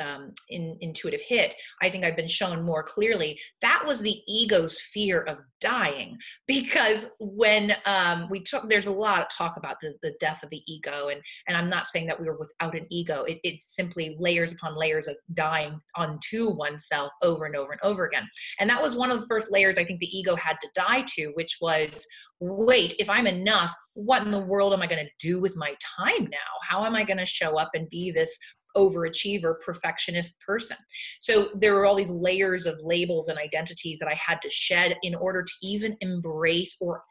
um, 0.00 0.32
in, 0.48 0.76
intuitive 0.80 1.20
hit, 1.20 1.54
I 1.82 1.90
think 1.90 2.04
I've 2.04 2.16
been 2.16 2.28
shown 2.28 2.62
more 2.62 2.82
clearly 2.82 3.38
that 3.60 3.82
was 3.86 4.00
the 4.00 4.20
ego's 4.26 4.80
fear 4.80 5.22
of 5.22 5.38
dying. 5.60 6.16
Because 6.46 7.06
when 7.20 7.72
um, 7.86 8.28
we 8.30 8.42
took, 8.42 8.68
there's 8.68 8.88
a 8.88 8.92
lot 8.92 9.20
of 9.22 9.28
talk 9.28 9.56
about 9.56 9.76
the, 9.80 9.94
the 10.02 10.14
death 10.20 10.42
of 10.42 10.50
the 10.50 10.62
ego, 10.66 11.08
and 11.08 11.20
and 11.46 11.56
I'm 11.56 11.70
not 11.70 11.86
saying 11.86 12.06
that 12.06 12.20
we 12.20 12.26
were 12.26 12.36
without 12.38 12.76
an 12.76 12.86
ego. 12.90 13.24
It, 13.26 13.62
simply 13.62 14.16
layers 14.18 14.52
upon 14.52 14.76
layers 14.76 15.06
of 15.06 15.16
dying 15.34 15.80
onto 15.96 16.50
oneself 16.50 17.12
over 17.22 17.46
and 17.46 17.54
over 17.54 17.72
and 17.72 17.80
over 17.82 18.06
again. 18.06 18.28
And 18.58 18.68
that 18.68 18.82
was 18.82 18.94
one 18.94 19.10
of 19.10 19.20
the 19.20 19.26
first 19.26 19.52
layers 19.52 19.78
I 19.78 19.84
think 19.84 20.00
the 20.00 20.18
ego 20.18 20.34
had 20.34 20.56
to 20.60 20.68
die 20.74 21.04
to, 21.14 21.32
which 21.34 21.58
was 21.60 22.06
wait, 22.40 22.94
if 22.98 23.10
I'm 23.10 23.26
enough, 23.26 23.72
what 23.94 24.22
in 24.22 24.30
the 24.30 24.38
world 24.38 24.72
am 24.72 24.80
I 24.80 24.86
going 24.86 25.04
to 25.04 25.26
do 25.26 25.40
with 25.40 25.56
my 25.56 25.74
time 25.80 26.24
now? 26.24 26.50
How 26.66 26.86
am 26.86 26.94
I 26.94 27.04
going 27.04 27.18
to 27.18 27.26
show 27.26 27.58
up 27.58 27.70
and 27.74 27.88
be 27.88 28.10
this 28.10 28.36
overachiever, 28.76 29.54
perfectionist 29.64 30.38
person. 30.40 30.76
So 31.18 31.48
there 31.54 31.74
were 31.74 31.86
all 31.86 31.96
these 31.96 32.10
layers 32.10 32.66
of 32.66 32.80
labels 32.82 33.28
and 33.28 33.38
identities 33.38 33.98
that 33.98 34.08
I 34.08 34.18
had 34.24 34.40
to 34.42 34.50
shed 34.50 34.96
in 35.02 35.14
order 35.14 35.42
to 35.42 35.52
even 35.62 35.96
embrace 36.00 36.76
or 36.80 37.02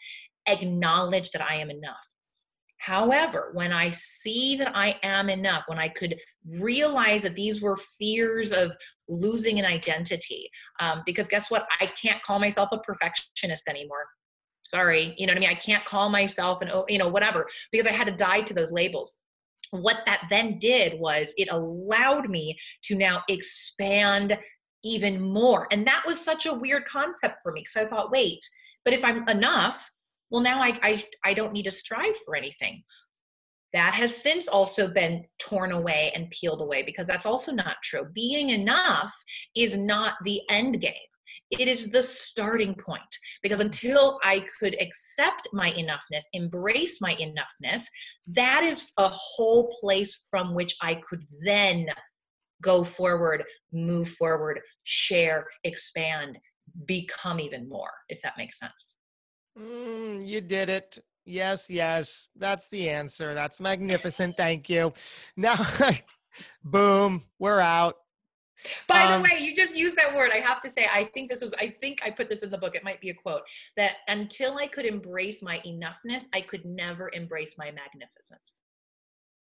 acknowledge 0.47 1.31
that 1.31 1.41
I 1.41 1.55
am 1.55 1.69
enough. 1.69 2.07
However, 2.79 3.49
when 3.53 3.73
I 3.73 3.89
see 3.89 4.55
that 4.55 4.73
I 4.73 4.97
am 5.03 5.29
enough, 5.29 5.65
when 5.67 5.79
I 5.79 5.89
could 5.89 6.15
realize 6.59 7.23
that 7.23 7.35
these 7.35 7.61
were 7.61 7.75
fears 7.75 8.53
of 8.53 8.75
losing 9.09 9.59
an 9.59 9.65
identity, 9.65 10.49
um, 10.79 11.03
because 11.05 11.27
guess 11.27 11.51
what? 11.51 11.67
I 11.81 11.87
can't 11.87 12.23
call 12.23 12.39
myself 12.39 12.69
a 12.71 12.79
perfectionist 12.79 13.67
anymore. 13.67 14.05
Sorry, 14.63 15.13
you 15.17 15.27
know 15.27 15.31
what 15.31 15.37
I 15.37 15.41
mean? 15.41 15.49
I 15.49 15.55
can't 15.55 15.83
call 15.83 16.09
myself 16.09 16.61
an, 16.61 16.71
you 16.87 16.99
know, 16.99 17.09
whatever, 17.09 17.47
because 17.71 17.85
I 17.85 17.91
had 17.91 18.07
to 18.07 18.15
die 18.15 18.41
to 18.41 18.53
those 18.53 18.71
labels 18.71 19.15
what 19.71 19.97
that 20.05 20.23
then 20.29 20.57
did 20.59 20.99
was 20.99 21.33
it 21.37 21.49
allowed 21.51 22.29
me 22.29 22.57
to 22.83 22.95
now 22.95 23.23
expand 23.27 24.37
even 24.83 25.21
more. 25.21 25.67
And 25.71 25.85
that 25.87 26.03
was 26.05 26.19
such 26.19 26.45
a 26.45 26.53
weird 26.53 26.85
concept 26.85 27.41
for 27.43 27.51
me 27.51 27.61
because 27.61 27.85
I 27.85 27.89
thought, 27.89 28.11
wait, 28.11 28.39
but 28.85 28.93
if 28.93 29.03
I'm 29.03 29.27
enough, 29.27 29.89
well, 30.29 30.41
now 30.41 30.61
I, 30.61 30.73
I, 30.81 31.03
I 31.25 31.33
don't 31.33 31.53
need 31.53 31.63
to 31.63 31.71
strive 31.71 32.15
for 32.25 32.35
anything. 32.35 32.83
That 33.73 33.93
has 33.93 34.15
since 34.15 34.47
also 34.47 34.87
been 34.87 35.25
torn 35.37 35.71
away 35.71 36.11
and 36.15 36.31
peeled 36.31 36.61
away 36.61 36.81
because 36.81 37.05
that's 37.05 37.27
also 37.27 37.51
not 37.51 37.75
true. 37.83 38.07
Being 38.13 38.49
enough 38.49 39.13
is 39.55 39.77
not 39.77 40.15
the 40.23 40.41
end 40.49 40.81
game 40.81 40.93
it 41.51 41.67
is 41.67 41.89
the 41.89 42.01
starting 42.01 42.75
point 42.75 43.17
because 43.41 43.59
until 43.59 44.19
I 44.23 44.45
could 44.59 44.79
accept 44.81 45.47
my 45.51 45.71
enoughness, 45.71 46.25
embrace 46.33 47.01
my 47.01 47.15
enoughness, 47.15 47.83
that 48.27 48.63
is 48.63 48.91
a 48.97 49.09
whole 49.09 49.75
place 49.79 50.25
from 50.29 50.53
which 50.53 50.75
I 50.81 50.95
could 51.07 51.23
then 51.43 51.87
go 52.61 52.83
forward, 52.83 53.43
move 53.71 54.09
forward, 54.09 54.59
share, 54.83 55.47
expand, 55.63 56.37
become 56.85 57.39
even 57.39 57.67
more, 57.67 57.91
if 58.09 58.21
that 58.21 58.33
makes 58.37 58.59
sense. 58.59 58.95
Mm, 59.57 60.25
you 60.25 60.41
did 60.41 60.69
it. 60.69 60.99
Yes, 61.25 61.69
yes. 61.69 62.27
That's 62.35 62.69
the 62.69 62.89
answer. 62.89 63.33
That's 63.33 63.59
magnificent. 63.59 64.37
Thank 64.37 64.69
you. 64.69 64.93
Now, 65.35 65.55
boom, 66.63 67.23
we're 67.39 67.59
out. 67.59 67.95
By 68.87 69.03
um, 69.03 69.21
the 69.21 69.29
way, 69.29 69.39
you 69.39 69.55
just 69.55 69.75
used 69.75 69.95
that 69.95 70.13
word. 70.13 70.31
I 70.33 70.39
have 70.39 70.59
to 70.61 70.71
say, 70.71 70.87
I 70.91 71.05
think 71.13 71.29
this 71.29 71.41
is, 71.41 71.53
I 71.59 71.73
think 71.81 71.99
I 72.03 72.11
put 72.11 72.29
this 72.29 72.43
in 72.43 72.49
the 72.49 72.57
book. 72.57 72.75
It 72.75 72.83
might 72.83 72.99
be 73.01 73.09
a 73.09 73.13
quote 73.13 73.41
that 73.77 73.97
until 74.07 74.57
I 74.57 74.67
could 74.67 74.85
embrace 74.85 75.41
my 75.41 75.61
enoughness, 75.65 76.25
I 76.33 76.41
could 76.41 76.65
never 76.65 77.09
embrace 77.13 77.55
my 77.57 77.71
magnificence. 77.71 78.61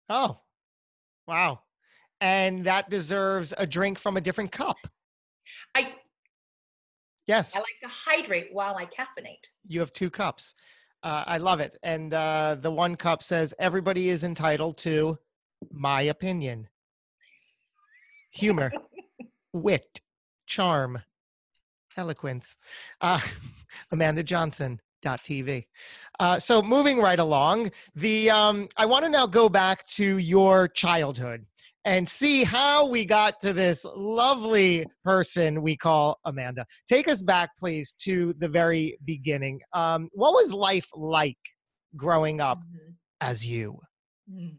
Oh, 0.08 0.40
wow. 1.26 1.60
And 2.20 2.64
that 2.64 2.90
deserves 2.90 3.54
a 3.56 3.66
drink 3.66 3.98
from 3.98 4.16
a 4.16 4.20
different 4.20 4.52
cup. 4.52 4.78
I, 5.74 5.94
yes. 7.26 7.54
I 7.54 7.58
like 7.58 7.80
to 7.82 7.88
hydrate 7.88 8.48
while 8.52 8.76
I 8.76 8.86
caffeinate. 8.86 9.48
You 9.66 9.80
have 9.80 9.92
two 9.92 10.10
cups. 10.10 10.54
Uh, 11.02 11.24
I 11.26 11.38
love 11.38 11.60
it. 11.60 11.78
And 11.82 12.14
uh, 12.14 12.56
the 12.60 12.70
one 12.70 12.96
cup 12.96 13.22
says, 13.22 13.52
everybody 13.58 14.08
is 14.08 14.24
entitled 14.24 14.78
to 14.78 15.18
my 15.70 16.02
opinion. 16.02 16.68
Humor. 18.30 18.72
wit, 19.54 20.02
charm, 20.46 21.00
eloquence. 21.96 22.58
Uh, 23.00 23.20
Amanda 23.90 24.22
Johnson, 24.22 24.80
TV. 25.04 25.66
Uh, 26.18 26.38
so 26.38 26.62
moving 26.62 26.98
right 26.98 27.18
along, 27.18 27.70
the 27.94 28.30
um, 28.30 28.68
I 28.78 28.86
want 28.86 29.04
to 29.04 29.10
now 29.10 29.26
go 29.26 29.50
back 29.50 29.86
to 29.88 30.16
your 30.16 30.66
childhood 30.68 31.44
and 31.84 32.08
see 32.08 32.42
how 32.42 32.86
we 32.86 33.04
got 33.04 33.38
to 33.40 33.52
this 33.52 33.84
lovely 33.94 34.86
person 35.04 35.60
we 35.60 35.76
call 35.76 36.18
Amanda. 36.24 36.64
Take 36.88 37.08
us 37.08 37.20
back, 37.20 37.50
please, 37.58 37.94
to 38.00 38.34
the 38.38 38.48
very 38.48 38.96
beginning. 39.04 39.60
Um, 39.74 40.08
what 40.12 40.32
was 40.32 40.54
life 40.54 40.88
like 40.94 41.36
growing 41.96 42.40
up 42.40 42.58
mm-hmm. 42.58 42.92
as 43.20 43.46
you? 43.46 43.78
Mm. 44.32 44.56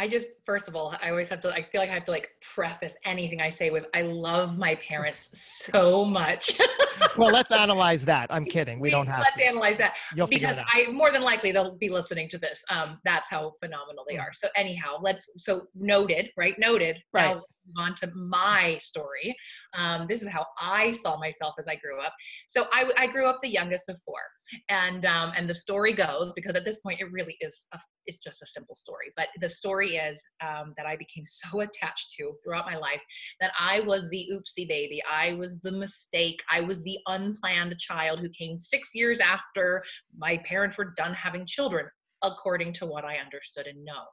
I 0.00 0.06
just, 0.06 0.28
first 0.46 0.68
of 0.68 0.76
all, 0.76 0.94
I 1.02 1.10
always 1.10 1.28
have 1.28 1.40
to, 1.40 1.50
I 1.50 1.62
feel 1.62 1.80
like 1.80 1.90
I 1.90 1.94
have 1.94 2.04
to 2.04 2.12
like 2.12 2.30
preface 2.54 2.94
anything 3.04 3.40
I 3.40 3.50
say 3.50 3.70
with, 3.70 3.86
I 3.94 4.02
love 4.02 4.56
my 4.56 4.76
parents 4.76 5.30
so 5.72 6.04
much. 6.04 6.56
well, 7.16 7.32
let's 7.32 7.50
analyze 7.50 8.04
that. 8.04 8.28
I'm 8.30 8.44
kidding. 8.56 8.78
We, 8.78 8.90
don't 8.90 9.08
have 9.08 9.20
let's 9.20 9.36
to. 9.36 9.44
analyze 9.44 9.76
that. 9.78 9.94
You'll 10.14 10.28
because 10.28 10.58
I, 10.72 10.86
more 10.92 11.10
than 11.10 11.22
likely 11.22 11.50
they'll 11.50 11.76
be 11.76 11.88
listening 11.88 12.28
to 12.28 12.38
this. 12.38 12.62
Um, 12.70 13.00
that's 13.04 13.28
how 13.28 13.52
phenomenal 13.58 14.04
they 14.08 14.16
mm. 14.16 14.22
are. 14.22 14.32
So 14.32 14.48
anyhow, 14.54 14.98
let's, 15.02 15.28
so 15.36 15.66
noted, 15.74 16.30
right? 16.36 16.54
Noted. 16.60 17.02
Right. 17.12 17.34
Now, 17.34 17.42
on 17.76 17.94
to 17.96 18.10
my 18.14 18.76
story. 18.78 19.34
Um, 19.74 20.06
this 20.08 20.22
is 20.22 20.28
how 20.28 20.46
I 20.60 20.90
saw 20.90 21.18
myself 21.18 21.54
as 21.58 21.66
I 21.68 21.76
grew 21.76 22.00
up. 22.00 22.14
So 22.48 22.66
I, 22.72 22.90
I 22.96 23.06
grew 23.06 23.26
up 23.26 23.38
the 23.42 23.48
youngest 23.48 23.88
of 23.88 24.00
four, 24.04 24.20
and 24.68 25.04
um, 25.06 25.32
and 25.36 25.48
the 25.48 25.54
story 25.54 25.92
goes 25.92 26.32
because 26.34 26.54
at 26.54 26.64
this 26.64 26.78
point 26.80 27.00
it 27.00 27.10
really 27.12 27.36
is 27.40 27.66
a, 27.74 27.78
it's 28.06 28.18
just 28.18 28.42
a 28.42 28.46
simple 28.46 28.74
story. 28.74 29.12
But 29.16 29.28
the 29.40 29.48
story 29.48 29.96
is 29.96 30.24
um, 30.42 30.74
that 30.76 30.86
I 30.86 30.96
became 30.96 31.24
so 31.24 31.60
attached 31.60 32.14
to 32.18 32.32
throughout 32.44 32.66
my 32.66 32.76
life 32.76 33.00
that 33.40 33.52
I 33.58 33.80
was 33.80 34.08
the 34.08 34.26
oopsie 34.32 34.68
baby. 34.68 35.02
I 35.10 35.34
was 35.34 35.60
the 35.60 35.72
mistake. 35.72 36.42
I 36.50 36.60
was 36.60 36.82
the 36.82 36.98
unplanned 37.06 37.78
child 37.78 38.20
who 38.20 38.28
came 38.30 38.58
six 38.58 38.90
years 38.94 39.20
after 39.20 39.82
my 40.16 40.38
parents 40.38 40.78
were 40.78 40.92
done 40.96 41.14
having 41.14 41.46
children, 41.46 41.86
according 42.22 42.72
to 42.74 42.86
what 42.86 43.04
I 43.04 43.16
understood 43.16 43.66
and 43.66 43.84
know 43.84 44.04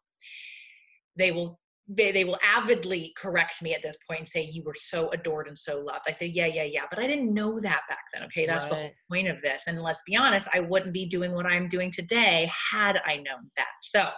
they 1.18 1.32
will 1.32 1.60
they, 1.88 2.12
they 2.12 2.24
will 2.24 2.39
avidly 2.43 3.13
correct 3.15 3.62
me 3.62 3.74
at 3.74 3.84
this 3.84 3.98
point 4.08 4.21
and 4.21 4.28
say 4.28 4.41
you 4.41 4.63
were 4.63 4.76
so 4.76 5.10
adored 5.10 5.48
and 5.48 5.58
so 5.58 5.78
loved. 5.78 6.06
I 6.08 6.12
say 6.12 6.26
yeah 6.26 6.48
yeah 6.48 6.63
yeah 6.63 6.84
but 6.89 7.00
i 7.00 7.08
didn't 7.08 7.34
know 7.34 7.60
that 7.60 7.82
back 7.88 8.00
then 8.13 8.24
okay? 8.24 8.45
That's 8.45 8.63
right. 8.63 8.69
the 8.69 8.76
whole 8.76 8.91
point 9.12 9.28
of 9.28 9.41
this. 9.41 9.63
And 9.67 9.82
let's 9.82 10.02
be 10.06 10.15
honest 10.15 10.48
i 10.54 10.60
wouldn't 10.60 10.93
be 10.93 11.06
doing 11.06 11.34
what 11.34 11.45
i'm 11.45 11.67
doing 11.67 11.91
today 11.91 12.50
had 12.71 13.02
i 13.06 13.17
known 13.17 13.50
that. 13.58 13.67
So 13.84 14.10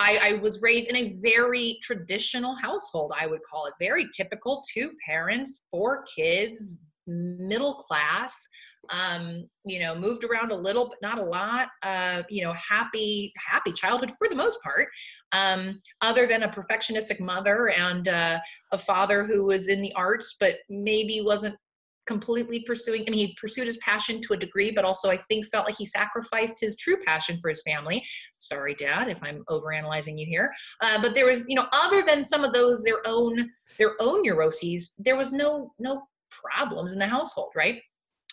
I, 0.00 0.18
I, 0.22 0.32
was 0.34 0.62
raised 0.62 0.88
in 0.88 0.94
a 0.94 1.14
very 1.20 1.78
traditional 1.82 2.54
household, 2.54 3.12
I 3.18 3.26
would 3.26 3.40
call 3.50 3.66
it. 3.66 3.74
Very 3.80 4.06
typical 4.16 4.62
two 4.72 4.92
parents, 5.04 5.64
four 5.72 6.04
kids, 6.14 6.78
middle 7.08 7.74
class 7.74 8.46
um, 8.90 9.48
you 9.64 9.80
know 9.80 9.94
moved 9.94 10.24
around 10.24 10.50
a 10.50 10.56
little 10.56 10.88
but 10.88 10.98
not 11.02 11.18
a 11.18 11.22
lot 11.22 11.68
uh, 11.82 12.22
you 12.28 12.42
know 12.42 12.52
happy 12.54 13.32
happy 13.36 13.72
childhood 13.72 14.12
for 14.18 14.28
the 14.28 14.34
most 14.34 14.58
part 14.62 14.88
um, 15.32 15.80
other 16.00 16.26
than 16.26 16.42
a 16.42 16.48
perfectionistic 16.48 17.20
mother 17.20 17.68
and 17.70 18.08
uh, 18.08 18.38
a 18.72 18.78
father 18.78 19.24
who 19.24 19.44
was 19.44 19.68
in 19.68 19.82
the 19.82 19.92
arts 19.94 20.36
but 20.40 20.56
maybe 20.68 21.20
wasn't 21.24 21.54
completely 22.06 22.64
pursuing 22.66 23.04
i 23.06 23.10
mean 23.10 23.28
he 23.28 23.36
pursued 23.38 23.66
his 23.66 23.76
passion 23.78 24.18
to 24.18 24.32
a 24.32 24.36
degree 24.36 24.72
but 24.74 24.82
also 24.82 25.10
i 25.10 25.16
think 25.28 25.44
felt 25.46 25.66
like 25.66 25.76
he 25.76 25.84
sacrificed 25.84 26.54
his 26.58 26.74
true 26.76 26.96
passion 27.04 27.38
for 27.42 27.50
his 27.50 27.62
family 27.66 28.02
sorry 28.38 28.74
dad 28.74 29.08
if 29.08 29.22
i'm 29.22 29.44
overanalyzing 29.50 30.18
you 30.18 30.24
here 30.24 30.50
uh, 30.80 30.98
but 31.02 31.12
there 31.12 31.26
was 31.26 31.44
you 31.48 31.54
know 31.54 31.66
other 31.70 32.02
than 32.02 32.24
some 32.24 32.44
of 32.44 32.54
those 32.54 32.82
their 32.82 33.06
own 33.06 33.50
their 33.76 33.92
own 34.00 34.22
neuroses 34.22 34.94
there 34.98 35.16
was 35.16 35.32
no 35.32 35.70
no 35.78 36.00
problems 36.30 36.92
in 36.92 36.98
the 36.98 37.06
household, 37.06 37.52
right? 37.54 37.80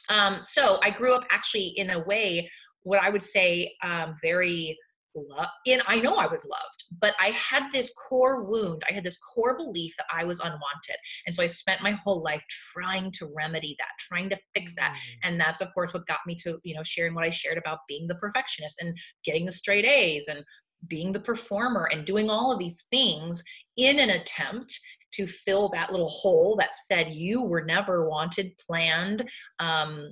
Um, 0.09 0.39
so 0.43 0.79
I 0.83 0.91
grew 0.91 1.13
up 1.13 1.25
actually 1.31 1.73
in 1.77 1.91
a 1.91 1.99
way, 1.99 2.49
what 2.83 3.01
I 3.01 3.09
would 3.09 3.23
say, 3.23 3.73
um, 3.83 4.15
very 4.21 4.77
love. 5.15 5.47
And 5.67 5.81
I 5.87 5.99
know 5.99 6.15
I 6.15 6.27
was 6.27 6.45
loved, 6.45 6.83
but 6.99 7.13
I 7.19 7.27
had 7.29 7.71
this 7.71 7.91
core 7.93 8.43
wound. 8.43 8.83
I 8.89 8.93
had 8.93 9.03
this 9.03 9.17
core 9.17 9.55
belief 9.55 9.95
that 9.97 10.07
I 10.13 10.25
was 10.25 10.39
unwanted. 10.39 10.97
And 11.25 11.33
so 11.33 11.43
I 11.43 11.47
spent 11.47 11.81
my 11.81 11.91
whole 11.91 12.21
life 12.21 12.43
trying 12.73 13.11
to 13.11 13.31
remedy 13.35 13.75
that, 13.79 13.87
trying 13.99 14.29
to 14.29 14.39
fix 14.53 14.75
that. 14.75 14.91
Mm. 14.91 15.17
And 15.23 15.39
that's, 15.39 15.61
of 15.61 15.73
course, 15.73 15.93
what 15.93 16.07
got 16.07 16.19
me 16.27 16.35
to, 16.43 16.59
you 16.63 16.75
know, 16.75 16.83
sharing 16.83 17.15
what 17.15 17.23
I 17.23 17.29
shared 17.29 17.57
about 17.57 17.79
being 17.87 18.07
the 18.07 18.15
perfectionist 18.15 18.81
and 18.81 18.97
getting 19.23 19.45
the 19.45 19.51
straight 19.51 19.85
A's 19.85 20.27
and 20.27 20.43
being 20.87 21.11
the 21.11 21.19
performer 21.19 21.89
and 21.91 22.05
doing 22.05 22.29
all 22.29 22.51
of 22.51 22.59
these 22.59 22.85
things 22.91 23.43
in 23.77 23.99
an 23.99 24.09
attempt 24.11 24.79
to 25.15 25.27
fill 25.27 25.69
that 25.69 25.91
little 25.91 26.07
hole 26.07 26.55
that 26.57 26.73
said 26.87 27.13
you 27.13 27.41
were 27.41 27.63
never 27.63 28.09
wanted, 28.09 28.51
planned, 28.57 29.29
um, 29.59 30.11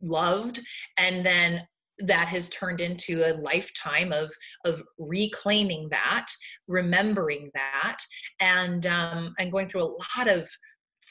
loved, 0.00 0.60
and 0.98 1.24
then 1.24 1.66
that 1.98 2.26
has 2.26 2.48
turned 2.48 2.80
into 2.80 3.22
a 3.24 3.38
lifetime 3.38 4.12
of 4.12 4.32
of 4.64 4.82
reclaiming 4.98 5.88
that, 5.90 6.26
remembering 6.66 7.50
that, 7.54 7.98
and 8.40 8.86
um, 8.86 9.34
and 9.38 9.52
going 9.52 9.68
through 9.68 9.82
a 9.82 9.96
lot 10.18 10.28
of 10.28 10.48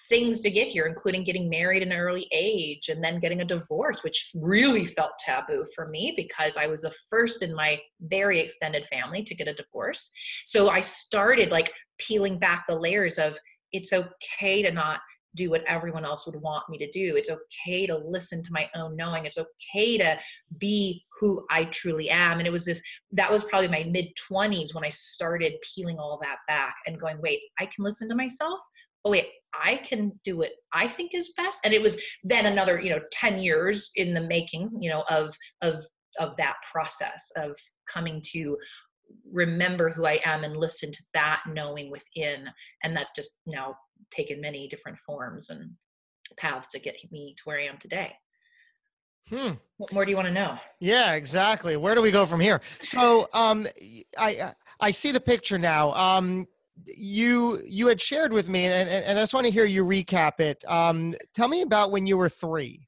things 0.09 0.41
to 0.41 0.51
get 0.51 0.67
here, 0.67 0.86
including 0.86 1.23
getting 1.23 1.49
married 1.49 1.83
at 1.83 1.88
an 1.88 1.93
early 1.93 2.27
age 2.31 2.89
and 2.89 3.03
then 3.03 3.19
getting 3.19 3.41
a 3.41 3.45
divorce, 3.45 4.03
which 4.03 4.31
really 4.36 4.86
felt 4.86 5.12
taboo 5.19 5.65
for 5.75 5.88
me 5.88 6.13
because 6.15 6.57
I 6.57 6.67
was 6.67 6.81
the 6.81 6.93
first 7.09 7.43
in 7.43 7.53
my 7.53 7.79
very 8.01 8.39
extended 8.39 8.88
family 8.88 9.23
to 9.23 9.36
get 9.36 9.47
a 9.47 9.53
divorce. 9.53 10.09
So 10.45 10.69
I 10.69 10.79
started 10.79 11.51
like 11.51 11.71
peeling 11.97 12.39
back 12.39 12.65
the 12.67 12.75
layers 12.75 13.17
of 13.17 13.38
it's 13.71 13.93
okay 13.93 14.62
to 14.62 14.71
not 14.71 14.99
do 15.36 15.49
what 15.49 15.63
everyone 15.63 16.06
else 16.06 16.27
would 16.27 16.39
want 16.39 16.63
me 16.69 16.77
to 16.77 16.89
do. 16.91 17.15
It's 17.15 17.29
okay 17.29 17.88
to 17.88 17.97
listen 17.97 18.43
to 18.43 18.53
my 18.53 18.69
own 18.75 18.95
knowing. 18.95 19.25
It's 19.25 19.39
okay 19.39 19.97
to 19.97 20.19
be 20.60 21.03
who 21.19 21.43
I 21.49 21.65
truly 21.65 22.10
am. 22.12 22.38
And 22.38 22.45
it 22.45 22.51
was 22.51 22.65
this, 22.65 22.84
that 23.13 23.32
was 23.32 23.43
probably 23.43 23.67
my 23.67 23.84
mid 23.89 24.10
20s 24.32 24.75
when 24.75 24.86
I 24.86 24.89
started 24.89 25.53
peeling 25.75 25.97
all 25.97 26.19
that 26.21 26.38
back 26.47 26.75
and 26.86 26.99
going, 26.99 27.19
wait, 27.19 27.39
I 27.60 27.65
can 27.65 27.84
listen 27.84 28.08
to 28.10 28.15
myself 28.15 28.60
oh 29.06 29.12
wait 29.12 29.27
i 29.53 29.77
can 29.77 30.12
do 30.23 30.38
what 30.38 30.51
i 30.73 30.88
think 30.88 31.13
is 31.13 31.34
best 31.36 31.60
and 31.63 31.73
it 31.73 31.82
was 31.82 32.01
then 32.23 32.45
another 32.45 32.79
you 32.79 32.89
know 32.89 32.99
10 33.12 33.39
years 33.39 33.91
in 33.95 34.13
the 34.13 34.21
making 34.21 34.69
you 34.79 34.89
know 34.89 35.03
of 35.10 35.36
of 35.62 35.84
of 36.19 36.36
that 36.38 36.56
process 36.71 37.32
of 37.38 37.58
coming 37.91 38.21
to 38.32 38.58
remember 39.31 39.89
who 39.89 40.05
i 40.05 40.19
am 40.25 40.43
and 40.43 40.57
listen 40.57 40.91
to 40.91 41.03
that 41.13 41.41
knowing 41.47 41.91
within 41.91 42.47
and 42.83 42.95
that's 42.95 43.11
just 43.15 43.37
now 43.45 43.75
taken 44.11 44.39
many 44.39 44.67
different 44.67 44.97
forms 44.97 45.49
and 45.49 45.71
paths 46.37 46.71
to 46.71 46.79
get 46.79 46.95
me 47.11 47.33
to 47.37 47.43
where 47.45 47.59
i 47.59 47.63
am 47.63 47.77
today 47.77 48.13
Hmm. 49.29 49.51
What 49.77 49.93
more 49.93 50.05
do 50.05 50.11
you 50.11 50.17
want 50.17 50.27
to 50.27 50.33
know? 50.33 50.57
Yeah, 50.79 51.13
exactly. 51.13 51.77
Where 51.77 51.95
do 51.95 52.01
we 52.01 52.11
go 52.11 52.25
from 52.25 52.39
here? 52.39 52.61
So, 52.81 53.29
um, 53.33 53.67
I 54.17 54.53
I 54.79 54.91
see 54.91 55.11
the 55.11 55.19
picture 55.21 55.57
now. 55.57 55.93
Um, 55.93 56.47
you 56.85 57.61
you 57.65 57.87
had 57.87 58.01
shared 58.01 58.33
with 58.33 58.47
me, 58.47 58.65
and, 58.65 58.89
and 58.89 59.17
I 59.17 59.21
just 59.21 59.33
want 59.33 59.45
to 59.45 59.51
hear 59.51 59.65
you 59.65 59.85
recap 59.85 60.39
it. 60.39 60.63
Um, 60.67 61.15
tell 61.33 61.47
me 61.47 61.61
about 61.61 61.91
when 61.91 62.05
you 62.05 62.17
were 62.17 62.29
three. 62.29 62.87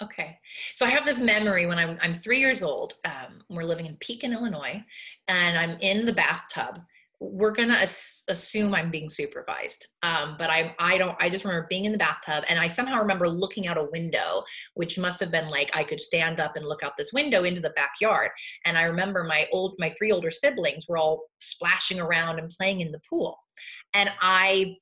Okay, 0.00 0.38
so 0.74 0.86
I 0.86 0.90
have 0.90 1.04
this 1.04 1.18
memory 1.18 1.66
when 1.66 1.78
I'm 1.78 1.98
I'm 2.00 2.14
three 2.14 2.38
years 2.38 2.62
old. 2.62 2.94
Um, 3.04 3.42
we're 3.48 3.64
living 3.64 3.86
in 3.86 3.96
Pekin, 3.96 4.32
Illinois, 4.32 4.82
and 5.26 5.58
I'm 5.58 5.78
in 5.80 6.06
the 6.06 6.12
bathtub, 6.12 6.80
we're 7.20 7.52
gonna 7.52 7.74
as- 7.74 8.24
assume 8.28 8.74
I'm 8.74 8.90
being 8.90 9.08
supervised. 9.08 9.88
Um, 10.02 10.36
but 10.38 10.50
I 10.50 10.74
I 10.78 10.98
don't 10.98 11.16
I 11.20 11.28
just 11.28 11.44
remember 11.44 11.66
being 11.68 11.84
in 11.84 11.92
the 11.92 11.98
bathtub 11.98 12.44
and 12.48 12.58
I 12.58 12.68
somehow 12.68 12.98
remember 12.98 13.28
looking 13.28 13.66
out 13.66 13.76
a 13.76 13.88
window, 13.90 14.44
which 14.74 14.98
must 14.98 15.18
have 15.20 15.30
been 15.30 15.48
like 15.48 15.70
I 15.74 15.82
could 15.82 16.00
stand 16.00 16.38
up 16.38 16.56
and 16.56 16.64
look 16.64 16.82
out 16.82 16.96
this 16.96 17.12
window 17.12 17.44
into 17.44 17.60
the 17.60 17.70
backyard. 17.70 18.30
And 18.64 18.78
I 18.78 18.82
remember 18.82 19.24
my 19.24 19.46
old 19.52 19.74
my 19.78 19.90
three 19.90 20.12
older 20.12 20.30
siblings 20.30 20.86
were 20.88 20.98
all 20.98 21.24
splashing 21.40 21.98
around 21.98 22.38
and 22.38 22.50
playing 22.50 22.80
in 22.80 22.92
the 22.92 23.00
pool. 23.08 23.36
And 23.94 24.10
I 24.20 24.76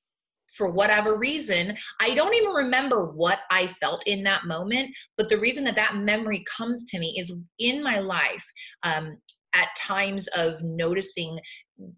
for 0.57 0.73
whatever 0.73 1.17
reason, 1.17 1.77
I 2.01 2.15
don't 2.15 2.35
even 2.35 2.51
remember 2.53 3.11
what 3.13 3.41
I 3.51 3.67
felt 3.67 4.07
in 4.07 4.23
that 4.25 4.45
moment. 4.47 4.91
But 5.17 5.29
the 5.29 5.39
reason 5.39 5.65
that 5.65 5.77
that 5.77 5.97
memory 5.97 6.45
comes 6.57 6.85
to 6.85 6.99
me 6.99 7.17
is 7.19 7.33
in 7.59 7.83
my 7.83 7.99
life, 7.99 8.45
um, 8.83 9.17
at 9.55 9.69
times 9.77 10.29
of 10.29 10.63
noticing 10.63 11.39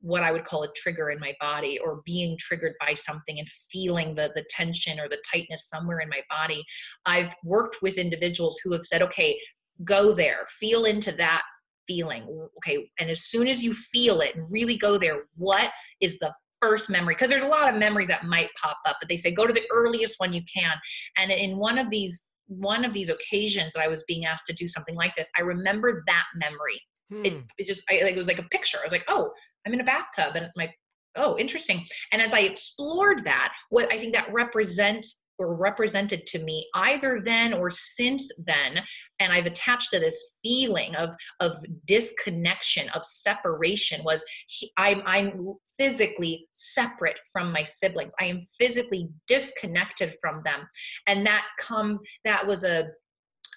what 0.00 0.22
I 0.22 0.32
would 0.32 0.44
call 0.44 0.62
a 0.62 0.72
trigger 0.76 1.10
in 1.10 1.20
my 1.20 1.34
body 1.40 1.78
or 1.78 2.02
being 2.04 2.36
triggered 2.38 2.74
by 2.80 2.94
something 2.94 3.38
and 3.38 3.48
feeling 3.48 4.14
the 4.14 4.30
the 4.34 4.44
tension 4.48 4.98
or 4.98 5.08
the 5.08 5.22
tightness 5.30 5.68
somewhere 5.68 6.00
in 6.00 6.08
my 6.08 6.22
body. 6.30 6.64
I've 7.06 7.34
worked 7.44 7.78
with 7.82 7.98
individuals 7.98 8.58
who 8.62 8.72
have 8.72 8.82
said, 8.82 9.02
okay, 9.02 9.38
go 9.84 10.12
there, 10.12 10.46
feel 10.58 10.84
into 10.84 11.12
that 11.12 11.42
feeling. 11.86 12.48
Okay, 12.58 12.90
and 12.98 13.10
as 13.10 13.24
soon 13.24 13.46
as 13.46 13.62
you 13.62 13.72
feel 13.72 14.20
it 14.20 14.36
and 14.36 14.46
really 14.50 14.76
go 14.76 14.98
there, 14.98 15.24
what 15.36 15.70
is 16.00 16.18
the 16.18 16.32
first 16.60 16.90
memory? 16.90 17.14
Because 17.14 17.30
there's 17.30 17.42
a 17.42 17.48
lot 17.48 17.72
of 17.72 17.78
memories 17.78 18.08
that 18.08 18.24
might 18.24 18.48
pop 18.60 18.78
up, 18.86 18.96
but 19.00 19.08
they 19.08 19.16
say 19.16 19.30
go 19.30 19.46
to 19.46 19.52
the 19.52 19.66
earliest 19.72 20.16
one 20.18 20.32
you 20.32 20.42
can. 20.52 20.74
And 21.16 21.30
in 21.30 21.56
one 21.56 21.78
of 21.78 21.90
these 21.90 22.26
one 22.46 22.82
of 22.84 22.94
these 22.94 23.10
occasions 23.10 23.74
that 23.74 23.82
I 23.82 23.88
was 23.88 24.04
being 24.08 24.24
asked 24.24 24.46
to 24.46 24.54
do 24.54 24.66
something 24.66 24.94
like 24.94 25.14
this, 25.14 25.30
I 25.36 25.42
remember 25.42 26.02
that 26.06 26.24
memory. 26.34 26.80
Hmm. 27.10 27.24
It, 27.24 27.44
it, 27.58 27.66
just 27.66 27.82
I, 27.90 28.02
like, 28.02 28.14
it 28.14 28.18
was 28.18 28.28
like 28.28 28.38
a 28.38 28.44
picture. 28.44 28.78
I 28.80 28.84
was 28.84 28.92
like, 28.92 29.04
oh, 29.06 29.30
I'm 29.66 29.74
in 29.74 29.80
a 29.80 29.84
bathtub 29.84 30.34
and 30.34 30.48
my 30.56 30.72
oh 31.16 31.36
interesting 31.38 31.84
and 32.12 32.20
as 32.20 32.34
i 32.34 32.40
explored 32.40 33.24
that 33.24 33.54
what 33.70 33.90
i 33.92 33.98
think 33.98 34.12
that 34.12 34.30
represents 34.32 35.16
were 35.38 35.54
represented 35.54 36.26
to 36.26 36.38
me 36.40 36.66
either 36.74 37.20
then 37.22 37.54
or 37.54 37.70
since 37.70 38.30
then. 38.38 38.82
And 39.20 39.32
i've 39.32 39.46
attached 39.46 39.90
to 39.90 39.98
this 39.98 40.36
feeling 40.42 40.94
of 40.96 41.14
of 41.40 41.56
disconnection 41.86 42.88
of 42.90 43.04
separation 43.04 44.04
was 44.04 44.24
he, 44.46 44.70
I'm, 44.76 45.02
I'm 45.06 45.54
physically 45.76 46.46
separate 46.52 47.18
from 47.32 47.52
my 47.52 47.62
siblings. 47.62 48.14
I 48.20 48.26
am 48.26 48.40
physically 48.58 49.08
disconnected 49.26 50.14
from 50.20 50.42
them. 50.44 50.68
And 51.06 51.26
that 51.26 51.44
come 51.58 52.00
that 52.24 52.46
was 52.46 52.64
a 52.64 52.88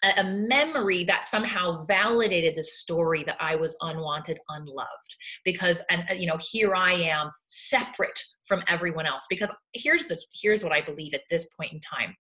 a 0.04 0.24
memory 0.24 1.04
that 1.04 1.26
somehow 1.26 1.84
validated 1.86 2.56
the 2.56 2.64
story 2.64 3.24
that 3.24 3.38
I 3.40 3.56
was 3.56 3.76
unwanted, 3.82 4.40
unloved. 4.50 5.16
Because, 5.46 5.82
and 5.90 6.04
uh, 6.10 6.14
you 6.14 6.28
know, 6.28 6.38
here 6.52 6.76
I 6.76 6.94
am 6.94 7.32
separate 7.48 8.20
from 8.46 8.64
everyone 8.68 9.06
else. 9.06 9.26
Because 9.30 9.52
here's 9.74 10.08
the 10.08 10.20
here's 10.34 10.64
what 10.64 10.74
I 10.74 10.82
believe 10.82 11.14
at 11.14 11.22
this 11.30 11.48
point 11.58 11.74
in 11.74 11.80
time. 11.80 12.16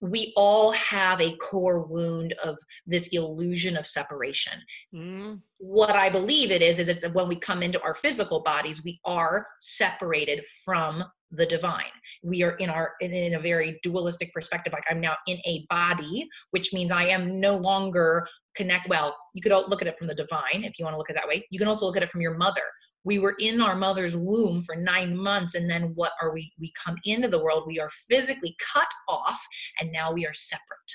We 0.00 0.32
all 0.36 0.72
have 0.72 1.20
a 1.20 1.36
core 1.36 1.80
wound 1.80 2.34
of 2.44 2.58
this 2.86 3.08
illusion 3.08 3.76
of 3.76 3.86
separation. 3.86 4.54
Mm. 4.94 5.40
What 5.58 5.96
I 5.96 6.10
believe 6.10 6.50
it 6.50 6.62
is, 6.62 6.78
is 6.78 6.88
it's 6.88 7.08
when 7.08 7.28
we 7.28 7.36
come 7.36 7.62
into 7.62 7.80
our 7.82 7.94
physical 7.94 8.40
bodies, 8.40 8.84
we 8.84 9.00
are 9.04 9.46
separated 9.60 10.44
from 10.64 11.04
the 11.32 11.46
divine 11.46 11.84
we 12.22 12.42
are 12.42 12.52
in 12.52 12.70
our 12.70 12.92
in, 13.00 13.34
a 13.34 13.40
very 13.40 13.78
dualistic 13.82 14.32
perspective 14.32 14.72
like 14.72 14.84
i'm 14.88 15.00
now 15.00 15.14
in 15.26 15.38
a 15.44 15.66
body 15.68 16.26
which 16.52 16.72
means 16.72 16.92
i 16.92 17.04
am 17.04 17.40
no 17.40 17.56
longer 17.56 18.26
connect 18.54 18.88
well 18.88 19.16
you 19.34 19.42
could 19.42 19.52
look 19.68 19.82
at 19.82 19.88
it 19.88 19.98
from 19.98 20.06
the 20.06 20.14
divine 20.14 20.62
if 20.62 20.78
you 20.78 20.84
want 20.84 20.94
to 20.94 20.98
look 20.98 21.10
at 21.10 21.16
it 21.16 21.18
that 21.20 21.28
way 21.28 21.44
you 21.50 21.58
can 21.58 21.68
also 21.68 21.84
look 21.84 21.96
at 21.96 22.02
it 22.02 22.10
from 22.10 22.20
your 22.20 22.36
mother 22.36 22.62
we 23.06 23.20
were 23.20 23.36
in 23.38 23.60
our 23.60 23.76
mother's 23.76 24.16
womb 24.16 24.60
for 24.62 24.74
nine 24.74 25.16
months 25.16 25.54
and 25.54 25.70
then 25.70 25.92
what 25.94 26.12
are 26.20 26.34
we 26.34 26.52
we 26.60 26.72
come 26.72 26.96
into 27.04 27.28
the 27.28 27.42
world 27.42 27.62
we 27.66 27.78
are 27.78 27.88
physically 28.08 28.54
cut 28.72 28.88
off 29.08 29.40
and 29.80 29.92
now 29.92 30.12
we 30.12 30.26
are 30.26 30.34
separate. 30.34 30.92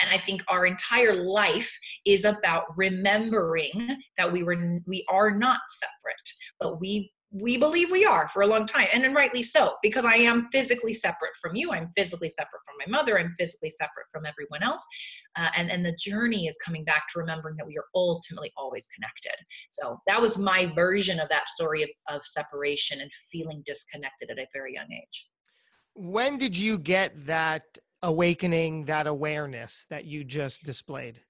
And 0.00 0.10
i 0.10 0.18
think 0.18 0.42
our 0.48 0.66
entire 0.66 1.14
life 1.14 1.76
is 2.04 2.24
about 2.24 2.64
remembering 2.76 3.96
that 4.16 4.30
we 4.30 4.44
were 4.44 4.78
we 4.86 5.04
are 5.08 5.30
not 5.30 5.60
separate 5.70 6.28
but 6.60 6.80
we 6.80 7.10
we 7.34 7.56
believe 7.56 7.90
we 7.90 8.04
are 8.04 8.28
for 8.28 8.42
a 8.42 8.46
long 8.46 8.64
time 8.64 8.86
and, 8.92 9.04
and 9.04 9.14
rightly 9.14 9.42
so 9.42 9.74
because 9.82 10.04
i 10.04 10.14
am 10.14 10.48
physically 10.52 10.94
separate 10.94 11.34
from 11.40 11.54
you. 11.54 11.72
I'm 11.72 11.88
physically 11.96 12.28
separate 12.28 12.62
from 12.64 12.76
my 12.78 12.98
mother. 12.98 13.18
I'm 13.18 13.32
physically 13.32 13.70
separate 13.70 14.06
from 14.10 14.24
everyone 14.24 14.62
else. 14.62 14.84
Uh, 15.36 15.50
and 15.56 15.70
and 15.70 15.84
the 15.84 15.96
journey 16.00 16.46
is 16.46 16.56
coming 16.64 16.84
back 16.84 17.04
to 17.12 17.18
remembering 17.18 17.56
that 17.56 17.66
we 17.66 17.76
are 17.76 17.84
ultimately 17.94 18.52
always 18.56 18.86
connected. 18.86 19.36
So 19.68 19.98
that 20.06 20.20
was 20.20 20.38
my 20.38 20.72
version 20.74 21.20
of 21.20 21.28
that 21.28 21.48
story 21.48 21.82
of, 21.82 21.90
of 22.08 22.24
separation 22.24 23.00
and 23.00 23.10
feeling 23.30 23.62
disconnected 23.66 24.30
at 24.30 24.38
a 24.38 24.46
very 24.52 24.74
young 24.74 24.90
age. 24.92 25.28
When 25.94 26.38
did 26.38 26.56
you 26.56 26.78
get 26.78 27.26
that 27.26 27.78
awakening 28.02 28.84
that 28.86 29.06
awareness 29.06 29.86
that 29.90 30.04
you 30.04 30.24
just 30.24 30.62
displayed 30.62 31.20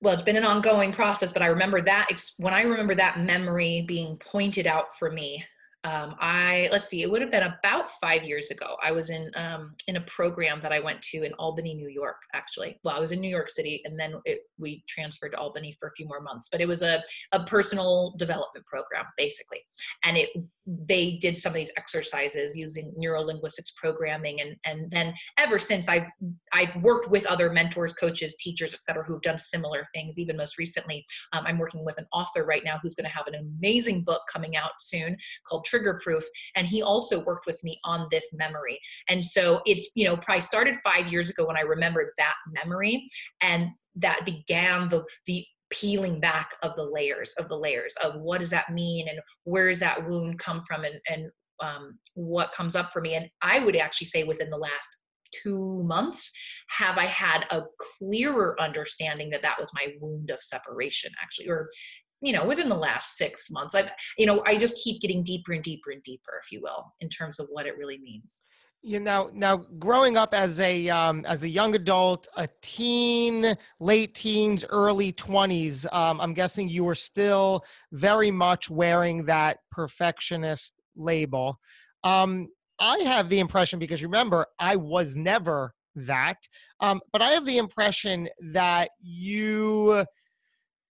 well 0.00 0.14
it's 0.14 0.22
been 0.22 0.36
an 0.36 0.44
ongoing 0.44 0.92
process 0.92 1.32
but 1.32 1.42
i 1.42 1.46
remember 1.46 1.80
that 1.80 2.08
when 2.38 2.54
i 2.54 2.62
remember 2.62 2.94
that 2.94 3.20
memory 3.20 3.84
being 3.86 4.16
pointed 4.16 4.66
out 4.66 4.96
for 4.98 5.10
me 5.10 5.44
um, 5.84 6.14
I 6.20 6.68
let's 6.70 6.88
see, 6.88 7.02
it 7.02 7.10
would 7.10 7.22
have 7.22 7.30
been 7.30 7.42
about 7.42 7.90
five 8.02 8.22
years 8.22 8.50
ago. 8.50 8.76
I 8.84 8.92
was 8.92 9.08
in 9.08 9.30
um, 9.34 9.74
in 9.88 9.96
a 9.96 10.02
program 10.02 10.60
that 10.62 10.72
I 10.72 10.80
went 10.80 11.00
to 11.02 11.22
in 11.22 11.32
Albany, 11.34 11.72
New 11.72 11.88
York. 11.88 12.16
Actually, 12.34 12.78
well, 12.84 12.94
I 12.94 13.00
was 13.00 13.12
in 13.12 13.20
New 13.20 13.30
York 13.30 13.48
City, 13.48 13.80
and 13.86 13.98
then 13.98 14.14
it, 14.26 14.40
we 14.58 14.84
transferred 14.86 15.30
to 15.30 15.38
Albany 15.38 15.74
for 15.80 15.88
a 15.88 15.92
few 15.92 16.06
more 16.06 16.20
months. 16.20 16.48
But 16.52 16.60
it 16.60 16.68
was 16.68 16.82
a 16.82 17.02
a 17.32 17.44
personal 17.44 18.14
development 18.18 18.66
program, 18.66 19.06
basically, 19.16 19.60
and 20.04 20.18
it 20.18 20.28
they 20.66 21.16
did 21.16 21.36
some 21.36 21.50
of 21.50 21.56
these 21.56 21.72
exercises 21.78 22.54
using 22.54 22.92
neurolinguistics 23.02 23.74
programming, 23.74 24.42
and 24.42 24.56
and 24.66 24.90
then 24.90 25.14
ever 25.38 25.58
since 25.58 25.88
I've 25.88 26.08
I've 26.52 26.82
worked 26.82 27.10
with 27.10 27.24
other 27.24 27.50
mentors, 27.50 27.94
coaches, 27.94 28.34
teachers, 28.38 28.74
etc., 28.74 29.02
who've 29.04 29.22
done 29.22 29.38
similar 29.38 29.86
things. 29.94 30.18
Even 30.18 30.36
most 30.36 30.58
recently, 30.58 31.06
um, 31.32 31.44
I'm 31.46 31.58
working 31.58 31.86
with 31.86 31.96
an 31.96 32.06
author 32.12 32.44
right 32.44 32.64
now 32.64 32.78
who's 32.82 32.94
going 32.94 33.10
to 33.10 33.16
have 33.16 33.26
an 33.26 33.34
amazing 33.36 34.04
book 34.04 34.20
coming 34.30 34.56
out 34.56 34.72
soon 34.80 35.16
called 35.48 35.64
trigger 35.70 36.00
proof 36.02 36.24
and 36.56 36.66
he 36.66 36.82
also 36.82 37.24
worked 37.24 37.46
with 37.46 37.62
me 37.62 37.78
on 37.84 38.08
this 38.10 38.28
memory. 38.32 38.78
And 39.08 39.24
so 39.24 39.60
it's 39.64 39.88
you 39.94 40.04
know 40.04 40.16
probably 40.16 40.40
started 40.40 40.76
five 40.82 41.12
years 41.12 41.28
ago 41.30 41.46
when 41.46 41.56
i 41.56 41.60
remembered 41.60 42.10
that 42.18 42.34
memory 42.52 43.08
and 43.42 43.68
that 43.96 44.24
began 44.24 44.88
the 44.88 45.04
the 45.26 45.44
peeling 45.70 46.18
back 46.18 46.50
of 46.62 46.74
the 46.76 46.84
layers 46.84 47.32
of 47.38 47.48
the 47.48 47.56
layers 47.56 47.94
of 48.02 48.20
what 48.20 48.40
does 48.40 48.50
that 48.50 48.70
mean 48.70 49.08
and 49.08 49.20
where 49.44 49.68
does 49.68 49.78
that 49.78 50.08
wound 50.08 50.38
come 50.38 50.62
from 50.66 50.84
and 50.84 51.00
and 51.08 51.30
um, 51.62 51.98
what 52.14 52.52
comes 52.52 52.74
up 52.74 52.92
for 52.92 53.00
me. 53.00 53.14
And 53.14 53.28
i 53.42 53.58
would 53.58 53.76
actually 53.76 54.08
say 54.08 54.24
within 54.24 54.50
the 54.50 54.56
last 54.56 54.88
two 55.42 55.82
months 55.84 56.32
have 56.70 56.98
i 56.98 57.06
had 57.06 57.44
a 57.50 57.62
clearer 57.78 58.60
understanding 58.60 59.30
that 59.30 59.42
that 59.42 59.60
was 59.60 59.70
my 59.72 59.92
wound 60.00 60.30
of 60.30 60.42
separation 60.42 61.12
actually 61.22 61.48
or 61.48 61.68
you 62.20 62.32
know 62.32 62.44
within 62.44 62.68
the 62.68 62.74
last 62.74 63.16
six 63.16 63.50
months 63.50 63.74
i've 63.74 63.90
you 64.18 64.26
know 64.26 64.42
i 64.46 64.56
just 64.56 64.76
keep 64.82 65.00
getting 65.00 65.22
deeper 65.22 65.52
and 65.52 65.62
deeper 65.62 65.90
and 65.90 66.02
deeper 66.02 66.32
if 66.42 66.52
you 66.52 66.60
will 66.60 66.92
in 67.00 67.08
terms 67.08 67.38
of 67.38 67.46
what 67.50 67.66
it 67.66 67.76
really 67.76 67.98
means. 67.98 68.44
You 68.82 68.98
know 68.98 69.30
now 69.34 69.58
growing 69.78 70.16
up 70.16 70.34
as 70.34 70.58
a 70.58 70.88
um, 70.88 71.26
as 71.26 71.42
a 71.42 71.48
young 71.48 71.74
adult 71.74 72.26
a 72.36 72.48
teen 72.62 73.54
late 73.78 74.14
teens 74.14 74.64
early 74.70 75.12
20s 75.12 75.92
um, 75.92 76.18
i'm 76.18 76.32
guessing 76.32 76.66
you 76.66 76.84
were 76.84 76.94
still 76.94 77.62
very 77.92 78.30
much 78.30 78.70
wearing 78.70 79.26
that 79.26 79.58
perfectionist 79.70 80.80
label. 80.96 81.60
Um, 82.04 82.48
i 82.78 82.96
have 83.00 83.28
the 83.28 83.38
impression 83.38 83.78
because 83.78 84.02
remember 84.02 84.46
i 84.58 84.76
was 84.76 85.14
never 85.14 85.74
that 85.94 86.38
um, 86.80 87.02
but 87.12 87.20
i 87.20 87.32
have 87.32 87.44
the 87.44 87.58
impression 87.58 88.30
that 88.52 88.92
you 89.02 90.06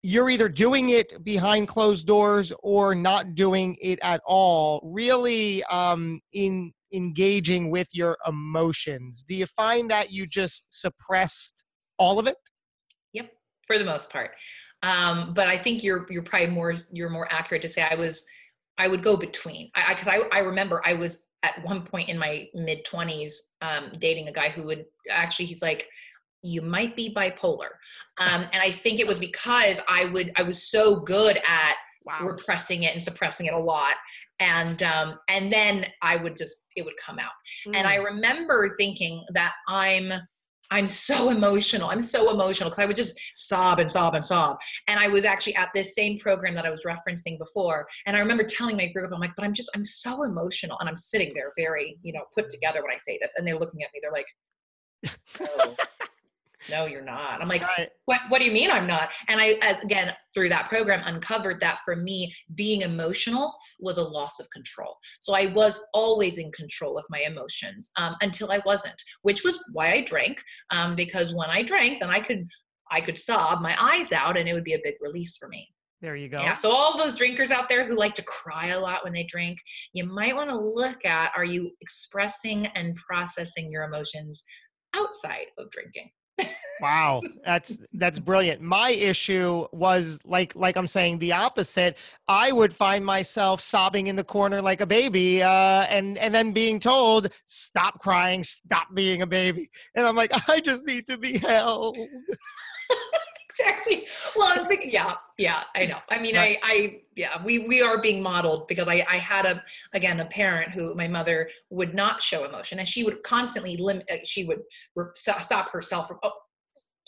you're 0.02 0.30
either 0.30 0.48
doing 0.48 0.90
it 0.90 1.24
behind 1.24 1.68
closed 1.68 2.06
doors 2.06 2.52
or 2.62 2.94
not 2.94 3.34
doing 3.34 3.76
it 3.80 3.98
at 4.02 4.20
all 4.26 4.80
really 4.84 5.64
um, 5.64 6.20
in 6.32 6.72
engaging 6.92 7.70
with 7.70 7.88
your 7.92 8.16
emotions. 8.26 9.24
Do 9.26 9.34
you 9.34 9.46
find 9.46 9.90
that 9.90 10.10
you 10.10 10.26
just 10.26 10.66
suppressed 10.70 11.64
all 11.98 12.18
of 12.18 12.26
it? 12.26 12.36
Yep 13.12 13.30
for 13.68 13.78
the 13.78 13.84
most 13.84 14.10
part. 14.10 14.32
Um, 14.82 15.34
but 15.34 15.46
i 15.48 15.58
think 15.58 15.84
you're 15.84 16.06
you're 16.08 16.22
probably 16.22 16.48
more 16.48 16.74
you're 16.92 17.10
more 17.10 17.28
accurate 17.32 17.62
to 17.62 17.68
say 17.68 17.82
i 17.82 17.94
was 17.94 18.24
i 18.78 18.88
would 18.88 19.02
go 19.02 19.16
between. 19.16 19.70
I 19.76 19.92
because 19.92 20.08
I, 20.08 20.16
I, 20.16 20.28
I 20.34 20.38
remember 20.38 20.80
i 20.84 20.94
was 20.94 21.24
at 21.44 21.62
one 21.64 21.82
point 21.82 22.08
in 22.08 22.18
my 22.18 22.46
mid 22.54 22.84
20s 22.84 23.32
um, 23.60 23.92
dating 23.98 24.28
a 24.28 24.32
guy 24.32 24.48
who 24.48 24.64
would 24.64 24.86
actually 25.10 25.46
he's 25.46 25.62
like 25.62 25.88
you 26.42 26.62
might 26.62 26.94
be 26.94 27.12
bipolar. 27.14 27.70
Um, 28.18 28.44
and 28.52 28.62
i 28.62 28.70
think 28.70 29.00
it 29.00 29.06
was 29.06 29.18
because 29.18 29.80
i 29.88 30.06
would 30.06 30.32
i 30.36 30.42
was 30.42 30.70
so 30.70 30.96
good 31.00 31.36
at 31.36 31.74
wow. 32.04 32.20
repressing 32.22 32.84
it 32.84 32.92
and 32.92 33.02
suppressing 33.02 33.46
it 33.46 33.54
a 33.54 33.58
lot. 33.58 33.94
And 34.40 34.82
um, 34.82 35.18
and 35.28 35.52
then 35.52 35.86
i 36.02 36.16
would 36.16 36.36
just 36.36 36.64
it 36.76 36.84
would 36.84 36.96
come 37.04 37.18
out. 37.18 37.32
Mm. 37.66 37.76
and 37.76 37.86
i 37.86 37.96
hmm. 37.96 38.04
remember 38.04 38.74
thinking 38.76 39.24
that 39.34 39.52
i'm 39.68 40.12
i'm 40.70 40.86
so 40.86 41.30
emotional. 41.36 41.88
I'm 41.88 42.00
so 42.00 42.30
emotional 42.30 42.70
because 42.70 42.82
i 42.82 42.86
would 42.86 42.96
just 42.96 43.18
sob 43.34 43.78
and 43.78 43.90
sob 43.90 44.14
and 44.14 44.24
sob. 44.24 44.58
And 44.86 45.00
i 45.00 45.08
was 45.08 45.24
actually 45.24 45.56
at 45.56 45.70
this 45.74 45.94
same 45.94 46.18
program 46.18 46.54
that 46.54 46.66
i 46.66 46.70
was 46.70 46.82
referencing 46.86 47.38
before. 47.38 47.86
And 48.06 48.16
i 48.16 48.20
remember 48.20 48.44
telling 48.44 48.76
my 48.76 48.86
group 48.86 49.10
i'm 49.12 49.20
like 49.20 49.34
but 49.36 49.44
i'm 49.44 49.54
just 49.54 49.70
i'm 49.74 49.84
so 49.84 50.22
emotional. 50.22 50.78
And 50.80 50.88
i'm 50.88 50.96
sitting 50.96 51.30
there 51.34 51.52
very 51.56 51.98
you 52.02 52.12
know 52.12 52.22
put 52.34 52.48
together 52.50 52.82
when 52.82 52.92
i 52.92 52.98
say 52.98 53.18
this. 53.20 53.32
And 53.36 53.46
they're 53.46 53.58
looking 53.58 53.82
at 53.82 53.90
me. 53.92 54.00
They're 54.02 54.12
like 54.12 54.26
oh 55.40 55.76
no 56.70 56.86
you're 56.86 57.02
not 57.02 57.40
i'm 57.40 57.48
like 57.48 57.62
right. 57.62 57.88
what, 58.06 58.20
what 58.28 58.38
do 58.38 58.44
you 58.44 58.52
mean 58.52 58.70
i'm 58.70 58.86
not 58.86 59.10
and 59.28 59.40
i 59.40 59.54
again 59.82 60.12
through 60.34 60.48
that 60.48 60.68
program 60.68 61.02
uncovered 61.06 61.60
that 61.60 61.80
for 61.84 61.96
me 61.96 62.32
being 62.54 62.82
emotional 62.82 63.54
was 63.80 63.98
a 63.98 64.02
loss 64.02 64.38
of 64.40 64.48
control 64.50 64.96
so 65.20 65.34
i 65.34 65.46
was 65.52 65.80
always 65.94 66.38
in 66.38 66.50
control 66.52 66.98
of 66.98 67.04
my 67.10 67.20
emotions 67.20 67.90
um, 67.96 68.14
until 68.20 68.50
i 68.50 68.60
wasn't 68.64 69.02
which 69.22 69.44
was 69.44 69.62
why 69.72 69.92
i 69.92 70.00
drank 70.02 70.42
um, 70.70 70.96
because 70.96 71.34
when 71.34 71.50
i 71.50 71.62
drank 71.62 72.00
then 72.00 72.10
i 72.10 72.20
could 72.20 72.46
i 72.90 73.00
could 73.00 73.18
sob 73.18 73.60
my 73.60 73.76
eyes 73.80 74.12
out 74.12 74.36
and 74.36 74.48
it 74.48 74.54
would 74.54 74.64
be 74.64 74.74
a 74.74 74.80
big 74.82 74.94
release 75.00 75.36
for 75.36 75.48
me 75.48 75.68
there 76.00 76.14
you 76.14 76.28
go. 76.28 76.40
Yeah. 76.40 76.54
So 76.54 76.70
all 76.70 76.96
those 76.96 77.14
drinkers 77.14 77.50
out 77.50 77.68
there 77.68 77.84
who 77.84 77.96
like 77.96 78.14
to 78.14 78.22
cry 78.22 78.68
a 78.68 78.78
lot 78.78 79.02
when 79.02 79.12
they 79.12 79.24
drink, 79.24 79.58
you 79.92 80.04
might 80.04 80.36
want 80.36 80.48
to 80.48 80.56
look 80.56 81.04
at 81.04 81.32
are 81.36 81.44
you 81.44 81.72
expressing 81.80 82.66
and 82.66 82.94
processing 82.96 83.68
your 83.68 83.82
emotions 83.82 84.44
outside 84.94 85.46
of 85.58 85.70
drinking? 85.70 86.10
Wow 86.80 87.20
that's 87.44 87.78
that's 87.94 88.18
brilliant. 88.18 88.60
My 88.60 88.90
issue 88.90 89.66
was 89.72 90.20
like 90.24 90.54
like 90.54 90.76
i'm 90.76 90.86
saying 90.86 91.18
the 91.18 91.32
opposite. 91.32 91.96
I 92.28 92.52
would 92.52 92.74
find 92.74 93.04
myself 93.04 93.60
sobbing 93.60 94.06
in 94.06 94.16
the 94.16 94.24
corner 94.24 94.60
like 94.60 94.80
a 94.80 94.86
baby 94.86 95.42
uh, 95.42 95.82
and 95.88 96.18
and 96.18 96.34
then 96.34 96.52
being 96.52 96.78
told 96.78 97.30
stop 97.46 98.00
crying 98.00 98.44
stop 98.44 98.88
being 98.94 99.22
a 99.22 99.26
baby 99.26 99.70
and 99.94 100.06
i'm 100.06 100.16
like 100.16 100.30
i 100.48 100.60
just 100.60 100.84
need 100.84 101.06
to 101.06 101.16
be 101.16 101.38
held 101.38 101.96
sexy. 103.58 104.06
Well, 104.36 104.66
yeah, 104.84 105.14
yeah, 105.36 105.64
I 105.74 105.86
know. 105.86 105.98
I 106.08 106.18
mean. 106.18 106.36
I, 106.36 106.58
I, 106.62 107.00
yeah, 107.16 107.42
we 107.44 107.60
we 107.60 107.82
are 107.82 108.00
being 108.00 108.22
modeled 108.22 108.68
because 108.68 108.86
I, 108.86 109.04
I 109.08 109.16
had 109.16 109.44
a 109.44 109.62
again 109.92 110.20
a 110.20 110.26
parent 110.26 110.70
who 110.70 110.94
my 110.94 111.08
mother 111.08 111.50
would 111.70 111.94
not 111.94 112.22
show 112.22 112.44
emotion, 112.44 112.78
and 112.78 112.86
she 112.86 113.04
would 113.04 113.22
constantly 113.22 113.76
limit. 113.76 114.08
Uh, 114.10 114.16
she 114.24 114.44
would 114.44 114.60
stop 115.14 115.70
herself 115.70 116.08
from. 116.08 116.18
Oh, 116.22 116.32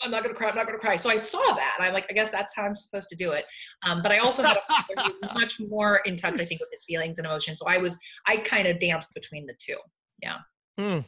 I'm 0.01 0.11
not 0.11 0.23
gonna 0.23 0.35
cry. 0.35 0.49
I'm 0.49 0.55
not 0.55 0.65
gonna 0.65 0.79
cry. 0.79 0.97
So 0.97 1.09
I 1.09 1.17
saw 1.17 1.53
that, 1.53 1.75
and 1.77 1.87
I'm 1.87 1.93
like, 1.93 2.07
I 2.09 2.13
guess 2.13 2.31
that's 2.31 2.53
how 2.55 2.63
I'm 2.63 2.75
supposed 2.75 3.07
to 3.09 3.15
do 3.15 3.31
it. 3.31 3.45
Um, 3.83 4.01
but 4.01 4.11
I 4.11 4.17
also 4.17 4.43
had 4.43 4.57
a 4.57 4.61
father 4.61 5.09
who 5.09 5.13
was 5.21 5.31
much 5.39 5.59
more 5.59 6.01
in 6.05 6.17
touch, 6.17 6.39
I 6.39 6.45
think, 6.45 6.59
with 6.59 6.69
his 6.71 6.83
feelings 6.83 7.17
and 7.17 7.25
emotions. 7.25 7.59
So 7.59 7.67
I 7.67 7.77
was, 7.77 7.97
I 8.27 8.37
kind 8.37 8.67
of 8.67 8.79
danced 8.79 9.13
between 9.13 9.45
the 9.45 9.53
two. 9.59 9.77
Yeah. 10.21 10.37
Hmm 10.77 10.99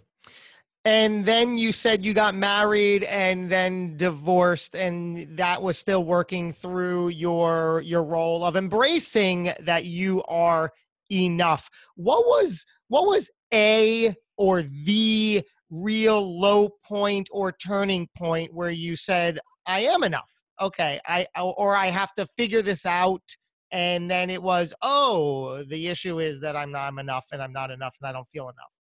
and 0.85 1.25
then 1.25 1.57
you 1.57 1.71
said 1.71 2.03
you 2.03 2.13
got 2.13 2.35
married 2.35 3.03
and 3.03 3.49
then 3.49 3.95
divorced 3.95 4.75
and 4.75 5.37
that 5.37 5.61
was 5.61 5.77
still 5.77 6.03
working 6.03 6.51
through 6.51 7.09
your 7.09 7.81
your 7.85 8.03
role 8.03 8.43
of 8.43 8.55
embracing 8.57 9.53
that 9.61 9.85
you 9.85 10.23
are 10.23 10.71
enough. 11.11 11.69
What 11.95 12.25
was 12.25 12.65
what 12.89 13.05
was 13.05 13.31
a 13.53 14.13
or 14.37 14.63
the 14.63 15.41
real 15.69 16.39
low 16.39 16.69
point 16.83 17.29
or 17.31 17.51
turning 17.51 18.07
point 18.17 18.53
where 18.53 18.71
you 18.71 18.95
said 18.95 19.39
i 19.65 19.81
am 19.81 20.03
enough. 20.03 20.29
Okay 20.61 20.99
i 21.07 21.25
or 21.39 21.75
i 21.75 21.87
have 21.87 22.13
to 22.15 22.25
figure 22.37 22.61
this 22.61 22.85
out 22.85 23.23
and 23.71 24.11
then 24.11 24.29
it 24.29 24.43
was 24.43 24.73
oh 24.81 25.63
the 25.63 25.87
issue 25.87 26.19
is 26.19 26.39
that 26.41 26.55
i'm 26.55 26.71
not 26.71 26.87
I'm 26.87 26.99
enough 26.99 27.27
and 27.31 27.41
i'm 27.41 27.53
not 27.53 27.71
enough 27.71 27.95
and 28.01 28.07
i 28.07 28.11
don't 28.11 28.29
feel 28.29 28.43
enough 28.43 28.72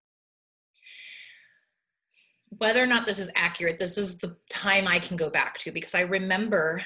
whether 2.57 2.83
or 2.83 2.87
not 2.87 3.05
this 3.05 3.19
is 3.19 3.29
accurate, 3.35 3.79
this 3.79 3.97
is 3.97 4.17
the 4.17 4.35
time 4.49 4.87
I 4.87 4.99
can 4.99 5.15
go 5.17 5.29
back 5.29 5.57
to 5.59 5.71
because 5.71 5.95
I 5.95 6.01
remember 6.01 6.81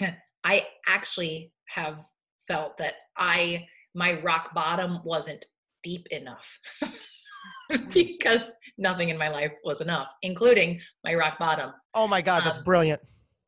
I 0.44 0.66
actually 0.86 1.52
have 1.68 2.00
felt 2.46 2.78
that 2.78 2.94
I 3.16 3.66
my 3.94 4.20
rock 4.22 4.54
bottom 4.54 5.00
wasn't 5.04 5.44
deep 5.82 6.06
enough 6.10 6.58
because 7.92 8.52
nothing 8.78 9.08
in 9.08 9.18
my 9.18 9.28
life 9.28 9.52
was 9.64 9.80
enough, 9.80 10.12
including 10.22 10.80
my 11.04 11.14
rock 11.14 11.38
bottom. 11.38 11.72
Oh 11.94 12.06
my 12.06 12.22
God, 12.22 12.42
that's 12.44 12.58
um, 12.58 12.64
brilliant. 12.64 13.00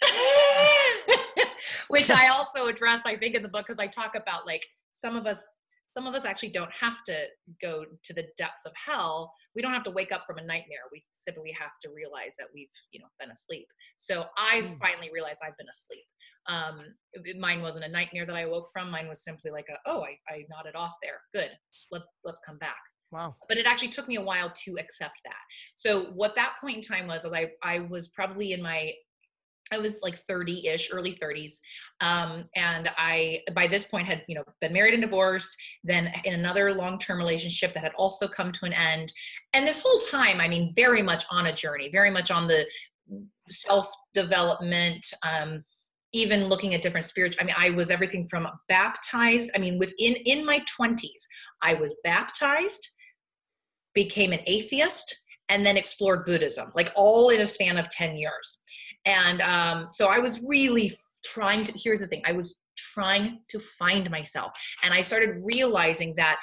which 1.89 2.11
I 2.11 2.29
also 2.29 2.67
address, 2.67 3.03
I 3.07 3.17
think, 3.17 3.35
in 3.35 3.43
the 3.43 3.49
book 3.49 3.67
because 3.67 3.79
I 3.79 3.87
talk 3.87 4.15
about 4.15 4.47
like 4.47 4.67
some 4.93 5.17
of 5.17 5.27
us 5.27 5.49
some 5.97 6.07
of 6.07 6.15
us 6.15 6.25
actually 6.25 6.51
don't 6.51 6.71
have 6.79 7.05
to 7.07 7.25
go 7.61 7.85
to 8.03 8.15
the 8.15 8.25
depths 8.39 8.65
of 8.65 8.73
hell. 8.75 9.33
We 9.55 9.63
don't 9.63 9.73
have 9.73 9.85
to 9.85 9.91
wake 9.91 10.13
up 10.13 10.25
from 10.27 10.39
a 10.39 10.43
nightmare. 10.43 10.89
We 10.91 11.03
simply 11.13 11.55
have 11.59 11.73
to 11.83 11.91
realize 11.95 12.35
that 12.39 12.49
we've 12.55 12.69
you 12.93 13.01
know 13.01 13.07
been 13.21 13.31
asleep. 13.31 13.67
So 13.97 14.27
i 14.39 14.63
mm. 14.63 14.79
finally 14.79 15.11
realized 15.13 15.43
i've 15.45 15.57
been 15.57 15.69
asleep. 15.69 16.05
Um 16.49 17.39
mine 17.39 17.63
wasn't 17.63 17.85
a 17.85 17.89
nightmare 17.89 18.27
that 18.27 18.37
i 18.37 18.47
woke 18.47 18.69
from. 18.73 18.91
Mine 18.91 19.09
was 19.09 19.25
simply 19.25 19.51
like 19.51 19.67
a, 19.71 19.77
oh 19.87 20.03
I, 20.03 20.17
I 20.33 20.45
nodded 20.51 20.75
off 20.75 20.95
there. 21.03 21.21
Good. 21.35 21.51
Let's 21.91 22.07
let's 22.25 22.41
come 22.47 22.59
back. 22.59 22.81
Wow. 23.13 23.37
But 23.47 23.59
it 23.59 23.67
actually 23.67 23.91
took 23.91 24.09
me 24.09 24.17
a 24.17 24.23
while 24.23 24.51
to 24.65 24.77
accept 24.81 25.21
that. 25.25 25.43
So 25.75 26.07
what 26.15 26.35
that 26.37 26.55
point 26.61 26.77
in 26.77 26.83
time 26.83 27.07
was, 27.07 27.25
was 27.25 27.35
I, 27.35 27.51
I 27.63 27.81
was 27.81 28.09
probably 28.09 28.53
in 28.55 28.63
my 28.63 28.93
I 29.73 29.79
was 29.79 30.01
like 30.03 30.17
30 30.29 30.69
ish, 30.69 30.91
early 30.93 31.13
30s. 31.13 31.55
Um, 32.01 32.45
and 32.57 32.91
I, 32.97 33.41
by 33.55 33.67
this 33.67 33.85
point, 33.85 34.07
had, 34.07 34.23
you 34.29 34.35
know, 34.35 34.45
been 34.61 34.73
married 34.73 34.95
and 34.95 35.03
divorced, 35.03 35.57
then 35.85 36.13
in 36.25 36.35
another 36.35 36.73
long 36.75 36.99
term 36.99 37.19
relationship 37.19 37.75
that 37.75 37.83
had 37.83 37.93
also 37.97 38.29
come 38.29 38.53
to 38.53 38.65
an 38.65 38.73
end. 38.73 39.13
And 39.53 39.67
this 39.67 39.79
whole 39.79 40.01
time, 40.11 40.41
I 40.41 40.49
mean, 40.49 40.73
very 40.75 41.03
much 41.03 41.25
on 41.31 41.47
a 41.47 41.55
journey, 41.55 41.91
very 41.91 42.11
much 42.11 42.31
on 42.31 42.47
the 42.47 42.67
self 43.49 43.93
development, 44.15 45.05
um, 45.25 45.65
even 46.13 46.47
looking 46.47 46.75
at 46.75 46.83
different 46.83 47.07
spiritual 47.07 47.43
i 47.43 47.45
mean 47.45 47.55
i 47.59 47.71
was 47.71 47.91
everything 47.91 48.27
from 48.27 48.47
baptized 48.69 49.51
i 49.55 49.59
mean 49.59 49.79
within 49.79 50.15
in 50.25 50.45
my 50.45 50.63
20s 50.79 51.23
i 51.63 51.75
was 51.75 51.95
baptized 52.05 52.89
became 53.95 54.33
an 54.33 54.41
atheist 54.47 55.23
and 55.49 55.65
then 55.67 55.77
explored 55.77 56.25
buddhism 56.25 56.71
like 56.75 56.93
all 56.95 57.31
in 57.31 57.41
a 57.41 57.47
span 57.47 57.77
of 57.77 57.89
10 57.89 58.17
years 58.17 58.61
and 59.05 59.41
um, 59.41 59.89
so 59.91 60.07
I 60.07 60.19
was 60.19 60.43
really 60.47 60.93
trying 61.25 61.65
to, 61.65 61.73
here's 61.77 62.01
the 62.01 62.07
thing 62.07 62.23
I 62.25 62.33
was 62.33 62.61
trying 62.77 63.41
to 63.49 63.59
find 63.59 64.11
myself. 64.11 64.53
And 64.83 64.93
I 64.95 65.03
started 65.03 65.43
realizing 65.45 66.15
that 66.17 66.39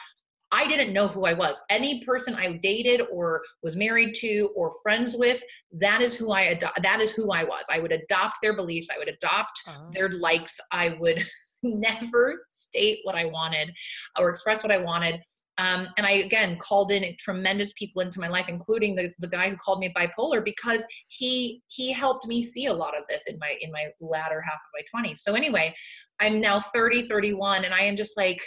I 0.52 0.68
didn't 0.68 0.94
know 0.94 1.08
who 1.08 1.26
I 1.26 1.34
was. 1.34 1.62
Any 1.70 2.04
person 2.04 2.34
I 2.34 2.54
dated 2.54 3.02
or 3.12 3.42
was 3.62 3.76
married 3.76 4.16
to 4.16 4.50
or 4.56 4.72
friends 4.82 5.16
with, 5.16 5.44
that 5.74 6.02
is 6.02 6.16
who 6.16 6.32
I 6.32 6.42
ado- 6.42 6.82
that 6.82 7.02
is 7.02 7.12
who 7.12 7.32
I 7.32 7.44
was. 7.44 7.66
I 7.72 7.80
would 7.80 7.92
adopt 7.92 8.38
their 8.42 8.56
beliefs, 8.56 8.90
I 8.94 8.98
would 8.98 9.10
adopt 9.10 9.62
uh-huh. 9.68 9.92
their 9.94 10.10
likes. 10.10 10.60
I 10.72 10.98
would 11.00 11.24
never 11.64 12.46
state 12.50 13.00
what 13.04 13.16
I 13.16 13.26
wanted 13.26 13.72
or 14.18 14.30
express 14.30 14.64
what 14.64 14.72
I 14.72 14.78
wanted. 14.78 15.22
Um, 15.60 15.90
and 15.98 16.08
I 16.08 16.12
again 16.12 16.58
called 16.58 16.92
in 16.92 17.04
tremendous 17.20 17.74
people 17.74 18.02
into 18.02 18.22
my 18.22 18.30
life, 18.30 18.46
including 18.48 18.96
the, 18.96 19.12
the 19.20 19.28
guy 19.28 19.50
who 19.50 19.58
called 19.58 19.80
me 19.80 19.94
bipolar 19.96 20.44
because 20.44 20.86
he 21.10 21.62
he 21.68 21.92
helped 21.92 22.26
me 22.26 22.42
see 22.42 22.68
a 22.68 22.74
lot 22.74 22.98
of 22.98 23.04
this 23.10 23.24
in 23.28 23.38
my 23.40 23.58
in 23.60 23.70
my 23.72 23.88
latter 24.00 24.42
half 24.42 24.54
of 24.56 25.04
my 25.04 25.10
20s. 25.10 25.18
So 25.18 25.36
anyway, 25.36 25.76
I'm 26.22 26.40
now 26.40 26.62
30, 26.62 27.08
31, 27.08 27.66
and 27.66 27.74
I 27.74 27.82
am 27.82 27.98
just 27.98 28.16
like, 28.18 28.42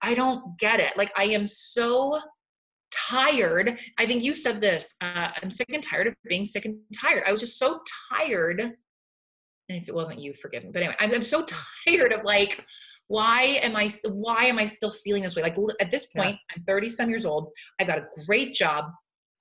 I 0.00 0.14
don't 0.14 0.58
get 0.58 0.80
it. 0.80 0.96
Like 0.96 1.12
I 1.16 1.24
am 1.24 1.46
so 1.46 2.18
tired. 2.90 3.78
I 3.98 4.06
think 4.06 4.22
you 4.22 4.32
said 4.32 4.62
this. 4.62 4.94
Uh, 5.02 5.28
I'm 5.42 5.50
sick 5.50 5.68
and 5.70 5.82
tired 5.82 6.06
of 6.06 6.14
being 6.26 6.46
sick 6.46 6.64
and 6.64 6.78
tired. 6.98 7.24
I 7.26 7.30
was 7.30 7.40
just 7.40 7.58
so 7.58 7.80
tired. 8.10 8.60
And 8.60 8.72
if 9.82 9.86
it 9.86 9.94
wasn't 9.94 10.20
you, 10.20 10.32
forgive 10.32 10.64
me. 10.64 10.70
But 10.72 10.82
anyway, 10.82 10.96
I'm, 10.98 11.12
I'm 11.12 11.20
so 11.20 11.44
tired 11.86 12.12
of 12.12 12.24
like 12.24 12.64
why 13.08 13.58
am 13.62 13.74
i 13.74 13.90
why 14.10 14.44
am 14.44 14.58
i 14.58 14.66
still 14.66 14.90
feeling 14.90 15.22
this 15.22 15.34
way? 15.34 15.42
Like 15.42 15.56
at 15.80 15.90
this 15.90 16.06
point 16.06 16.36
yeah. 16.36 16.56
i'm 16.56 16.62
30 16.64 16.88
some 16.88 17.08
years 17.08 17.26
old. 17.26 17.50
I've 17.80 17.86
got 17.86 17.98
a 17.98 18.06
great 18.26 18.54
job. 18.54 18.84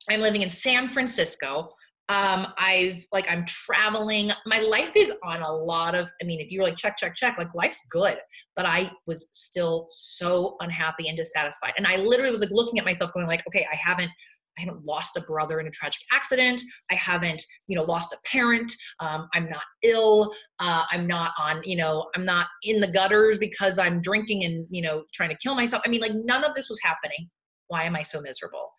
I'm 0.09 0.21
living 0.21 0.41
in 0.41 0.49
san 0.49 0.87
francisco. 0.87 1.69
Um 2.09 2.47
i've 2.57 3.05
like 3.11 3.29
i'm 3.29 3.45
traveling. 3.45 4.31
My 4.45 4.59
life 4.59 4.95
is 4.95 5.11
on 5.23 5.41
a 5.41 5.51
lot 5.51 5.95
of 5.95 6.09
i 6.21 6.25
mean 6.25 6.39
if 6.39 6.51
you 6.51 6.61
were 6.61 6.67
like 6.67 6.77
check 6.77 6.97
check 6.97 7.13
check 7.13 7.37
like 7.37 7.53
life's 7.53 7.81
good. 7.91 8.17
But 8.55 8.65
i 8.65 8.89
was 9.05 9.29
still 9.33 9.87
so 9.89 10.55
unhappy 10.61 11.09
and 11.09 11.17
dissatisfied. 11.17 11.73
And 11.77 11.85
i 11.85 11.97
literally 11.97 12.31
was 12.31 12.41
like 12.41 12.51
looking 12.51 12.79
at 12.79 12.85
myself 12.85 13.13
going 13.13 13.27
like 13.27 13.43
okay 13.47 13.67
i 13.71 13.75
haven't 13.75 14.11
I 14.57 14.61
haven't 14.61 14.85
lost 14.85 15.17
a 15.17 15.21
brother 15.21 15.59
in 15.59 15.67
a 15.67 15.71
tragic 15.71 16.01
accident. 16.11 16.61
I 16.91 16.95
haven't, 16.95 17.41
you 17.67 17.75
know, 17.75 17.83
lost 17.83 18.13
a 18.13 18.17
parent. 18.27 18.71
Um, 18.99 19.27
I'm 19.33 19.45
not 19.45 19.63
ill. 19.83 20.33
Uh, 20.59 20.83
I'm 20.91 21.05
not 21.07 21.31
on, 21.37 21.61
you 21.63 21.75
know, 21.75 22.05
I'm 22.15 22.25
not 22.25 22.47
in 22.63 22.81
the 22.81 22.91
gutters 22.91 23.37
because 23.37 23.77
I'm 23.77 24.01
drinking 24.01 24.45
and, 24.45 24.65
you 24.69 24.81
know, 24.81 25.03
trying 25.13 25.29
to 25.29 25.37
kill 25.37 25.55
myself. 25.55 25.83
I 25.85 25.89
mean, 25.89 26.01
like 26.01 26.13
none 26.13 26.43
of 26.43 26.53
this 26.55 26.69
was 26.69 26.79
happening. 26.83 27.29
Why 27.67 27.83
am 27.83 27.95
I 27.95 28.01
so 28.01 28.21
miserable? 28.21 28.71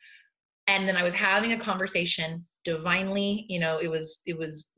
And 0.66 0.86
then 0.86 0.96
I 0.96 1.02
was 1.02 1.14
having 1.14 1.52
a 1.52 1.58
conversation 1.58 2.44
divinely, 2.64 3.46
you 3.48 3.58
know, 3.58 3.78
it 3.78 3.88
was, 3.88 4.22
it 4.26 4.36
was 4.36 4.72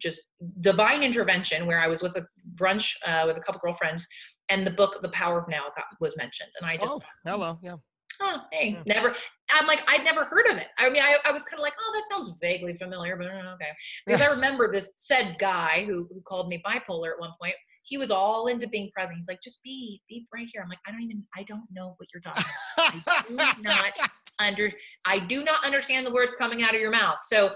just 0.00 0.28
divine 0.60 1.02
intervention 1.02 1.66
where 1.66 1.80
I 1.80 1.88
was 1.88 2.02
with 2.02 2.16
a 2.16 2.26
brunch 2.54 2.92
uh, 3.06 3.24
with 3.26 3.36
a 3.36 3.40
couple 3.40 3.60
girlfriends 3.62 4.06
and 4.48 4.66
the 4.66 4.70
book, 4.70 5.00
The 5.02 5.08
Power 5.10 5.40
of 5.40 5.48
Now 5.48 5.64
got, 5.76 5.84
was 6.00 6.16
mentioned. 6.16 6.50
And 6.60 6.68
I 6.68 6.76
just, 6.76 6.94
oh, 6.94 7.00
hello. 7.24 7.58
Yeah 7.62 7.76
oh, 8.22 8.38
hey, 8.52 8.78
yeah. 8.84 8.94
never. 8.94 9.14
I'm 9.50 9.66
like, 9.66 9.82
I'd 9.88 10.04
never 10.04 10.24
heard 10.24 10.46
of 10.46 10.56
it. 10.56 10.66
I 10.78 10.90
mean, 10.90 11.02
I, 11.02 11.16
I 11.24 11.32
was 11.32 11.44
kind 11.44 11.58
of 11.58 11.62
like, 11.62 11.74
oh, 11.78 11.92
that 11.94 12.04
sounds 12.14 12.32
vaguely 12.40 12.74
familiar, 12.74 13.16
but 13.16 13.26
uh, 13.26 13.54
okay. 13.54 13.70
Because 14.06 14.20
I 14.20 14.26
remember 14.30 14.70
this 14.70 14.90
said 14.96 15.36
guy 15.38 15.84
who, 15.86 16.06
who 16.12 16.20
called 16.22 16.48
me 16.48 16.62
bipolar 16.66 17.12
at 17.12 17.20
one 17.20 17.30
point. 17.40 17.54
He 17.82 17.96
was 17.96 18.10
all 18.10 18.48
into 18.48 18.68
being 18.68 18.90
present. 18.92 19.16
He's 19.16 19.28
like, 19.28 19.40
just 19.42 19.62
be, 19.62 20.02
be 20.08 20.26
right 20.34 20.46
here. 20.52 20.62
I'm 20.62 20.68
like, 20.68 20.78
I 20.86 20.90
don't 20.90 21.02
even, 21.02 21.24
I 21.36 21.42
don't 21.44 21.64
know 21.72 21.94
what 21.96 22.08
you're 22.12 22.20
talking 22.20 22.44
about. 22.76 22.94
I 23.06 23.52
do 23.56 23.62
not 23.62 23.98
under, 24.38 24.70
I 25.06 25.18
do 25.18 25.42
not 25.42 25.64
understand 25.64 26.06
the 26.06 26.12
words 26.12 26.34
coming 26.34 26.62
out 26.62 26.74
of 26.74 26.80
your 26.80 26.90
mouth. 26.90 27.18
So, 27.22 27.54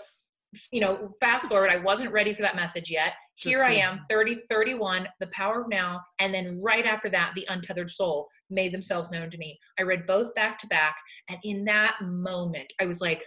you 0.70 0.80
know, 0.80 1.12
fast 1.20 1.48
forward, 1.48 1.70
I 1.70 1.76
wasn't 1.76 2.12
ready 2.12 2.32
for 2.32 2.42
that 2.42 2.56
message 2.56 2.90
yet. 2.90 3.12
Here 3.36 3.64
I 3.64 3.74
am, 3.74 4.00
30, 4.08 4.42
31, 4.48 5.08
the 5.18 5.26
power 5.28 5.62
of 5.62 5.68
now. 5.68 6.00
And 6.18 6.32
then 6.32 6.60
right 6.62 6.84
after 6.84 7.08
that, 7.10 7.32
the 7.34 7.46
untethered 7.48 7.90
soul 7.90 8.28
made 8.52 8.72
themselves 8.72 9.10
known 9.10 9.30
to 9.30 9.38
me. 9.38 9.58
I 9.78 9.82
read 9.82 10.06
both 10.06 10.34
back 10.34 10.58
to 10.60 10.66
back. 10.66 10.96
And 11.28 11.38
in 11.44 11.64
that 11.64 11.96
moment, 12.02 12.72
I 12.80 12.86
was 12.86 13.00
like, 13.00 13.24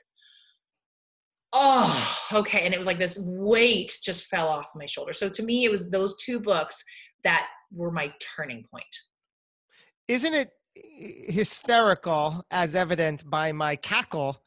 oh, 1.53 2.17
okay. 2.33 2.65
And 2.65 2.73
it 2.73 2.77
was 2.77 2.87
like 2.87 2.99
this 2.99 3.19
weight 3.19 3.97
just 4.03 4.27
fell 4.27 4.47
off 4.47 4.71
my 4.75 4.85
shoulder. 4.85 5.13
So 5.13 5.29
to 5.29 5.43
me, 5.43 5.65
it 5.65 5.71
was 5.71 5.89
those 5.89 6.15
two 6.17 6.39
books 6.39 6.83
that 7.23 7.47
were 7.71 7.91
my 7.91 8.13
turning 8.35 8.63
point. 8.71 8.85
Isn't 10.07 10.33
it 10.33 10.51
eh, 10.77 11.31
hysterical, 11.31 12.45
as 12.51 12.75
evident 12.75 13.27
by 13.29 13.51
my 13.51 13.75
cackle, 13.75 14.44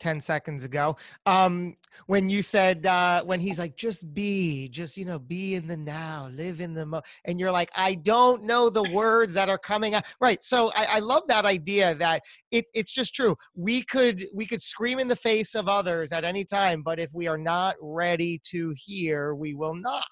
10 0.00 0.20
seconds 0.20 0.64
ago 0.64 0.96
um 1.26 1.76
when 2.06 2.28
you 2.28 2.42
said 2.42 2.84
uh 2.86 3.22
when 3.24 3.40
he's 3.40 3.58
like 3.58 3.76
just 3.76 4.12
be 4.12 4.68
just 4.68 4.96
you 4.96 5.04
know 5.04 5.18
be 5.18 5.54
in 5.54 5.66
the 5.66 5.76
now 5.76 6.28
live 6.32 6.60
in 6.60 6.74
the 6.74 6.84
mo 6.84 7.00
and 7.24 7.38
you're 7.38 7.50
like 7.50 7.70
i 7.76 7.94
don't 7.94 8.42
know 8.42 8.68
the 8.68 8.82
words 8.90 9.32
that 9.32 9.48
are 9.48 9.58
coming 9.58 9.94
out. 9.94 10.04
Right 10.20 10.42
so 10.42 10.70
i, 10.72 10.84
I 10.84 10.98
love 10.98 11.22
that 11.28 11.44
idea 11.44 11.94
that 11.94 12.22
it, 12.50 12.66
it's 12.74 12.92
just 12.92 13.14
true. 13.14 13.36
We 13.56 13.82
could 13.82 14.26
we 14.34 14.46
could 14.46 14.62
scream 14.62 14.98
in 14.98 15.08
the 15.08 15.16
face 15.16 15.54
of 15.54 15.68
others 15.68 16.12
at 16.12 16.24
any 16.24 16.44
time 16.44 16.82
but 16.82 16.98
if 16.98 17.10
we 17.12 17.26
are 17.26 17.38
not 17.38 17.76
ready 17.80 18.40
to 18.50 18.74
hear 18.76 19.34
we 19.34 19.54
will 19.54 19.74
not. 19.74 20.04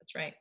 That's 0.00 0.14
right. 0.14 0.34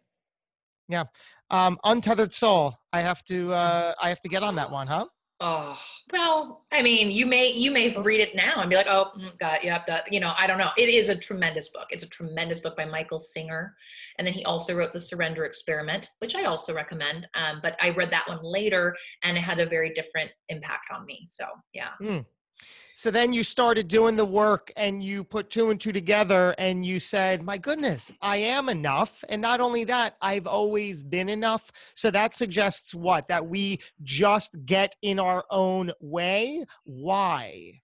Yeah 0.87 1.05
um 1.53 1.77
untethered 1.83 2.33
soul 2.33 2.75
i 2.91 2.99
have 2.99 3.23
to 3.23 3.53
uh 3.53 3.93
i 4.01 4.09
have 4.09 4.19
to 4.19 4.27
get 4.27 4.43
on 4.43 4.55
that 4.55 4.69
one 4.69 4.87
huh 4.87 5.05
Oh 5.39 5.77
well, 6.11 6.65
I 6.71 6.81
mean, 6.81 7.11
you 7.11 7.25
may 7.25 7.51
you 7.51 7.71
may 7.71 7.89
read 7.89 8.19
it 8.19 8.35
now 8.35 8.61
and 8.61 8.69
be 8.69 8.75
like, 8.75 8.87
oh, 8.87 9.11
mm, 9.17 9.37
God, 9.39 9.59
yep, 9.63 9.85
that, 9.87 10.11
you 10.11 10.19
know, 10.19 10.31
I 10.37 10.47
don't 10.47 10.57
know. 10.57 10.69
It 10.77 10.89
is 10.89 11.09
a 11.09 11.15
tremendous 11.15 11.69
book. 11.69 11.87
It's 11.89 12.03
a 12.03 12.07
tremendous 12.07 12.59
book 12.59 12.77
by 12.77 12.85
Michael 12.85 13.19
Singer, 13.19 13.75
and 14.17 14.27
then 14.27 14.33
he 14.33 14.45
also 14.45 14.75
wrote 14.75 14.93
The 14.93 14.99
Surrender 14.99 15.45
Experiment, 15.45 16.11
which 16.19 16.35
I 16.35 16.43
also 16.43 16.73
recommend. 16.73 17.27
Um, 17.33 17.59
but 17.61 17.75
I 17.81 17.89
read 17.89 18.11
that 18.11 18.27
one 18.27 18.43
later, 18.43 18.95
and 19.23 19.37
it 19.37 19.41
had 19.41 19.59
a 19.59 19.65
very 19.65 19.91
different 19.93 20.31
impact 20.49 20.89
on 20.93 21.05
me. 21.05 21.25
So 21.27 21.45
yeah. 21.73 21.89
Mm. 22.01 22.25
So 22.95 23.09
then 23.09 23.33
you 23.33 23.43
started 23.43 23.87
doing 23.87 24.15
the 24.15 24.25
work 24.25 24.71
and 24.77 25.03
you 25.03 25.23
put 25.23 25.49
two 25.49 25.71
and 25.71 25.81
two 25.81 25.91
together 25.91 26.53
and 26.59 26.85
you 26.85 26.99
said, 26.99 27.41
My 27.41 27.57
goodness, 27.57 28.11
I 28.21 28.37
am 28.37 28.69
enough. 28.69 29.23
And 29.29 29.41
not 29.41 29.59
only 29.59 29.83
that, 29.85 30.15
I've 30.21 30.45
always 30.45 31.01
been 31.01 31.27
enough. 31.27 31.71
So 31.95 32.11
that 32.11 32.35
suggests 32.35 32.93
what? 32.93 33.27
That 33.27 33.47
we 33.47 33.79
just 34.03 34.63
get 34.65 34.95
in 35.01 35.19
our 35.19 35.43
own 35.49 35.91
way. 35.99 36.65
Why? 36.83 37.81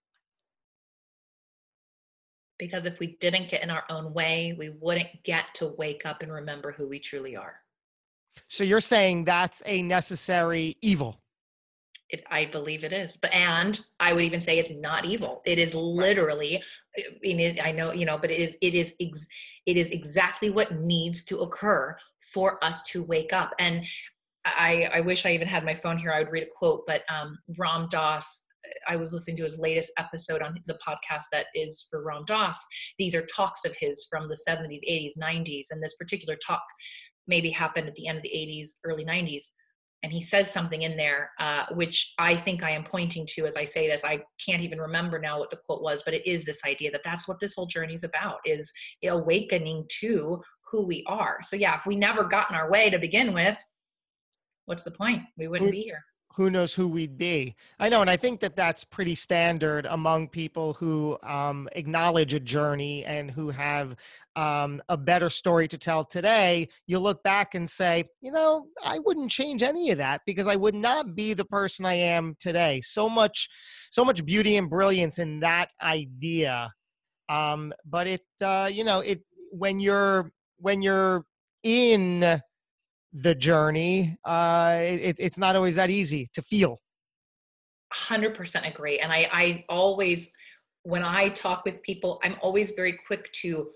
Because 2.58 2.86
if 2.86 3.00
we 3.00 3.16
didn't 3.16 3.48
get 3.48 3.64
in 3.64 3.70
our 3.70 3.84
own 3.90 4.12
way, 4.12 4.54
we 4.56 4.70
wouldn't 4.80 5.08
get 5.24 5.46
to 5.54 5.74
wake 5.76 6.06
up 6.06 6.22
and 6.22 6.32
remember 6.32 6.72
who 6.72 6.88
we 6.88 7.00
truly 7.00 7.34
are. 7.34 7.56
So 8.46 8.62
you're 8.62 8.80
saying 8.80 9.24
that's 9.24 9.62
a 9.66 9.82
necessary 9.82 10.76
evil? 10.82 11.20
It, 12.12 12.24
I 12.30 12.46
believe 12.46 12.82
it 12.82 12.92
is, 12.92 13.16
but 13.16 13.32
and 13.32 13.78
I 14.00 14.12
would 14.12 14.24
even 14.24 14.40
say 14.40 14.58
it's 14.58 14.70
not 14.70 15.04
evil. 15.04 15.42
It 15.46 15.58
is 15.58 15.74
literally. 15.74 16.62
I 16.98 17.02
mean, 17.22 17.58
I 17.62 17.70
know 17.70 17.92
you 17.92 18.04
know, 18.04 18.18
but 18.18 18.30
it 18.30 18.40
is. 18.40 18.56
It 18.60 18.74
is. 18.74 18.92
Ex, 19.00 19.26
it 19.66 19.76
is 19.76 19.90
exactly 19.90 20.50
what 20.50 20.80
needs 20.80 21.22
to 21.24 21.38
occur 21.38 21.96
for 22.32 22.62
us 22.64 22.82
to 22.90 23.04
wake 23.04 23.32
up. 23.32 23.54
And 23.58 23.84
I, 24.44 24.90
I 24.94 25.00
wish 25.00 25.26
I 25.26 25.32
even 25.32 25.46
had 25.46 25.64
my 25.64 25.74
phone 25.74 25.98
here. 25.98 26.12
I 26.12 26.20
would 26.20 26.32
read 26.32 26.44
a 26.44 26.50
quote, 26.56 26.82
but 26.86 27.02
um, 27.08 27.38
Ram 27.58 27.86
Dass. 27.90 28.42
I 28.86 28.96
was 28.96 29.14
listening 29.14 29.38
to 29.38 29.44
his 29.44 29.58
latest 29.58 29.90
episode 29.96 30.42
on 30.42 30.58
the 30.66 30.78
podcast 30.86 31.24
that 31.32 31.46
is 31.54 31.86
for 31.88 32.04
Ram 32.04 32.24
Dass. 32.26 32.58
These 32.98 33.14
are 33.14 33.24
talks 33.26 33.64
of 33.64 33.74
his 33.78 34.06
from 34.10 34.28
the 34.28 34.38
70s, 34.46 34.80
80s, 34.86 35.12
90s, 35.18 35.66
and 35.70 35.82
this 35.82 35.94
particular 35.94 36.36
talk 36.46 36.62
maybe 37.26 37.48
happened 37.48 37.88
at 37.88 37.94
the 37.94 38.06
end 38.06 38.18
of 38.18 38.22
the 38.22 38.28
80s, 38.28 38.72
early 38.84 39.04
90s 39.04 39.44
and 40.02 40.12
he 40.12 40.22
says 40.22 40.50
something 40.50 40.82
in 40.82 40.96
there 40.96 41.30
uh, 41.38 41.66
which 41.72 42.14
i 42.18 42.36
think 42.36 42.62
i 42.62 42.70
am 42.70 42.84
pointing 42.84 43.26
to 43.26 43.46
as 43.46 43.56
i 43.56 43.64
say 43.64 43.88
this. 43.88 44.04
I 44.04 44.20
can't 44.44 44.62
even 44.62 44.80
remember 44.80 45.18
now 45.18 45.38
what 45.38 45.50
the 45.50 45.56
quote 45.56 45.82
was 45.82 46.02
but 46.02 46.14
it 46.14 46.26
is 46.26 46.44
this 46.44 46.60
idea 46.64 46.90
that 46.90 47.02
that's 47.04 47.28
what 47.28 47.40
this 47.40 47.54
whole 47.54 47.66
journey 47.66 47.94
is 47.94 48.04
about 48.04 48.38
is 48.44 48.72
awakening 49.04 49.86
to 50.00 50.40
who 50.70 50.86
we 50.86 51.04
are. 51.06 51.38
So 51.42 51.56
yeah 51.56 51.76
if 51.78 51.86
we 51.86 51.96
never 51.96 52.24
got 52.24 52.50
in 52.50 52.56
our 52.56 52.70
way 52.70 52.90
to 52.90 52.98
begin 52.98 53.34
with 53.34 53.58
what's 54.66 54.84
the 54.84 54.90
point? 54.90 55.22
We 55.36 55.48
wouldn't 55.48 55.72
be 55.72 55.82
here 55.82 56.04
who 56.34 56.48
knows 56.48 56.72
who 56.72 56.86
we'd 56.86 57.18
be. 57.18 57.56
I 57.78 57.88
know, 57.88 58.00
and 58.00 58.10
I 58.10 58.16
think 58.16 58.40
that 58.40 58.56
that's 58.56 58.84
pretty 58.84 59.14
standard 59.14 59.86
among 59.86 60.28
people 60.28 60.74
who 60.74 61.18
um, 61.22 61.68
acknowledge 61.72 62.34
a 62.34 62.40
journey 62.40 63.04
and 63.04 63.30
who 63.30 63.50
have 63.50 63.96
um, 64.36 64.80
a 64.88 64.96
better 64.96 65.28
story 65.28 65.66
to 65.68 65.78
tell 65.78 66.04
today. 66.04 66.68
You 66.86 66.98
look 66.98 67.22
back 67.22 67.54
and 67.54 67.68
say, 67.68 68.04
you 68.20 68.30
know, 68.30 68.66
I 68.84 69.00
wouldn't 69.00 69.30
change 69.30 69.62
any 69.62 69.90
of 69.90 69.98
that 69.98 70.22
because 70.24 70.46
I 70.46 70.56
would 70.56 70.74
not 70.74 71.14
be 71.14 71.34
the 71.34 71.44
person 71.44 71.84
I 71.84 71.94
am 71.94 72.36
today. 72.38 72.80
So 72.80 73.08
much, 73.08 73.48
so 73.90 74.04
much 74.04 74.24
beauty 74.24 74.56
and 74.56 74.70
brilliance 74.70 75.18
in 75.18 75.40
that 75.40 75.72
idea. 75.82 76.72
Um, 77.28 77.72
but 77.84 78.06
it, 78.06 78.24
uh, 78.40 78.70
you 78.72 78.84
know, 78.84 79.00
it 79.00 79.22
when 79.50 79.80
you're 79.80 80.30
when 80.58 80.82
you're 80.82 81.24
in 81.62 82.40
the 83.12 83.34
journey, 83.34 84.16
uh, 84.24 84.78
it, 84.80 85.16
it's 85.18 85.38
not 85.38 85.56
always 85.56 85.74
that 85.74 85.90
easy 85.90 86.28
to 86.32 86.42
feel. 86.42 86.80
100% 87.94 88.68
agree. 88.68 89.00
And 89.00 89.12
I, 89.12 89.28
I 89.32 89.64
always, 89.68 90.30
when 90.84 91.02
I 91.02 91.28
talk 91.30 91.64
with 91.64 91.82
people, 91.82 92.20
I'm 92.22 92.36
always 92.40 92.70
very 92.72 92.98
quick 93.06 93.30
to 93.42 93.70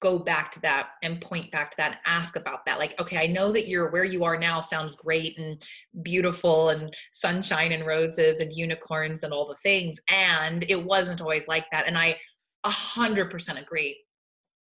go 0.00 0.18
back 0.18 0.50
to 0.50 0.60
that 0.60 0.88
and 1.04 1.20
point 1.20 1.50
back 1.52 1.70
to 1.70 1.76
that 1.76 1.92
and 1.92 2.00
ask 2.04 2.34
about 2.34 2.66
that. 2.66 2.78
Like, 2.78 2.98
okay, 3.00 3.18
I 3.18 3.28
know 3.28 3.52
that 3.52 3.68
you're 3.68 3.90
where 3.92 4.04
you 4.04 4.24
are 4.24 4.36
now 4.36 4.60
sounds 4.60 4.96
great 4.96 5.38
and 5.38 5.64
beautiful 6.02 6.70
and 6.70 6.92
sunshine 7.12 7.70
and 7.70 7.86
roses 7.86 8.40
and 8.40 8.52
unicorns 8.52 9.22
and 9.22 9.32
all 9.32 9.46
the 9.46 9.54
things. 9.56 10.00
And 10.10 10.64
it 10.68 10.84
wasn't 10.84 11.20
always 11.20 11.46
like 11.46 11.66
that. 11.70 11.86
And 11.86 11.96
I 11.96 12.18
100% 12.66 13.62
agree 13.62 13.96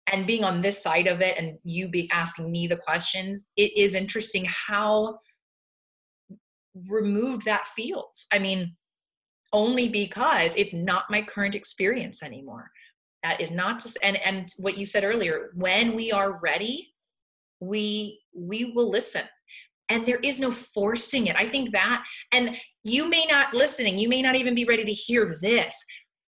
and 0.08 0.26
being 0.26 0.44
on 0.44 0.60
this 0.60 0.82
side 0.82 1.06
of 1.06 1.20
it 1.20 1.38
and 1.38 1.58
you 1.64 1.88
be 1.88 2.10
asking 2.12 2.50
me 2.50 2.66
the 2.66 2.76
questions 2.76 3.46
it 3.56 3.76
is 3.76 3.94
interesting 3.94 4.46
how 4.46 5.18
removed 6.88 7.44
that 7.44 7.66
feels. 7.76 8.26
I 8.32 8.38
mean 8.38 8.76
only 9.52 9.88
because 9.88 10.54
it's 10.56 10.72
not 10.72 11.04
my 11.10 11.20
current 11.20 11.54
experience 11.54 12.22
anymore. 12.22 12.70
That 13.22 13.40
is 13.40 13.50
not 13.50 13.82
just 13.82 13.98
and 14.02 14.16
and 14.16 14.52
what 14.58 14.76
you 14.78 14.86
said 14.86 15.04
earlier 15.04 15.50
when 15.54 15.94
we 15.94 16.10
are 16.10 16.40
ready 16.40 16.88
we 17.60 18.20
we 18.34 18.72
will 18.74 18.90
listen. 18.90 19.22
And 19.88 20.06
there 20.06 20.20
is 20.22 20.38
no 20.38 20.50
forcing 20.50 21.26
it. 21.26 21.36
I 21.36 21.46
think 21.46 21.72
that 21.72 22.04
and 22.32 22.56
you 22.82 23.08
may 23.08 23.26
not 23.26 23.54
listening 23.54 23.98
you 23.98 24.08
may 24.08 24.22
not 24.22 24.34
even 24.34 24.54
be 24.54 24.64
ready 24.64 24.84
to 24.84 24.92
hear 24.92 25.36
this 25.40 25.74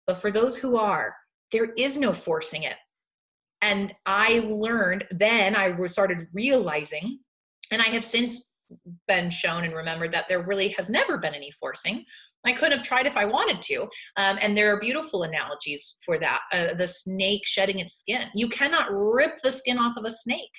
but 0.06 0.20
for 0.20 0.32
those 0.32 0.56
who 0.56 0.76
are 0.76 1.14
there 1.52 1.72
is 1.76 1.96
no 1.96 2.12
forcing 2.12 2.64
it 2.64 2.76
and 3.62 3.94
I 4.06 4.40
learned, 4.40 5.04
then 5.10 5.54
I 5.54 5.74
started 5.86 6.26
realizing, 6.32 7.20
and 7.70 7.80
I 7.82 7.86
have 7.86 8.04
since 8.04 8.50
been 9.08 9.30
shown 9.30 9.64
and 9.64 9.74
remembered 9.74 10.12
that 10.12 10.26
there 10.28 10.42
really 10.42 10.68
has 10.68 10.88
never 10.88 11.18
been 11.18 11.34
any 11.34 11.50
forcing. 11.50 12.04
I 12.46 12.52
couldn't 12.52 12.78
have 12.78 12.86
tried 12.86 13.06
if 13.06 13.16
I 13.16 13.26
wanted 13.26 13.60
to. 13.62 13.82
Um, 14.16 14.38
and 14.40 14.56
there 14.56 14.74
are 14.74 14.80
beautiful 14.80 15.24
analogies 15.24 15.96
for 16.04 16.18
that. 16.18 16.40
Uh, 16.52 16.74
the 16.74 16.86
snake 16.86 17.44
shedding 17.44 17.80
its 17.80 17.96
skin. 17.98 18.22
You 18.34 18.48
cannot 18.48 18.88
rip 18.90 19.38
the 19.42 19.52
skin 19.52 19.78
off 19.78 19.96
of 19.96 20.04
a 20.04 20.10
snake. 20.10 20.52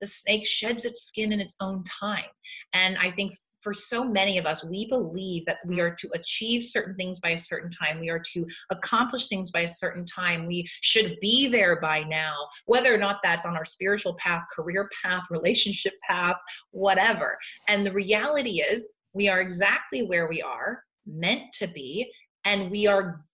The 0.00 0.06
snake 0.06 0.46
sheds 0.46 0.84
its 0.84 1.02
skin 1.04 1.32
in 1.32 1.40
its 1.40 1.54
own 1.60 1.84
time. 1.84 2.24
And 2.72 2.96
I 2.98 3.10
think 3.10 3.34
for 3.60 3.72
so 3.72 4.04
many 4.04 4.38
of 4.38 4.46
us, 4.46 4.64
we 4.64 4.86
believe 4.88 5.44
that 5.46 5.58
we 5.66 5.80
are 5.80 5.94
to 5.94 6.10
achieve 6.14 6.62
certain 6.64 6.94
things 6.94 7.20
by 7.20 7.30
a 7.30 7.38
certain 7.38 7.70
time. 7.70 8.00
We 8.00 8.10
are 8.10 8.22
to 8.32 8.46
accomplish 8.70 9.28
things 9.28 9.50
by 9.50 9.60
a 9.60 9.68
certain 9.68 10.04
time. 10.04 10.46
We 10.46 10.66
should 10.80 11.16
be 11.20 11.48
there 11.48 11.80
by 11.80 12.02
now, 12.04 12.34
whether 12.66 12.94
or 12.94 12.98
not 12.98 13.18
that's 13.22 13.46
on 13.46 13.56
our 13.56 13.64
spiritual 13.64 14.14
path, 14.14 14.44
career 14.54 14.88
path, 15.02 15.24
relationship 15.30 15.94
path, 16.08 16.36
whatever. 16.70 17.38
And 17.68 17.86
the 17.86 17.92
reality 17.92 18.62
is, 18.62 18.88
we 19.12 19.28
are 19.28 19.40
exactly 19.40 20.02
where 20.02 20.28
we 20.28 20.40
are 20.40 20.82
meant 21.04 21.52
to 21.54 21.66
be, 21.66 22.10
and 22.44 22.70
we 22.70 22.86
are 22.86 23.24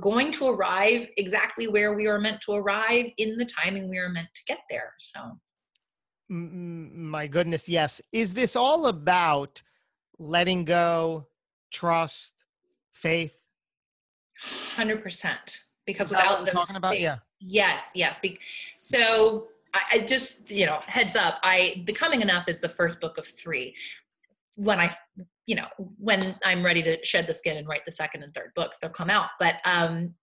going 0.00 0.32
to 0.32 0.48
arrive 0.48 1.06
exactly 1.16 1.68
where 1.68 1.94
we 1.94 2.08
are 2.08 2.18
meant 2.18 2.40
to 2.40 2.52
arrive 2.52 3.06
in 3.18 3.36
the 3.36 3.44
timing 3.44 3.88
we 3.88 3.98
are 3.98 4.08
meant 4.08 4.26
to 4.34 4.42
get 4.48 4.58
there. 4.68 4.92
So 4.98 5.20
my 6.32 7.26
goodness, 7.26 7.68
yes. 7.68 8.00
Is 8.12 8.34
this 8.34 8.56
all 8.56 8.86
about 8.86 9.62
letting 10.18 10.64
go, 10.64 11.26
trust, 11.70 12.44
faith? 12.92 13.42
Hundred 14.40 15.02
percent. 15.02 15.64
Because 15.86 16.10
without 16.10 16.42
what 16.42 16.50
talking 16.50 16.76
about, 16.76 16.98
yeah. 16.98 17.18
Yes, 17.40 17.90
yes. 17.94 18.18
Be- 18.18 18.38
so 18.78 19.48
I, 19.74 19.80
I 19.92 19.98
just, 20.00 20.50
you 20.50 20.64
know, 20.64 20.80
heads 20.86 21.16
up. 21.16 21.38
I 21.42 21.82
becoming 21.84 22.22
enough 22.22 22.48
is 22.48 22.60
the 22.60 22.68
first 22.68 23.00
book 23.00 23.18
of 23.18 23.26
three. 23.26 23.74
When 24.54 24.78
I, 24.78 24.94
you 25.46 25.56
know, 25.56 25.66
when 25.98 26.36
I'm 26.44 26.64
ready 26.64 26.82
to 26.82 27.04
shed 27.04 27.26
the 27.26 27.34
skin 27.34 27.56
and 27.56 27.68
write 27.68 27.84
the 27.84 27.92
second 27.92 28.22
and 28.22 28.32
third 28.32 28.52
books, 28.54 28.78
they'll 28.80 28.90
come 28.90 29.10
out. 29.10 29.30
But 29.38 29.56
um, 29.64 30.14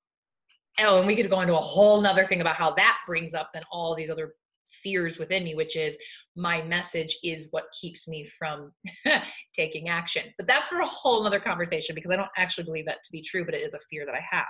oh, 0.79 0.99
and 0.99 1.07
we 1.07 1.15
could 1.15 1.29
go 1.29 1.41
into 1.41 1.55
a 1.57 1.61
whole 1.61 2.01
nother 2.01 2.25
thing 2.25 2.41
about 2.41 2.55
how 2.55 2.71
that 2.75 2.97
brings 3.05 3.33
up 3.33 3.49
then 3.53 3.63
all 3.71 3.95
these 3.95 4.09
other 4.09 4.33
fears 4.69 5.17
within 5.17 5.43
me, 5.43 5.55
which 5.55 5.75
is 5.75 5.97
my 6.35 6.61
message 6.61 7.17
is 7.23 7.47
what 7.51 7.65
keeps 7.79 8.07
me 8.07 8.23
from 8.23 8.71
taking 9.55 9.89
action. 9.89 10.23
But 10.37 10.47
that's 10.47 10.67
for 10.67 10.79
a 10.79 10.85
whole 10.85 11.25
other 11.25 11.39
conversation 11.39 11.95
because 11.95 12.11
I 12.11 12.15
don't 12.15 12.29
actually 12.37 12.63
believe 12.63 12.85
that 12.85 13.03
to 13.03 13.11
be 13.11 13.21
true, 13.21 13.45
but 13.45 13.55
it 13.55 13.61
is 13.61 13.73
a 13.73 13.79
fear 13.89 14.05
that 14.05 14.15
I 14.15 14.21
have. 14.29 14.45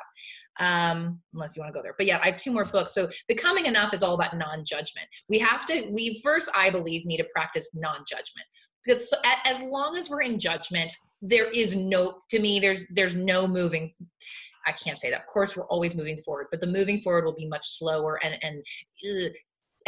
Um, 0.60 1.20
unless 1.34 1.56
you 1.56 1.62
want 1.62 1.74
to 1.74 1.78
go 1.78 1.82
there. 1.82 1.96
But 1.98 2.06
yeah, 2.06 2.20
I 2.24 2.32
have 2.32 2.38
two 2.38 2.52
more 2.52 2.66
books. 2.66 2.94
So 2.94 3.10
becoming 3.28 3.66
enough 3.66 3.94
is 3.94 4.04
all 4.04 4.14
about 4.14 4.36
non-judgment. 4.36 5.08
We 5.30 5.40
have 5.40 5.66
to, 5.68 5.88
we 5.90 6.22
first, 6.24 6.50
I 6.56 6.70
believe, 6.70 7.06
need 7.06 7.18
to 7.18 7.28
practice 7.34 7.70
non-judgment. 7.74 8.46
Because 8.86 9.14
as 9.46 9.62
long 9.62 9.98
as 9.98 10.10
we're 10.10 10.22
in 10.22 10.40
judgment, 10.40 10.92
there 11.22 11.50
is 11.50 11.76
no 11.76 12.22
to 12.30 12.40
me 12.40 12.62
there's 12.62 12.82
there's 12.92 13.14
no 13.14 13.46
moving 13.46 13.94
I 14.68 14.72
can't 14.74 14.98
say 14.98 15.10
that. 15.10 15.22
Of 15.22 15.28
course, 15.28 15.56
we're 15.56 15.66
always 15.66 15.96
moving 15.96 16.18
forward, 16.18 16.48
but 16.52 16.62
the 16.62 16.68
moving 16.68 17.00
forward 17.00 17.26
will 17.26 17.36
be 17.36 17.48
much 17.48 17.78
slower 17.78 18.20
and 18.24 18.36
and 18.42 18.64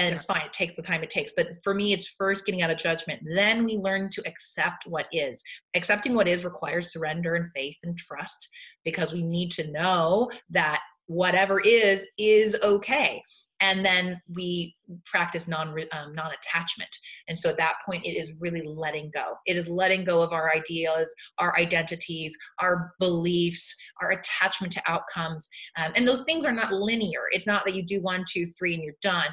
and 0.01 0.09
yeah. 0.09 0.15
it's 0.15 0.25
fine. 0.25 0.41
It 0.41 0.53
takes 0.53 0.75
the 0.75 0.81
time 0.81 1.03
it 1.03 1.09
takes. 1.09 1.31
But 1.35 1.49
for 1.63 1.73
me, 1.73 1.93
it's 1.93 2.07
first 2.07 2.45
getting 2.45 2.63
out 2.63 2.71
of 2.71 2.77
judgment. 2.77 3.21
Then 3.35 3.63
we 3.63 3.77
learn 3.77 4.09
to 4.11 4.23
accept 4.27 4.85
what 4.87 5.05
is. 5.11 5.43
Accepting 5.75 6.15
what 6.15 6.27
is 6.27 6.43
requires 6.43 6.91
surrender 6.91 7.35
and 7.35 7.45
faith 7.53 7.77
and 7.83 7.97
trust 7.97 8.49
because 8.83 9.13
we 9.13 9.21
need 9.21 9.51
to 9.51 9.71
know 9.71 10.29
that 10.49 10.81
whatever 11.07 11.59
is 11.59 12.05
is 12.17 12.55
okay 12.63 13.21
and 13.59 13.85
then 13.85 14.19
we 14.33 14.73
practice 15.05 15.45
non 15.45 15.69
um, 15.91 16.13
non 16.13 16.31
attachment 16.31 16.89
and 17.27 17.37
so 17.37 17.49
at 17.49 17.57
that 17.57 17.73
point 17.85 18.05
it 18.05 18.11
is 18.11 18.33
really 18.39 18.61
letting 18.61 19.11
go 19.13 19.33
it 19.45 19.57
is 19.57 19.67
letting 19.67 20.05
go 20.05 20.21
of 20.21 20.31
our 20.31 20.53
ideas 20.55 21.13
our 21.37 21.57
identities 21.57 22.37
our 22.59 22.93
beliefs 22.99 23.75
our 24.01 24.11
attachment 24.11 24.71
to 24.71 24.81
outcomes 24.89 25.49
um, 25.77 25.91
and 25.97 26.07
those 26.07 26.21
things 26.21 26.45
are 26.45 26.53
not 26.53 26.71
linear 26.71 27.23
it's 27.31 27.47
not 27.47 27.65
that 27.65 27.75
you 27.75 27.83
do 27.83 27.99
one 28.01 28.23
two 28.31 28.45
three 28.45 28.75
and 28.75 28.83
you're 28.83 28.93
done 29.01 29.27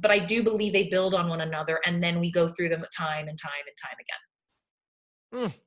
but 0.00 0.10
i 0.10 0.18
do 0.18 0.42
believe 0.42 0.72
they 0.72 0.88
build 0.88 1.14
on 1.14 1.28
one 1.28 1.40
another 1.42 1.80
and 1.86 2.02
then 2.02 2.20
we 2.20 2.30
go 2.30 2.48
through 2.48 2.68
them 2.68 2.84
time 2.96 3.28
and 3.28 3.38
time 3.38 3.52
and 3.66 3.76
time 3.82 3.96
again 4.00 5.50
mm. 5.50 5.60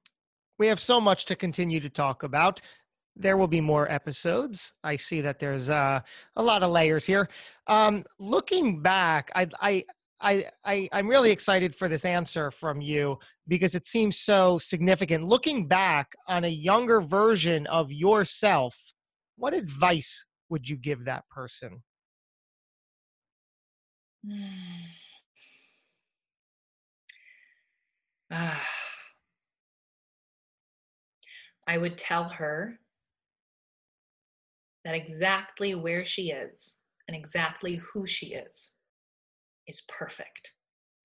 We 0.60 0.68
have 0.68 0.82
so 0.82 1.00
much 1.00 1.24
to 1.26 1.38
continue 1.38 1.80
to 1.80 1.90
talk 1.90 2.24
about 2.24 2.62
there 3.20 3.38
will 3.38 3.48
be 3.48 3.62
more 3.62 3.92
episodes. 3.92 4.72
I 4.84 4.96
see 4.96 5.22
that 5.22 5.40
there's 5.40 5.70
uh, 5.70 6.00
a 6.38 6.44
lot 6.44 6.64
of 6.64 6.72
layers 6.72 7.06
here. 7.06 7.30
Um, 7.68 8.06
looking 8.18 8.82
back, 8.82 9.30
I, 9.36 9.48
I, 9.60 9.86
I, 10.22 10.46
I, 10.64 10.90
I'm 10.94 11.08
really 11.08 11.32
excited 11.32 11.76
for 11.76 11.90
this 11.90 12.06
answer 12.06 12.50
from 12.50 12.82
you 12.82 13.20
because 13.48 13.76
it 13.76 13.86
seems 13.86 14.18
so 14.18 14.58
significant. 14.58 15.26
Looking 15.26 15.68
back 15.68 16.16
on 16.28 16.46
a 16.46 16.50
younger 16.50 17.02
version 17.02 17.68
of 17.68 17.92
yourself, 17.92 18.94
what 19.36 19.54
advice 19.54 20.26
would 20.50 20.70
you 20.70 20.78
give 20.78 21.04
that 21.06 21.28
person? 21.30 21.84
I 31.68 31.78
would 31.78 31.98
tell 31.98 32.26
her 32.26 32.80
that 34.84 34.96
exactly 34.96 35.76
where 35.76 36.04
she 36.04 36.32
is 36.32 36.78
and 37.08 37.16
exactly 37.16 37.76
who 37.76 38.06
she 38.06 38.34
is 38.34 38.74
is 39.68 39.82
perfect. 39.88 40.54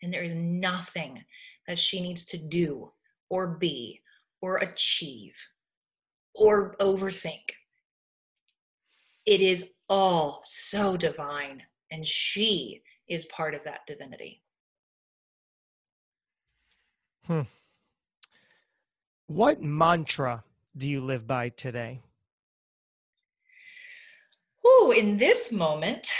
And 0.03 0.12
there 0.12 0.23
is 0.23 0.35
nothing 0.35 1.23
that 1.69 1.79
she 1.79 2.01
needs 2.01 2.25
to 2.27 2.39
do 2.39 2.93
or 3.31 3.47
be 3.47 4.01
or 4.43 4.59
achieve 4.59 5.37
or 6.35 6.75
overthink. 6.81 7.53
It 9.25 9.41
is 9.41 9.67
all 9.89 10.43
so 10.45 10.97
divine, 10.97 11.62
and 11.91 12.07
she 12.07 12.83
is 13.09 13.25
part 13.27 13.55
of 13.55 13.63
that 13.65 13.87
divinity. 13.87 14.43
Hmm. 17.27 17.43
What 19.27 19.63
mantra 19.63 20.45
do 20.77 20.87
you 20.87 21.01
live 21.01 21.27
by 21.27 21.49
today? 21.51 22.03
Ooh, 24.67 24.93
in 24.97 25.17
this 25.17 25.51
moment, 25.51 26.11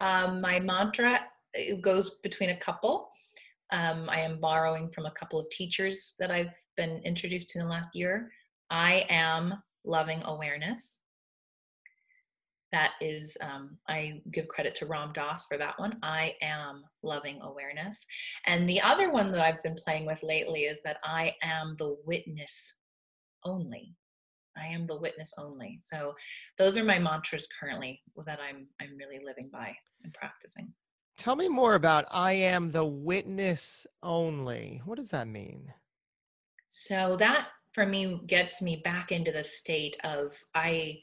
um, 0.00 0.40
my 0.40 0.58
mantra 0.58 1.20
goes 1.80 2.18
between 2.22 2.50
a 2.50 2.56
couple. 2.56 3.10
Um, 3.70 4.08
I 4.08 4.20
am 4.20 4.40
borrowing 4.40 4.90
from 4.94 5.06
a 5.06 5.10
couple 5.10 5.38
of 5.38 5.48
teachers 5.50 6.14
that 6.18 6.30
I've 6.30 6.54
been 6.76 7.00
introduced 7.04 7.50
to 7.50 7.58
in 7.58 7.66
the 7.66 7.70
last 7.70 7.94
year. 7.94 8.30
I 8.70 9.06
am 9.08 9.54
loving 9.84 10.22
awareness. 10.24 11.00
That 12.72 12.92
is, 13.00 13.36
um, 13.42 13.76
I 13.88 14.22
give 14.32 14.48
credit 14.48 14.74
to 14.76 14.86
Ram 14.86 15.12
Dass 15.12 15.46
for 15.46 15.58
that 15.58 15.78
one. 15.78 15.98
I 16.02 16.34
am 16.40 16.84
loving 17.02 17.38
awareness. 17.42 18.04
And 18.46 18.68
the 18.68 18.80
other 18.80 19.12
one 19.12 19.30
that 19.32 19.42
I've 19.42 19.62
been 19.62 19.76
playing 19.84 20.06
with 20.06 20.22
lately 20.22 20.62
is 20.62 20.78
that 20.84 20.96
I 21.04 21.34
am 21.42 21.76
the 21.78 21.96
witness 22.06 22.76
only. 23.44 23.94
I 24.56 24.66
am 24.66 24.86
the 24.86 24.98
witness 24.98 25.32
only. 25.38 25.78
So 25.80 26.14
those 26.58 26.76
are 26.76 26.84
my 26.84 26.98
mantras 26.98 27.48
currently 27.58 28.00
that 28.24 28.38
I'm 28.40 28.66
I'm 28.80 28.96
really 28.96 29.18
living 29.24 29.48
by 29.52 29.74
and 30.04 30.12
practicing. 30.14 30.72
Tell 31.16 31.36
me 31.36 31.48
more 31.48 31.74
about 31.74 32.06
I 32.10 32.32
am 32.32 32.70
the 32.70 32.84
witness 32.84 33.86
only. 34.02 34.82
What 34.84 34.98
does 34.98 35.10
that 35.10 35.28
mean? 35.28 35.72
So 36.66 37.16
that 37.18 37.48
for 37.72 37.86
me 37.86 38.20
gets 38.26 38.60
me 38.62 38.80
back 38.84 39.12
into 39.12 39.32
the 39.32 39.44
state 39.44 39.96
of 40.04 40.36
I 40.54 41.00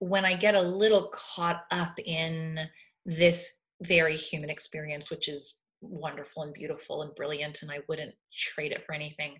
when 0.00 0.24
I 0.24 0.34
get 0.34 0.54
a 0.54 0.62
little 0.62 1.10
caught 1.12 1.64
up 1.70 1.98
in 1.98 2.60
this 3.04 3.52
very 3.84 4.16
human 4.16 4.50
experience 4.50 5.10
which 5.10 5.28
is 5.28 5.56
wonderful 5.80 6.42
and 6.42 6.52
beautiful 6.52 7.02
and 7.02 7.14
brilliant 7.14 7.62
and 7.62 7.70
I 7.70 7.78
wouldn't 7.88 8.14
trade 8.32 8.72
it 8.72 8.84
for 8.84 8.94
anything 8.94 9.38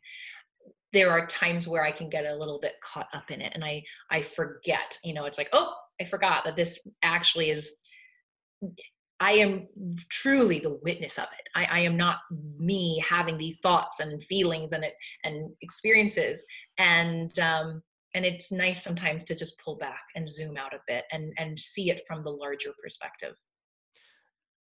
there 0.93 1.11
are 1.11 1.27
times 1.27 1.69
where 1.69 1.85
I 1.85 1.91
can 1.91 2.09
get 2.09 2.25
a 2.25 2.35
little 2.35 2.59
bit 2.61 2.75
caught 2.83 3.09
up 3.13 3.31
in 3.31 3.41
it 3.41 3.53
and 3.55 3.65
I 3.65 3.83
I 4.11 4.23
forget, 4.23 4.99
you 5.05 5.15
know, 5.15 5.27
it's 5.27 5.39
like, 5.39 5.51
oh, 5.53 5.75
I 6.01 6.05
forgot 6.05 6.45
that 6.45 6.57
this 6.57 6.79
actually 7.03 7.51
is 7.51 7.75
I 9.21 9.33
am 9.33 9.67
truly 10.09 10.61
the 10.61 10.79
witness 10.83 11.19
of 11.19 11.25
it. 11.25 11.49
I, 11.55 11.65
I 11.65 11.81
am 11.81 11.97
not 11.97 12.19
me 12.59 13.03
having 13.07 13.37
these 13.37 13.59
thoughts 13.59 13.99
and 13.99 14.23
feelings 14.23 14.73
and 14.73 14.85
it 14.85 14.95
and 15.25 15.51
experiences. 15.61 16.45
And 16.79 17.37
um 17.39 17.83
and 18.15 18.25
it's 18.25 18.51
nice 18.51 18.83
sometimes 18.83 19.25
to 19.25 19.35
just 19.35 19.59
pull 19.59 19.77
back 19.77 20.03
and 20.15 20.29
zoom 20.29 20.57
out 20.57 20.75
a 20.75 20.81
bit 20.87 21.05
and 21.13 21.33
and 21.39 21.59
see 21.59 21.91
it 21.91 22.03
from 22.07 22.23
the 22.23 22.31
larger 22.31 22.71
perspective. 22.83 23.35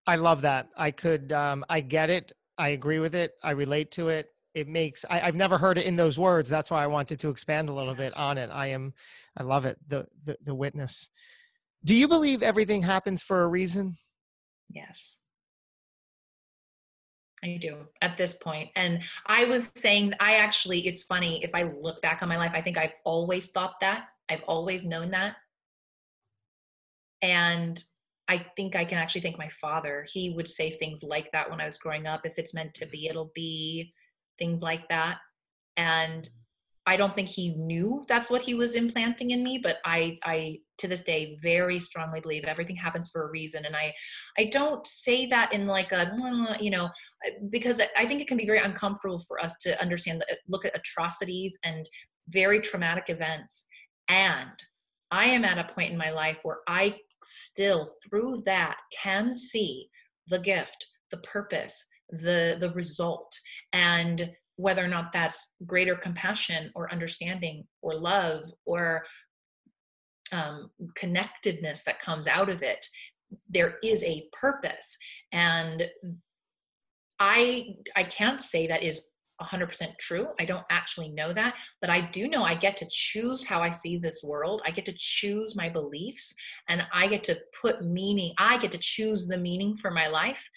I 0.06 0.16
love 0.16 0.42
that. 0.42 0.68
I 0.76 0.90
could 0.90 1.32
um 1.32 1.64
I 1.68 1.80
get 1.80 2.10
it. 2.10 2.32
I 2.56 2.70
agree 2.70 2.98
with 2.98 3.14
it. 3.14 3.32
I 3.42 3.52
relate 3.52 3.90
to 3.92 4.08
it 4.08 4.28
it 4.54 4.66
makes 4.66 5.04
I, 5.08 5.18
have 5.18 5.34
never 5.34 5.56
heard 5.56 5.78
it 5.78 5.86
in 5.86 5.96
those 5.96 6.18
words 6.18 6.50
that's 6.50 6.70
why 6.70 6.82
i 6.82 6.86
wanted 6.86 7.20
to 7.20 7.28
expand 7.28 7.68
a 7.68 7.72
little 7.72 7.94
bit 7.94 8.14
on 8.16 8.38
it 8.38 8.50
i 8.52 8.68
am 8.68 8.92
i 9.36 9.42
love 9.42 9.64
it 9.64 9.78
the, 9.86 10.06
the 10.24 10.36
the 10.44 10.54
witness 10.54 11.10
do 11.84 11.94
you 11.94 12.08
believe 12.08 12.42
everything 12.42 12.82
happens 12.82 13.22
for 13.22 13.42
a 13.42 13.48
reason 13.48 13.96
yes 14.70 15.18
I 17.42 17.56
do 17.60 17.86
at 18.02 18.16
this 18.16 18.34
point. 18.34 18.70
And 18.74 19.02
I 19.26 19.44
was 19.44 19.70
saying, 19.76 20.14
I 20.20 20.36
actually, 20.36 20.86
it's 20.86 21.04
funny, 21.04 21.42
if 21.44 21.50
I 21.54 21.64
look 21.64 22.02
back 22.02 22.22
on 22.22 22.28
my 22.28 22.36
life, 22.36 22.52
I 22.54 22.62
think 22.62 22.76
I've 22.78 22.94
always 23.04 23.46
thought 23.46 23.74
that. 23.80 24.08
I've 24.28 24.42
always 24.48 24.84
known 24.84 25.10
that. 25.10 25.36
And 27.22 27.82
I 28.28 28.38
think 28.56 28.76
I 28.76 28.84
can 28.84 28.98
actually 28.98 29.22
thank 29.22 29.38
my 29.38 29.48
father. 29.48 30.04
He 30.12 30.30
would 30.30 30.48
say 30.48 30.70
things 30.70 31.02
like 31.02 31.32
that 31.32 31.48
when 31.48 31.60
I 31.60 31.66
was 31.66 31.78
growing 31.78 32.06
up. 32.06 32.26
If 32.26 32.38
it's 32.38 32.54
meant 32.54 32.74
to 32.74 32.86
be, 32.86 33.08
it'll 33.08 33.32
be 33.34 33.92
things 34.38 34.60
like 34.60 34.88
that. 34.88 35.18
And 35.76 36.28
I 36.88 36.96
don't 36.96 37.14
think 37.14 37.28
he 37.28 37.50
knew 37.56 38.02
that's 38.08 38.30
what 38.30 38.40
he 38.40 38.54
was 38.54 38.74
implanting 38.74 39.32
in 39.32 39.44
me, 39.44 39.58
but 39.62 39.76
I, 39.84 40.16
I 40.24 40.60
to 40.78 40.88
this 40.88 41.02
day 41.02 41.36
very 41.42 41.78
strongly 41.78 42.20
believe 42.20 42.44
everything 42.44 42.76
happens 42.76 43.10
for 43.10 43.26
a 43.26 43.30
reason. 43.30 43.66
And 43.66 43.76
I, 43.76 43.92
I 44.38 44.44
don't 44.46 44.86
say 44.86 45.26
that 45.26 45.52
in 45.52 45.66
like 45.66 45.92
a, 45.92 46.16
you 46.58 46.70
know, 46.70 46.86
uh, 46.86 47.30
because 47.50 47.78
I 47.94 48.06
think 48.06 48.22
it 48.22 48.26
can 48.26 48.38
be 48.38 48.46
very 48.46 48.60
uncomfortable 48.60 49.18
for 49.28 49.38
us 49.38 49.54
to 49.64 49.78
understand 49.82 50.22
that 50.22 50.30
uh, 50.30 50.36
look 50.48 50.64
at 50.64 50.74
atrocities 50.74 51.58
and 51.62 51.86
very 52.28 52.58
traumatic 52.58 53.10
events. 53.10 53.66
And 54.08 54.56
I 55.10 55.26
am 55.26 55.44
at 55.44 55.58
a 55.58 55.70
point 55.74 55.92
in 55.92 55.98
my 55.98 56.10
life 56.10 56.38
where 56.42 56.60
I 56.66 56.96
still, 57.22 57.86
through 58.02 58.44
that, 58.46 58.78
can 59.02 59.36
see 59.36 59.90
the 60.28 60.38
gift, 60.38 60.86
the 61.10 61.18
purpose, 61.18 61.84
the 62.10 62.56
the 62.58 62.72
result 62.72 63.30
and 63.74 64.30
whether 64.58 64.84
or 64.84 64.88
not 64.88 65.12
that's 65.12 65.48
greater 65.66 65.94
compassion 65.94 66.70
or 66.74 66.92
understanding 66.92 67.64
or 67.80 67.94
love 67.94 68.44
or 68.66 69.04
um, 70.32 70.68
connectedness 70.94 71.84
that 71.84 72.00
comes 72.00 72.26
out 72.26 72.50
of 72.50 72.62
it 72.62 72.86
there 73.48 73.76
is 73.82 74.02
a 74.02 74.26
purpose. 74.32 74.96
And 75.32 75.88
i 77.20 77.74
i 77.96 78.04
can't 78.04 78.40
say 78.40 78.68
that 78.68 78.84
is 78.84 79.06
100% 79.42 79.96
true. 79.98 80.28
I 80.40 80.44
don't 80.44 80.64
actually 80.70 81.08
know 81.08 81.32
that 81.32 81.58
but 81.80 81.90
i 81.90 82.00
do 82.00 82.28
know 82.28 82.44
i 82.44 82.54
get 82.54 82.76
to 82.76 82.86
choose 82.90 83.44
how 83.44 83.60
i 83.60 83.70
see 83.70 83.98
this 83.98 84.20
world. 84.22 84.62
I 84.64 84.70
get 84.70 84.84
to 84.86 84.94
choose 84.96 85.56
my 85.56 85.68
beliefs 85.68 86.32
and 86.68 86.84
i 86.92 87.08
get 87.08 87.24
to 87.24 87.38
put 87.60 87.84
meaning 87.84 88.34
i 88.38 88.56
get 88.58 88.70
to 88.72 88.78
choose 88.78 89.26
the 89.26 89.36
meaning 89.36 89.76
for 89.76 89.90
my 89.90 90.06
life 90.06 90.48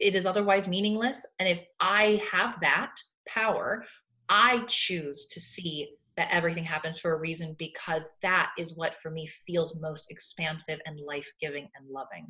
it 0.00 0.14
is 0.14 0.26
otherwise 0.26 0.68
meaningless. 0.68 1.24
And 1.38 1.48
if 1.48 1.66
I 1.80 2.20
have 2.30 2.60
that 2.60 2.94
power, 3.26 3.84
I 4.28 4.64
choose 4.68 5.26
to 5.26 5.40
see 5.40 5.90
that 6.16 6.28
everything 6.30 6.64
happens 6.64 6.98
for 6.98 7.12
a 7.12 7.18
reason 7.18 7.56
because 7.58 8.08
that 8.22 8.50
is 8.58 8.76
what 8.76 8.94
for 8.96 9.10
me 9.10 9.26
feels 9.26 9.80
most 9.80 10.10
expansive 10.10 10.78
and 10.86 10.98
life 11.00 11.30
giving 11.40 11.68
and 11.76 11.88
loving. 11.90 12.26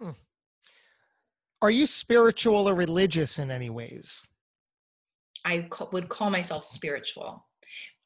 Hmm. 0.00 0.10
Are 1.62 1.70
you 1.70 1.86
spiritual 1.86 2.68
or 2.68 2.74
religious 2.74 3.38
in 3.38 3.50
any 3.50 3.70
ways? 3.70 4.26
I 5.44 5.68
would 5.92 6.08
call 6.08 6.28
myself 6.28 6.64
spiritual. 6.64 7.46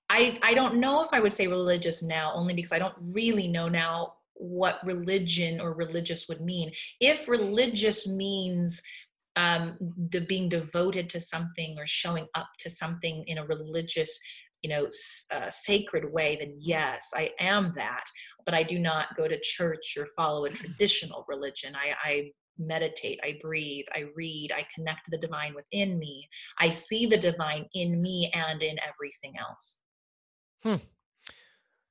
I, 0.09 0.39
I 0.43 0.55
don't 0.55 0.77
know 0.77 1.03
if 1.03 1.09
I 1.13 1.21
would 1.21 1.33
say 1.33 1.47
religious 1.47 2.03
now, 2.03 2.33
only 2.35 2.55
because 2.55 2.73
I 2.73 2.79
don't 2.79 2.95
really 3.15 3.49
know 3.49 3.69
now 3.69 4.15
what 4.41 4.85
religion 4.85 5.61
or 5.61 5.75
religious 5.75 6.27
would 6.29 6.41
mean. 6.41 6.73
If 7.01 7.29
religious 7.29 8.07
means 8.07 8.81
um, 9.37 9.77
the 10.11 10.21
being 10.23 10.49
devoted 10.49 11.09
to 11.11 11.21
something 11.21 11.77
or 11.79 11.87
showing 11.87 12.27
up 12.35 12.49
to 12.59 12.71
something 12.71 13.25
in 13.27 13.39
a 13.39 13.47
religious 13.47 14.19
you 14.63 14.69
know 14.69 14.87
uh, 15.33 15.49
sacred 15.49 16.13
way 16.13 16.37
then 16.39 16.53
yes 16.59 17.09
i 17.15 17.31
am 17.41 17.73
that 17.77 18.05
but 18.45 18.53
i 18.53 18.63
do 18.63 18.79
not 18.79 19.17
go 19.17 19.27
to 19.27 19.41
church 19.41 19.95
or 19.97 20.05
follow 20.05 20.45
a 20.45 20.51
traditional 20.61 21.25
religion 21.31 21.75
i, 21.75 21.95
I 22.05 22.31
meditate, 22.61 23.19
I 23.25 23.39
breathe, 23.41 23.87
I 23.95 24.05
read, 24.15 24.53
I 24.53 24.67
connect 24.77 25.01
to 25.07 25.11
the 25.11 25.19
divine 25.19 25.55
within 25.55 25.99
me. 25.99 26.29
I 26.59 26.71
see 26.71 27.07
the 27.07 27.17
divine 27.17 27.67
in 27.75 28.01
me 28.01 28.31
and 28.35 28.63
in 28.63 28.77
everything 28.81 29.35
else. 29.39 29.81
Hmm. 30.63 30.85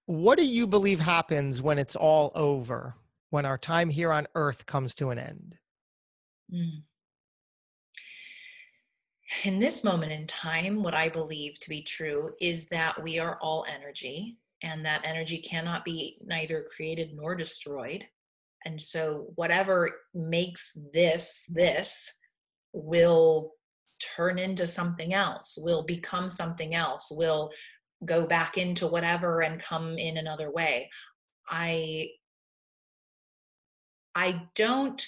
What 0.10 0.40
do 0.40 0.46
you 0.46 0.66
believe 0.66 1.00
happens 1.00 1.62
when 1.62 1.78
it's 1.78 1.96
all 1.96 2.32
over, 2.34 2.96
when 3.30 3.46
our 3.46 3.58
time 3.58 3.90
here 3.90 4.12
on 4.12 4.28
earth 4.34 4.66
comes 4.66 4.96
to 4.96 5.12
an 5.12 5.20
end? 5.20 5.58
Mm. 6.52 6.82
In 9.44 9.60
this 9.60 9.84
moment 9.84 10.12
in 10.12 10.26
time, 10.26 10.82
what 10.82 10.96
I 10.96 11.10
believe 11.10 11.60
to 11.60 11.70
be 11.70 11.84
true 11.84 12.32
is 12.42 12.66
that 12.72 13.02
we 13.04 13.20
are 13.20 13.38
all 13.40 13.66
energy, 13.72 14.40
and 14.64 14.84
that 14.84 15.02
energy 15.04 15.38
cannot 15.38 15.86
be 15.86 16.18
neither 16.26 16.66
created 16.76 17.14
nor 17.14 17.36
destroyed 17.36 18.04
and 18.66 18.82
so 18.82 19.28
whatever 19.36 19.92
makes 20.14 20.78
this 20.94 21.46
this 21.50 22.12
will 22.74 23.54
turn 24.16 24.40
into 24.40 24.66
something 24.66 25.14
else 25.14 25.58
will 25.62 25.84
become 25.84 26.30
something 26.30 26.76
else 26.76 27.10
will 27.12 27.52
go 28.06 28.26
back 28.26 28.58
into 28.58 28.88
whatever 28.88 29.42
and 29.42 29.62
come 29.62 29.98
in 29.98 30.18
another 30.18 30.52
way 30.52 30.90
i 31.50 32.08
i 34.16 34.42
don't 34.56 35.08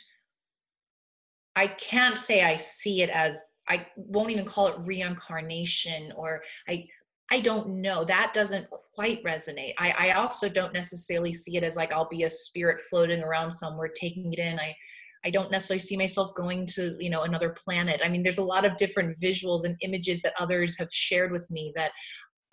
i 1.56 1.68
can't 1.68 2.18
say 2.18 2.44
i 2.44 2.56
see 2.56 3.02
it 3.02 3.10
as 3.10 3.42
i 3.70 3.86
won't 3.96 4.32
even 4.32 4.46
call 4.46 4.68
it 4.68 4.76
reincarnation 4.80 6.12
or 6.16 6.42
i 6.68 6.86
I 7.34 7.40
don't 7.40 7.82
know. 7.82 8.04
That 8.04 8.34
doesn't 8.34 8.68
quite 8.94 9.24
resonate. 9.24 9.74
I, 9.78 9.92
I 9.92 10.12
also 10.12 10.50
don't 10.50 10.74
necessarily 10.74 11.34
see 11.34 11.56
it 11.56 11.64
as 11.64 11.78
like 11.78 11.94
I'll 11.94 12.10
be 12.10 12.24
a 12.24 12.30
spirit 12.30 12.82
floating 12.90 13.24
around 13.24 13.54
somewhere, 13.54 13.88
taking 13.88 14.34
it 14.34 14.40
in. 14.40 14.60
I 14.60 14.76
I 15.24 15.30
don't 15.30 15.52
necessarily 15.52 15.80
see 15.80 15.98
myself 15.98 16.34
going 16.36 16.66
to, 16.68 16.96
you 17.00 17.10
know, 17.10 17.22
another 17.22 17.50
planet. 17.50 18.02
I 18.04 18.10
mean, 18.10 18.24
there's 18.24 18.40
a 18.40 18.44
lot 18.44 18.66
of 18.66 18.76
different 18.78 19.20
visuals 19.20 19.64
and 19.66 19.78
images 19.82 20.22
that 20.24 20.34
others 20.40 20.78
have 20.80 20.92
shared 20.92 21.32
with 21.32 21.50
me 21.52 21.72
that 21.76 21.92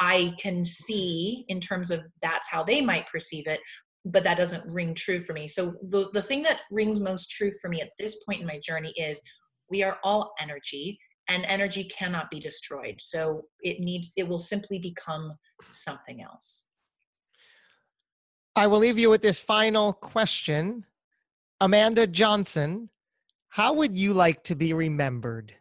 I 0.00 0.34
can 0.38 0.64
see 0.64 1.44
in 1.48 1.60
terms 1.60 1.90
of 1.90 2.00
that's 2.22 2.48
how 2.48 2.62
they 2.62 2.80
might 2.80 3.06
perceive 3.06 3.46
it, 3.46 3.60
but 4.04 4.24
that 4.24 4.36
doesn't 4.36 4.64
ring 4.66 4.94
true 4.94 5.20
for 5.20 5.32
me. 5.32 5.48
So 5.48 5.74
the 5.88 6.08
the 6.12 6.22
thing 6.22 6.42
that 6.44 6.60
rings 6.70 7.00
most 7.00 7.30
true 7.30 7.50
for 7.60 7.68
me 7.68 7.80
at 7.80 7.90
this 7.98 8.16
point 8.24 8.40
in 8.40 8.46
my 8.46 8.58
journey 8.60 8.92
is 8.96 9.22
we 9.70 9.82
are 9.82 9.98
all 10.02 10.32
energy 10.40 10.98
and 11.28 11.44
energy 11.44 11.84
cannot 11.84 12.30
be 12.30 12.40
destroyed 12.40 12.96
so 12.98 13.44
it 13.60 13.80
needs 13.80 14.10
it 14.16 14.26
will 14.26 14.38
simply 14.38 14.78
become 14.78 15.34
something 15.68 16.22
else 16.22 16.64
i 18.56 18.66
will 18.66 18.78
leave 18.78 18.98
you 18.98 19.10
with 19.10 19.22
this 19.22 19.40
final 19.40 19.92
question 19.92 20.84
amanda 21.60 22.06
johnson 22.06 22.88
how 23.50 23.72
would 23.72 23.96
you 23.96 24.12
like 24.12 24.42
to 24.42 24.54
be 24.54 24.72
remembered 24.72 25.54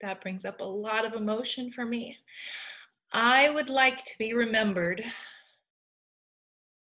that 0.00 0.20
brings 0.20 0.44
up 0.44 0.60
a 0.60 0.64
lot 0.64 1.04
of 1.04 1.14
emotion 1.14 1.70
for 1.70 1.84
me. 1.84 2.16
I 3.12 3.50
would 3.50 3.68
like 3.68 4.04
to 4.04 4.18
be 4.18 4.32
remembered 4.32 5.04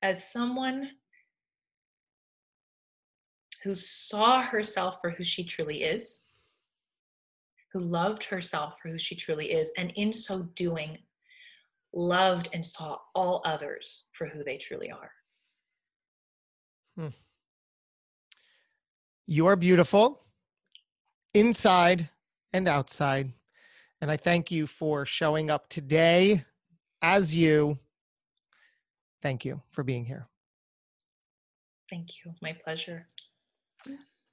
as 0.02 0.32
someone 0.32 0.90
who 3.64 3.74
saw 3.74 4.42
herself 4.42 4.98
for 5.02 5.10
who 5.10 5.24
she 5.24 5.44
truly 5.44 5.84
is, 5.84 6.20
who 7.74 7.80
loved 7.80 8.24
herself 8.24 8.80
for 8.80 8.90
who 8.90 9.00
she 9.00 9.16
truly 9.16 9.52
is, 9.52 9.72
and 9.78 9.92
in 9.96 10.14
so 10.14 10.44
doing, 10.56 10.98
loved 11.94 12.50
and 12.54 12.66
saw 12.66 12.98
all 13.16 13.42
others 13.46 14.06
for 14.14 14.28
who 14.28 14.44
they 14.44 14.58
truly 14.58 14.92
are. 14.92 15.12
Hmm. 16.98 17.08
You 19.26 19.48
are 19.48 19.56
beautiful 19.56 20.22
inside 21.34 22.10
and 22.54 22.68
outside. 22.68 23.32
And 24.02 24.12
I 24.12 24.18
thank 24.18 24.52
you 24.52 24.68
for 24.68 25.06
showing 25.06 25.50
up 25.50 25.70
today 25.70 26.46
as 27.02 27.34
you. 27.34 27.80
Thank 29.22 29.46
you 29.46 29.62
for 29.72 29.84
being 29.84 30.06
here. 30.06 30.28
Thank 31.90 32.24
you. 32.24 32.34
My 32.42 32.54
pleasure. 32.64 33.08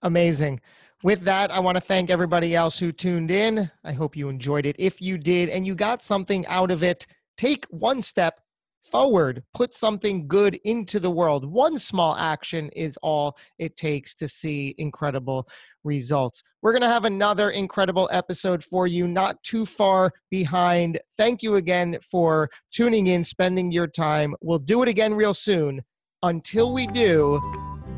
Amazing. 0.02 0.60
With 1.02 1.22
that, 1.22 1.50
I 1.50 1.60
want 1.60 1.76
to 1.76 1.80
thank 1.80 2.10
everybody 2.10 2.54
else 2.54 2.78
who 2.78 2.92
tuned 2.92 3.30
in. 3.30 3.70
I 3.84 3.92
hope 3.92 4.16
you 4.16 4.28
enjoyed 4.28 4.66
it. 4.66 4.76
If 4.78 5.00
you 5.00 5.18
did 5.18 5.48
and 5.48 5.66
you 5.66 5.74
got 5.74 6.02
something 6.02 6.46
out 6.46 6.70
of 6.70 6.82
it, 6.82 7.06
take 7.36 7.66
one 7.66 8.02
step 8.02 8.40
forward, 8.84 9.42
put 9.54 9.72
something 9.72 10.26
good 10.26 10.54
into 10.64 11.00
the 11.00 11.10
world. 11.10 11.44
One 11.44 11.78
small 11.78 12.16
action 12.16 12.68
is 12.70 12.98
all 13.02 13.36
it 13.58 13.76
takes 13.76 14.14
to 14.16 14.28
see 14.28 14.74
incredible 14.78 15.48
results. 15.84 16.42
We're 16.62 16.72
going 16.72 16.82
to 16.82 16.88
have 16.88 17.04
another 17.04 17.50
incredible 17.50 18.08
episode 18.12 18.62
for 18.62 18.86
you, 18.86 19.06
not 19.06 19.42
too 19.42 19.66
far 19.66 20.12
behind. 20.30 20.98
Thank 21.18 21.42
you 21.42 21.56
again 21.56 21.98
for 22.02 22.50
tuning 22.72 23.08
in, 23.08 23.24
spending 23.24 23.72
your 23.72 23.86
time. 23.86 24.34
We'll 24.40 24.58
do 24.58 24.82
it 24.82 24.88
again 24.88 25.14
real 25.14 25.34
soon. 25.34 25.82
Until 26.22 26.72
we 26.72 26.86
do, 26.86 27.40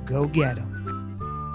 go 0.07 0.27
get 0.27 0.57
them. 0.57 0.74